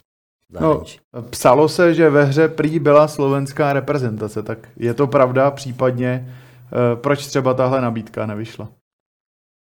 No, 0.61 0.85
psalo 1.31 1.69
se, 1.69 1.95
že 1.95 2.11
ve 2.11 2.25
hře 2.25 2.49
prý 2.49 2.79
byla 2.79 3.09
slovenská 3.09 3.73
reprezentace, 3.73 4.43
tak 4.43 4.69
je 4.77 4.95
to 4.95 5.07
pravda, 5.07 5.51
případně 5.51 6.29
eh, 6.29 6.97
proč 6.97 7.27
třeba 7.27 7.55
tahle 7.55 7.81
nabídka 7.81 8.27
nevyšla? 8.27 8.69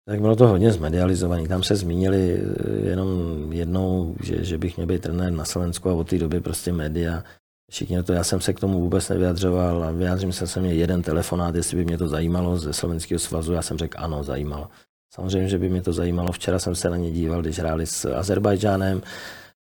Tak 0.10 0.22
bylo 0.22 0.36
to 0.36 0.48
hodně 0.48 0.72
zmedializované. 0.72 1.48
Tam 1.48 1.64
se 1.64 1.76
zmínili 1.76 2.34
eh, 2.34 2.90
jenom 2.90 3.08
jednou, 3.54 4.16
že, 4.24 4.44
že 4.44 4.58
bych 4.58 4.78
měl 4.78 4.88
být 4.88 5.02
trenér 5.02 5.34
na 5.34 5.46
Slovensku 5.46 5.90
a 5.90 5.94
od 5.94 6.10
té 6.10 6.18
doby 6.18 6.40
prostě 6.40 6.74
média. 6.74 7.24
Všichni 7.72 8.04
to, 8.04 8.14
já 8.14 8.24
jsem 8.24 8.42
se 8.42 8.54
k 8.54 8.60
tomu 8.60 8.80
vůbec 8.80 9.10
nevyjadřoval 9.10 9.84
a 9.84 9.92
vyjádřím 9.92 10.34
se, 10.34 10.48
jsem 10.48 10.64
měl 10.64 10.76
jeden 10.76 11.02
telefonát, 11.02 11.56
jestli 11.56 11.78
by 11.78 11.86
mě 11.86 11.98
to 11.98 12.08
zajímalo 12.08 12.58
ze 12.58 12.74
Slovenského 12.74 13.20
svazu. 13.20 13.54
Já 13.54 13.62
jsem 13.62 13.78
řekl 13.78 13.98
ano, 14.00 14.24
zajímalo. 14.24 14.68
Samozřejmě, 15.14 15.50
že 15.50 15.58
by 15.58 15.70
mě 15.70 15.82
to 15.82 15.94
zajímalo. 15.94 16.32
Včera 16.32 16.60
jsem 16.60 16.76
se 16.76 16.90
na 16.90 16.98
ně 16.98 17.12
díval, 17.12 17.42
když 17.42 17.60
hráli 17.60 17.86
s 17.86 18.06
Azerbajdžánem, 18.06 19.02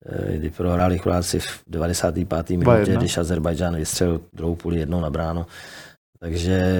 eh, 0.05 0.37
kdy 0.37 0.49
prohráli 0.49 0.97
Chorváci 0.97 1.39
v 1.39 1.63
95. 1.67 2.57
minutě, 2.57 2.95
když 2.95 3.17
Azerbajdžán 3.17 3.75
vystřelil 3.75 4.21
druhou 4.33 4.55
půli 4.55 4.79
jednou 4.79 5.01
na 5.01 5.09
bránu. 5.09 5.45
Takže 6.19 6.73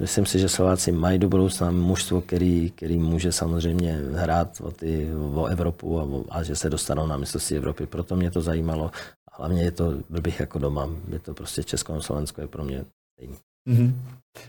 myslím 0.00 0.26
si, 0.26 0.38
že 0.38 0.48
Slováci 0.48 0.92
mají 0.92 1.18
do 1.18 1.28
budoucna 1.28 1.70
mužstvo, 1.70 2.20
který, 2.20 2.70
který 2.70 2.98
může 2.98 3.32
samozřejmě 3.32 4.00
hrát 4.14 4.60
o, 4.60 4.70
ty, 4.70 5.08
o 5.34 5.46
Evropu 5.46 6.00
a, 6.00 6.38
a 6.38 6.42
že 6.42 6.56
se 6.56 6.70
dostanou 6.70 7.06
na 7.06 7.16
mistrovství 7.16 7.56
Evropy. 7.56 7.86
Proto 7.86 8.16
mě 8.16 8.30
to 8.30 8.40
zajímalo. 8.40 8.90
Hlavně 9.32 9.62
je 9.62 9.70
to, 9.70 9.94
byl 10.10 10.20
bych 10.20 10.40
jako 10.40 10.58
doma. 10.58 10.90
Je 11.08 11.18
to 11.18 11.34
prostě 11.34 11.62
Česko 11.62 11.92
a 11.94 12.00
Slovensko 12.00 12.40
je 12.40 12.46
pro 12.46 12.64
mě 12.64 12.84
stejný. 13.12 13.36
Mm-hmm. 13.68 13.92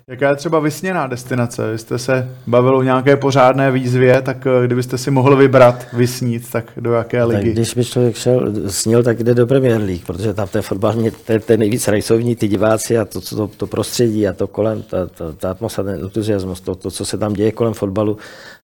Jaká 0.08 0.30
je 0.30 0.36
třeba 0.36 0.60
vysněná 0.60 1.08
destinace? 1.08 1.72
Vy 1.72 1.78
jste 1.78 2.00
se 2.00 2.36
bavil 2.48 2.78
o 2.78 2.84
nějaké 2.84 3.17
pořádné 3.17 3.72
výzvě, 3.72 4.22
tak 4.22 4.48
eh, 4.48 4.65
kdybyste 4.65 4.98
si 4.98 5.12
mohl 5.12 5.36
vybrat, 5.36 5.88
vysnít, 5.94 6.52
tak 6.52 6.72
do 6.78 6.94
jaké 6.94 7.24
ligy? 7.24 7.41
Tak 7.41 7.54
když 7.54 7.74
by 7.74 7.86
člověk 7.86 8.15
šel, 8.15 8.54
snil, 8.70 9.04
tak 9.04 9.24
jde 9.24 9.34
do 9.34 9.48
Premier 9.48 9.82
League, 9.82 10.06
protože 10.06 10.34
tam 10.34 10.48
ten 10.48 10.62
fotbal, 10.62 10.94
to, 10.94 11.39
to 11.46 11.52
je 11.52 11.58
nejvíc 11.58 11.88
rajsovní, 11.88 12.36
ty 12.36 12.48
diváci 12.48 12.98
a 12.98 13.06
to, 13.06 13.22
to, 13.22 13.48
to 13.48 13.67
prostředí 13.67 14.28
a 14.28 14.34
to 14.34 14.48
kolem, 14.48 14.82
ta, 14.82 15.08
ta, 15.08 15.32
ta 15.32 15.52
atmosféra, 15.52 15.91
ten 15.91 16.04
entuziasmus, 16.04 16.62
to, 16.62 16.76
to, 16.76 16.91
co 16.91 17.06
se 17.06 17.17
tam 17.17 17.34
děje 17.34 17.52
kolem 17.52 17.74
fotbalu, 17.74 18.17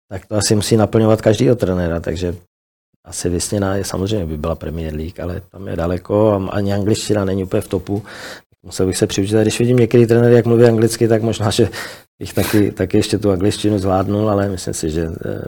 tak 0.10 0.25
to 0.25 0.36
asi 0.36 0.56
musí 0.56 0.77
naplňovat 0.77 1.21
každýho 1.21 1.56
trenéra, 1.56 1.99
takže 1.99 2.36
asi 3.06 3.30
vysněná 3.30 3.75
je 3.75 3.84
samozřejmě 3.84 4.25
by 4.25 4.38
byla 4.38 4.56
Premier 4.56 4.95
League, 4.95 5.19
ale 5.19 5.41
tam 5.51 5.67
je 5.67 5.75
daleko 5.75 6.32
a 6.32 6.49
ani 6.49 6.73
angličtina 6.73 7.25
není 7.25 7.43
úplně 7.43 7.62
v 7.62 7.67
topu, 7.67 8.03
Musel 8.65 8.86
bych 8.86 8.98
se 8.98 9.08
přiučit. 9.08 9.36
A 9.36 9.41
když 9.41 9.60
vidím 9.60 9.78
některý 9.78 10.08
trenér, 10.08 10.32
jak 10.32 10.46
mluví 10.46 10.65
anglicky, 10.65 11.08
tak 11.08 11.22
možná, 11.22 11.50
že 11.50 11.70
bych 12.20 12.34
taky, 12.34 12.72
taky 12.72 12.98
ještě 12.98 13.17
tu 13.17 13.32
angličtinu 13.32 13.80
zvládnul, 13.80 14.30
ale 14.30 14.50
myslím 14.50 14.74
si, 14.74 14.89
že 14.89 15.08
eh, 15.26 15.42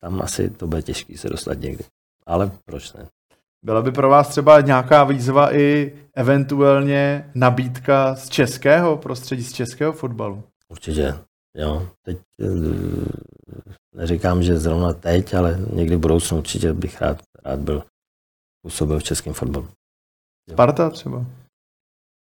tam 0.00 0.22
asi 0.22 0.50
to 0.50 0.66
bude 0.66 0.82
těžké 0.82 1.18
se 1.18 1.28
dostat 1.28 1.60
někdy. 1.60 1.84
Ale 2.26 2.50
proč 2.64 2.92
ne? 2.92 3.06
Byla 3.64 3.82
by 3.82 3.92
pro 3.92 4.08
vás 4.08 4.28
třeba 4.28 4.60
nějaká 4.60 5.04
výzva 5.04 5.56
i 5.56 5.92
eventuálně 6.14 7.30
nabídka 7.34 8.14
z 8.14 8.28
českého 8.28 8.96
prostředí, 8.96 9.44
z 9.44 9.52
českého 9.52 9.92
fotbalu? 9.92 10.42
Určitě, 10.68 11.14
jo. 11.56 11.88
Teď 12.04 12.18
eh, 12.40 12.46
neříkám, 13.94 14.42
že 14.42 14.58
zrovna 14.58 14.92
teď, 14.92 15.34
ale 15.34 15.58
někdy 15.72 15.96
v 15.96 16.00
budoucnu 16.00 16.38
určitě 16.38 16.72
bych 16.72 17.00
rád, 17.00 17.22
rád 17.44 17.60
byl 17.60 17.82
působil 18.62 18.98
v 18.98 19.02
českém 19.02 19.32
fotbalu. 19.32 19.68
Sparta 20.50 20.90
třeba? 20.90 21.26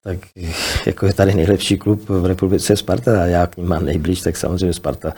Tak 0.03 0.19
jako 0.85 1.05
je 1.05 1.13
tady 1.13 1.33
nejlepší 1.33 1.77
klub 1.77 2.09
v 2.09 2.25
republice 2.25 2.75
Sparta 2.75 3.23
a 3.23 3.25
já 3.25 3.47
k 3.47 3.57
ním 3.57 3.67
mám 3.67 3.85
nejblíž, 3.85 4.21
tak 4.21 4.37
samozřejmě 4.37 4.73
Sparta 4.73 5.13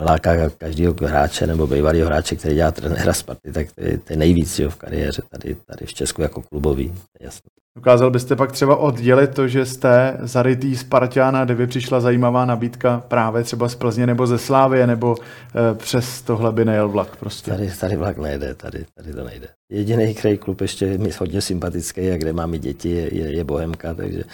láká 0.00 0.50
každého 0.50 0.94
hráče 1.00 1.46
nebo 1.46 1.66
bývalého 1.66 2.06
hráče, 2.06 2.36
který 2.36 2.54
dělá 2.54 2.72
trenéra 2.72 3.12
Sparty, 3.12 3.52
tak 3.52 3.72
to 3.72 3.80
je, 3.80 3.98
to 3.98 4.12
je 4.12 4.16
nejvíc 4.16 4.58
jo, 4.58 4.70
v 4.70 4.76
kariéře 4.76 5.22
tady, 5.30 5.54
tady 5.54 5.86
v 5.86 5.94
Česku 5.94 6.22
jako 6.22 6.42
klubový. 6.42 6.94
Jasně. 7.20 7.61
Dokázal 7.76 8.10
byste 8.10 8.36
pak 8.36 8.52
třeba 8.52 8.76
oddělit 8.76 9.34
to, 9.34 9.48
že 9.48 9.66
jste 9.66 10.16
zarytý 10.20 10.76
Spartiana, 10.76 11.44
kde 11.44 11.54
by 11.54 11.66
přišla 11.66 12.00
zajímavá 12.00 12.44
nabídka 12.44 13.04
právě 13.08 13.42
třeba 13.42 13.68
z 13.68 13.74
Plzně 13.74 14.06
nebo 14.06 14.26
ze 14.26 14.38
Slávie, 14.38 14.86
nebo 14.86 15.16
e, 15.16 15.74
přes 15.74 16.22
tohle 16.22 16.52
by 16.52 16.64
nejel 16.64 16.88
vlak 16.88 17.16
prostě? 17.16 17.50
Tady, 17.50 17.72
tady 17.80 17.96
vlak 17.96 18.18
nejde, 18.18 18.54
tady, 18.54 18.86
tady 18.94 19.12
to 19.12 19.24
nejde. 19.24 19.48
Jediný, 19.70 20.14
který 20.14 20.38
klub 20.38 20.60
ještě 20.60 20.86
je 20.86 20.98
mi 20.98 21.10
hodně 21.18 21.40
sympatický 21.40 22.10
a 22.10 22.16
kde 22.16 22.32
máme 22.32 22.58
děti, 22.58 22.90
je, 22.90 23.14
je, 23.14 23.36
je 23.36 23.44
Bohemka, 23.44 23.94
takže 23.94 24.24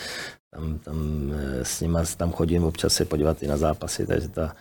tam, 0.55 0.79
tam 0.79 1.31
eh, 1.35 1.65
s 1.65 1.81
nima 1.81 2.03
tam 2.17 2.33
chodím 2.33 2.65
občas 2.65 2.93
se 2.93 3.05
podívat 3.05 3.43
i 3.43 3.47
na 3.47 3.57
zápasy, 3.57 4.07
takže 4.07 4.29
ta, 4.29 4.55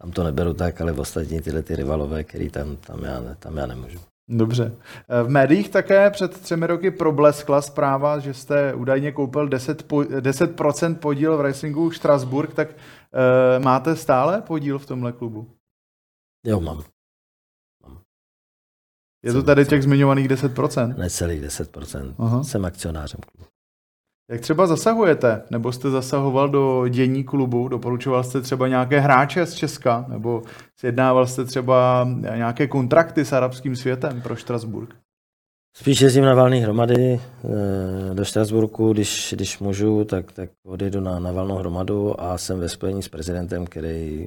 tam 0.00 0.10
to 0.10 0.24
neberu 0.24 0.54
tak, 0.54 0.80
ale 0.80 0.92
v 0.92 1.00
ostatní 1.00 1.40
tyhle 1.40 1.62
ty 1.62 1.76
rivalové, 1.76 2.24
který 2.24 2.50
tam, 2.50 2.76
tam, 2.76 3.04
já, 3.04 3.22
tam 3.38 3.56
já 3.56 3.66
nemůžu. 3.66 4.09
Dobře. 4.32 4.76
V 5.24 5.28
médiích 5.28 5.68
také 5.68 6.10
před 6.10 6.40
třemi 6.40 6.66
roky 6.66 6.90
probleskla 6.90 7.62
zpráva, 7.62 8.18
že 8.18 8.34
jste 8.34 8.74
údajně 8.74 9.12
koupil 9.12 9.48
10%, 9.48 9.84
po, 9.86 9.96
10% 9.96 10.94
podíl 10.94 11.36
v 11.36 11.40
Racingu 11.40 11.90
Strasburg, 11.90 12.54
tak 12.54 12.68
e, 12.68 13.58
máte 13.58 13.96
stále 13.96 14.42
podíl 14.42 14.78
v 14.78 14.86
tomhle 14.86 15.12
klubu? 15.12 15.50
Jo, 16.46 16.60
mám. 16.60 16.82
mám. 17.82 17.98
Je 19.24 19.32
to 19.32 19.42
tady 19.42 19.66
těch 19.66 19.82
zmiňovaných 19.82 20.28
10%? 20.28 20.96
Necelých 20.96 21.42
10%. 21.42 22.14
Aha. 22.18 22.44
Jsem 22.44 22.64
akcionářem 22.64 23.20
klubu. 23.20 23.50
Jak 24.30 24.40
třeba 24.40 24.66
zasahujete? 24.66 25.42
Nebo 25.50 25.72
jste 25.72 25.90
zasahoval 25.90 26.48
do 26.48 26.88
dění 26.88 27.24
klubu? 27.24 27.68
Doporučoval 27.68 28.24
jste 28.24 28.40
třeba 28.40 28.68
nějaké 28.68 29.00
hráče 29.00 29.46
z 29.46 29.54
Česka? 29.54 30.04
Nebo 30.08 30.42
sjednával 30.76 31.26
jste 31.26 31.44
třeba 31.44 32.08
nějaké 32.36 32.66
kontrakty 32.66 33.24
s 33.24 33.32
arabským 33.32 33.76
světem 33.76 34.22
pro 34.22 34.36
Štrasburg? 34.36 34.94
Spíš 35.76 36.00
jezdím 36.00 36.24
na 36.24 36.34
valné 36.34 36.56
hromady 36.56 37.20
eh, 37.20 38.14
do 38.14 38.24
Štrasburku, 38.24 38.92
když, 38.92 39.34
když 39.36 39.58
můžu, 39.58 40.04
tak, 40.04 40.32
tak 40.32 40.50
odjedu 40.66 41.00
na, 41.00 41.18
na 41.18 41.32
valnou 41.32 41.56
hromadu 41.56 42.20
a 42.20 42.38
jsem 42.38 42.60
ve 42.60 42.68
spojení 42.68 43.02
s 43.02 43.08
prezidentem, 43.08 43.66
který 43.66 44.26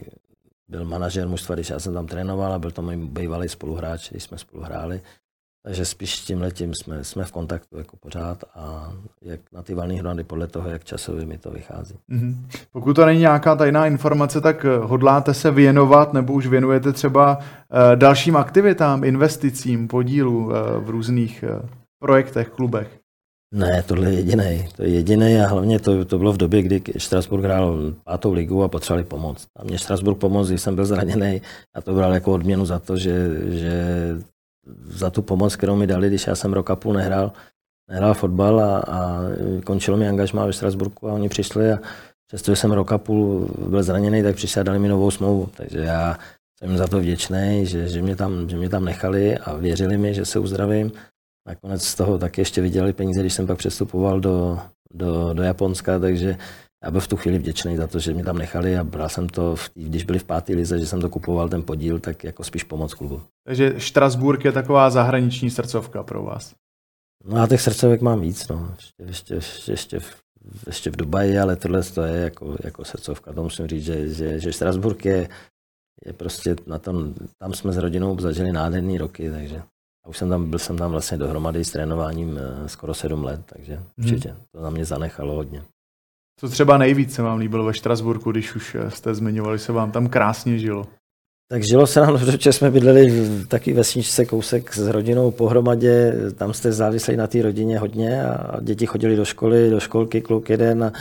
byl 0.67 0.85
manažer 0.85 1.27
mužstva, 1.27 1.55
když 1.55 1.69
já 1.69 1.79
jsem 1.79 1.93
tam 1.93 2.07
trénoval 2.07 2.53
a 2.53 2.59
byl 2.59 2.71
to 2.71 2.81
můj 2.81 2.97
bývalý 2.97 3.49
spoluhráč, 3.49 4.09
když 4.11 4.23
jsme 4.23 4.37
spolu 4.37 4.63
hráli. 4.63 5.01
Takže 5.65 5.85
spíš 5.85 6.19
tím 6.19 6.41
letím 6.41 6.73
jsme, 6.73 7.03
jsme 7.03 7.23
v 7.23 7.31
kontaktu 7.31 7.77
jako 7.77 7.97
pořád 7.97 8.43
a 8.55 8.93
jak 9.21 9.39
na 9.53 9.61
ty 9.61 9.73
valné 9.73 9.93
hromady 9.93 10.23
podle 10.23 10.47
toho, 10.47 10.69
jak 10.69 10.83
časově 10.83 11.25
mi 11.25 11.37
to 11.37 11.51
vychází. 11.51 11.95
Mm-hmm. 12.09 12.35
Pokud 12.71 12.93
to 12.93 13.05
není 13.05 13.19
nějaká 13.19 13.55
tajná 13.55 13.87
informace, 13.87 14.41
tak 14.41 14.65
eh, 14.65 14.77
hodláte 14.77 15.33
se 15.33 15.51
věnovat 15.51 16.13
nebo 16.13 16.33
už 16.33 16.47
věnujete 16.47 16.93
třeba 16.93 17.37
uh, 17.37 17.95
dalším 17.95 18.35
aktivitám, 18.35 19.03
investicím, 19.03 19.87
podílu 19.87 20.45
uh, 20.45 20.51
v 20.77 20.89
různých 20.89 21.43
uh, 21.47 21.69
projektech, 21.99 22.49
klubech? 22.49 22.99
Ne, 23.53 23.83
tohle 23.87 24.09
je 24.09 24.15
jediný. 24.15 24.67
To 24.75 24.83
je 24.83 24.89
jediný 24.89 25.41
a 25.41 25.47
hlavně 25.47 25.79
to, 25.79 26.05
to 26.05 26.17
bylo 26.17 26.33
v 26.33 26.37
době, 26.37 26.61
kdy 26.61 26.81
Strasburg 26.97 27.43
hrál 27.43 27.93
pátou 28.03 28.33
ligu 28.33 28.63
a 28.63 28.67
potřebovali 28.67 29.03
pomoc. 29.03 29.47
A 29.55 29.63
mě 29.63 29.79
Strasburg 29.79 30.17
pomoct, 30.17 30.49
když 30.49 30.61
jsem 30.61 30.75
byl 30.75 30.85
zraněný 30.85 31.41
a 31.73 31.81
to 31.81 31.93
bral 31.93 32.13
jako 32.13 32.31
odměnu 32.31 32.65
za 32.65 32.79
to, 32.79 32.97
že, 32.97 33.29
že 33.49 33.73
za 34.85 35.09
tu 35.09 35.21
pomoc, 35.21 35.55
kterou 35.55 35.75
mi 35.75 35.87
dali, 35.87 36.07
když 36.07 36.27
já 36.27 36.35
jsem 36.35 36.53
rok 36.53 36.69
a 36.69 36.75
půl 36.75 36.93
nehrál, 36.93 37.31
nehrál 37.89 38.13
fotbal 38.13 38.59
a, 38.59 38.77
a 38.79 39.19
končilo 39.65 39.97
mi 39.97 40.07
angažmá 40.07 40.45
ve 40.45 40.53
Strasburku 40.53 41.09
a 41.09 41.13
oni 41.13 41.29
přišli 41.29 41.71
a 41.71 41.79
přestože 42.27 42.55
jsem 42.55 42.71
rok 42.71 42.91
a 42.91 42.97
půl 42.97 43.49
byl 43.67 43.83
zraněný, 43.83 44.23
tak 44.23 44.35
přišli 44.35 44.61
a 44.61 44.63
dali 44.63 44.79
mi 44.79 44.87
novou 44.87 45.11
smlouvu. 45.11 45.49
Takže 45.57 45.79
já 45.79 46.17
jsem 46.59 46.77
za 46.77 46.87
to 46.87 46.99
vděčný, 46.99 47.65
že, 47.65 47.89
že, 47.89 48.01
mě 48.01 48.15
tam, 48.15 48.49
že 48.49 48.57
mě 48.57 48.69
tam 48.69 48.85
nechali 48.85 49.37
a 49.37 49.53
věřili 49.53 49.97
mi, 49.97 50.13
že 50.13 50.25
se 50.25 50.39
uzdravím. 50.39 50.91
Nakonec 51.47 51.83
z 51.83 51.95
toho 51.95 52.17
taky 52.17 52.41
ještě 52.41 52.61
vydělali 52.61 52.93
peníze, 52.93 53.19
když 53.19 53.33
jsem 53.33 53.47
pak 53.47 53.57
přestupoval 53.57 54.19
do, 54.19 54.59
do, 54.93 55.33
do 55.33 55.43
Japonska, 55.43 55.99
takže 55.99 56.37
já 56.83 56.91
byl 56.91 57.01
v 57.01 57.07
tu 57.07 57.17
chvíli 57.17 57.37
vděčný 57.37 57.77
za 57.77 57.87
to, 57.87 57.99
že 57.99 58.13
mě 58.13 58.23
tam 58.23 58.37
nechali 58.37 58.77
a 58.77 58.83
bral 58.83 59.09
jsem 59.09 59.29
to, 59.29 59.55
když 59.73 60.03
byli 60.03 60.19
v 60.19 60.23
páté 60.23 60.53
lize, 60.53 60.79
že 60.79 60.85
jsem 60.85 61.01
to 61.01 61.09
kupoval 61.09 61.49
ten 61.49 61.63
podíl, 61.63 61.99
tak 61.99 62.23
jako 62.23 62.43
spíš 62.43 62.63
pomoc 62.63 62.93
klubu. 62.93 63.21
Takže 63.45 63.73
Štrasburg 63.77 64.45
je 64.45 64.51
taková 64.51 64.89
zahraniční 64.89 65.49
srdcovka 65.49 66.03
pro 66.03 66.23
vás. 66.23 66.55
No 67.25 67.41
a 67.41 67.47
těch 67.47 67.61
srdcovek 67.61 68.01
mám 68.01 68.21
víc, 68.21 68.47
no. 68.47 68.75
Ještě, 68.77 69.03
ještě, 69.03 69.33
ještě, 69.33 69.71
ještě, 69.71 69.99
v, 69.99 70.23
ještě 70.67 70.89
v 70.89 70.95
Dubaji, 70.95 71.39
ale 71.39 71.55
tohle 71.55 71.83
to 71.83 72.01
je 72.01 72.21
jako, 72.21 72.55
jako 72.63 72.85
srdcovka. 72.85 73.33
To 73.33 73.43
musím 73.43 73.67
říct, 73.67 73.85
že, 73.85 74.09
že, 74.09 74.39
že 74.39 74.53
Štrasburg 74.53 75.05
je, 75.05 75.29
je 76.05 76.13
prostě 76.13 76.55
na 76.67 76.79
tom, 76.79 77.13
tam 77.37 77.53
jsme 77.53 77.73
s 77.73 77.77
rodinou 77.77 78.19
zažili 78.19 78.51
nádherný 78.51 78.97
roky, 78.97 79.29
takže 79.31 79.61
a 80.05 80.09
už 80.09 80.17
jsem 80.17 80.29
tam, 80.29 80.49
byl 80.49 80.59
jsem 80.59 80.77
tam 80.77 80.91
vlastně 80.91 81.17
dohromady 81.17 81.65
s 81.65 81.71
trénováním 81.71 82.37
eh, 82.37 82.69
skoro 82.69 82.93
sedm 82.93 83.23
let, 83.23 83.41
takže 83.45 83.75
hmm. 83.75 83.85
určitě 83.97 84.35
to 84.51 84.61
na 84.61 84.69
mě 84.69 84.85
zanechalo 84.85 85.35
hodně. 85.35 85.63
Co 86.39 86.49
třeba 86.49 86.77
nejvíc 86.77 87.13
se 87.13 87.21
vám 87.21 87.39
líbilo 87.39 87.65
ve 87.65 87.73
Štrasburku, 87.73 88.31
když 88.31 88.55
už 88.55 88.75
eh, 88.75 88.91
jste 88.91 89.15
zmiňovali, 89.15 89.59
se 89.59 89.71
vám 89.71 89.91
tam 89.91 90.09
krásně 90.09 90.59
žilo? 90.59 90.87
Tak 91.51 91.63
žilo 91.63 91.87
se 91.87 91.99
nám, 91.99 92.19
protože 92.19 92.53
jsme 92.53 92.71
bydleli 92.71 93.09
v 93.09 93.47
taky 93.47 93.73
vesničce 93.73 94.25
kousek 94.25 94.73
s 94.73 94.87
rodinou 94.87 95.31
pohromadě, 95.31 96.13
tam 96.35 96.53
jste 96.53 96.71
závislí 96.71 97.15
na 97.15 97.27
té 97.27 97.41
rodině 97.41 97.79
hodně 97.79 98.25
a 98.25 98.59
děti 98.61 98.85
chodili 98.85 99.15
do 99.15 99.25
školy, 99.25 99.69
do 99.69 99.79
školky, 99.79 100.21
kluk 100.21 100.49
jeden 100.49 100.83
a, 100.83 100.91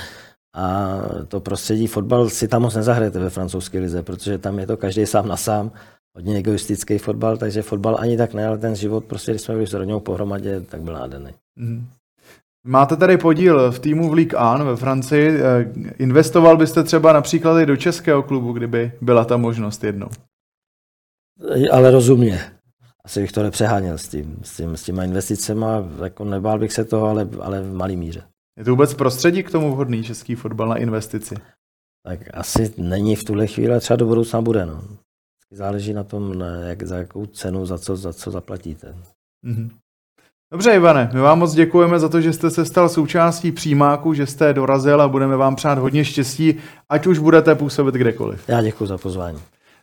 a 0.55 0.99
to 1.29 1.41
prostředí 1.41 1.87
fotbal 1.87 2.29
si 2.29 2.49
tam 2.49 2.63
moc 2.63 2.75
nezahrajete 2.75 3.19
ve 3.19 3.31
francouzské 3.31 3.79
lize, 3.79 4.03
protože 4.03 4.39
tam 4.39 4.59
je 4.59 4.67
to 4.67 4.77
každý 4.77 5.07
sám 5.07 5.29
na 5.29 5.37
sám, 5.37 5.71
hodně 6.17 6.37
egoistický 6.37 6.99
fotbal, 6.99 7.37
takže 7.37 7.63
fotbal 7.63 7.97
ani 8.01 8.17
tak 8.17 8.35
ne, 8.35 8.47
ale 8.47 8.59
ten 8.59 8.77
život, 8.77 9.05
prostě 9.05 9.33
když 9.33 9.43
jsme 9.43 9.55
byli 9.55 9.67
s 9.67 9.75
rodinou 9.75 10.01
pohromadě, 10.01 10.61
tak 10.61 10.83
byl 10.83 10.95
nádherný. 10.95 11.31
Mm. 11.57 11.87
Máte 12.67 12.97
tady 12.97 13.19
podíl 13.19 13.73
v 13.73 13.79
týmu 13.79 14.11
v 14.11 14.13
Ligue 14.13 14.41
1 14.53 14.65
ve 14.65 14.77
Francii. 14.77 15.29
Eh, 15.29 15.73
investoval 15.99 16.57
byste 16.57 16.83
třeba 16.83 17.13
například 17.13 17.61
i 17.61 17.67
do 17.67 17.77
českého 17.77 18.23
klubu, 18.23 18.53
kdyby 18.53 18.93
byla 19.01 19.25
ta 19.25 19.37
možnost 19.37 19.85
jednou? 19.85 20.09
Ale 21.73 21.91
rozumně. 21.91 22.41
Asi 23.05 23.21
bych 23.21 23.33
to 23.33 23.43
nepřeháněl 23.43 23.99
s, 23.99 24.09
tím, 24.09 24.41
s, 24.43 24.57
tím, 24.57 24.77
s 24.77 24.83
těma 24.83 25.05
investicemi. 25.05 25.67
Jako 26.03 26.25
nebál 26.25 26.59
bych 26.59 26.73
se 26.73 26.85
toho, 26.85 27.07
ale, 27.07 27.29
ale 27.41 27.63
v 27.63 27.75
malý 27.75 27.97
míře. 27.97 28.23
Je 28.59 28.65
to 28.65 28.71
vůbec 28.71 28.95
prostředí 28.95 29.43
k 29.43 29.51
tomu 29.51 29.73
vhodný 29.73 30.05
český 30.05 30.35
fotbal 30.35 30.69
na 30.69 30.77
investici? 30.77 31.35
Tak 32.07 32.21
asi 32.35 32.75
není 32.77 33.17
v 33.17 33.25
tuhle 33.25 33.47
chvíli, 33.47 33.81
třeba 33.81 33.97
do 33.97 34.07
budoucna 34.07 34.41
bude. 34.41 34.67
No. 34.67 34.83
Záleží 35.51 35.93
na 35.93 36.05
tom, 36.05 36.41
jak, 36.67 36.83
za 36.83 36.97
jakou 36.97 37.27
cenu, 37.27 37.67
za 37.67 37.79
co, 37.79 37.97
za 37.97 38.13
co 38.13 38.31
zaplatíte. 38.31 38.95
Mm-hmm. 39.45 39.71
Dobře, 40.53 40.71
Ivane, 40.75 41.11
my 41.13 41.21
vám 41.21 41.39
moc 41.39 41.55
děkujeme 41.55 41.99
za 41.99 42.09
to, 42.09 42.21
že 42.21 42.33
jste 42.33 42.51
se 42.51 42.65
stal 42.65 42.89
součástí 42.89 43.53
přímáku, 43.53 44.15
že 44.15 44.27
jste 44.27 44.53
dorazil 44.53 45.03
a 45.03 45.09
budeme 45.09 45.37
vám 45.37 45.57
přát 45.57 45.79
hodně 45.79 46.05
štěstí, 46.05 46.55
ať 46.89 47.07
už 47.07 47.19
budete 47.19 47.55
působit 47.55 47.95
kdekoliv. 47.95 48.45
Já 48.49 48.63
děkuji 48.63 48.87
za 48.87 48.99
pozvání. 48.99 49.39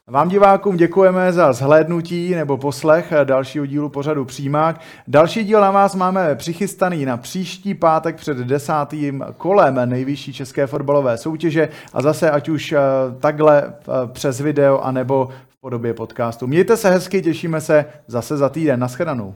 Vám 0.07 0.29
divákům 0.29 0.77
děkujeme 0.77 1.33
za 1.33 1.53
zhlédnutí 1.53 2.35
nebo 2.35 2.57
poslech 2.57 3.13
dalšího 3.23 3.65
dílu 3.65 3.89
pořadu 3.89 4.25
Přímák. 4.25 4.81
Další 5.07 5.43
díl 5.43 5.61
na 5.61 5.71
vás 5.71 5.95
máme 5.95 6.35
přichystaný 6.35 7.05
na 7.05 7.17
příští 7.17 7.73
pátek 7.73 8.15
před 8.15 8.37
desátým 8.37 9.25
kolem 9.37 9.79
nejvyšší 9.85 10.33
české 10.33 10.67
fotbalové 10.67 11.17
soutěže 11.17 11.69
a 11.93 12.01
zase 12.01 12.31
ať 12.31 12.49
už 12.49 12.71
eh, 12.71 12.79
takhle 13.19 13.63
eh, 13.63 13.73
přes 14.11 14.39
video 14.39 14.79
anebo 14.79 15.29
v 15.49 15.61
podobě 15.61 15.93
podcastu. 15.93 16.47
Mějte 16.47 16.77
se 16.77 16.89
hezky, 16.89 17.21
těšíme 17.21 17.61
se 17.61 17.85
zase 18.07 18.37
za 18.37 18.49
týden. 18.49 18.79
Naschledanou. 18.79 19.35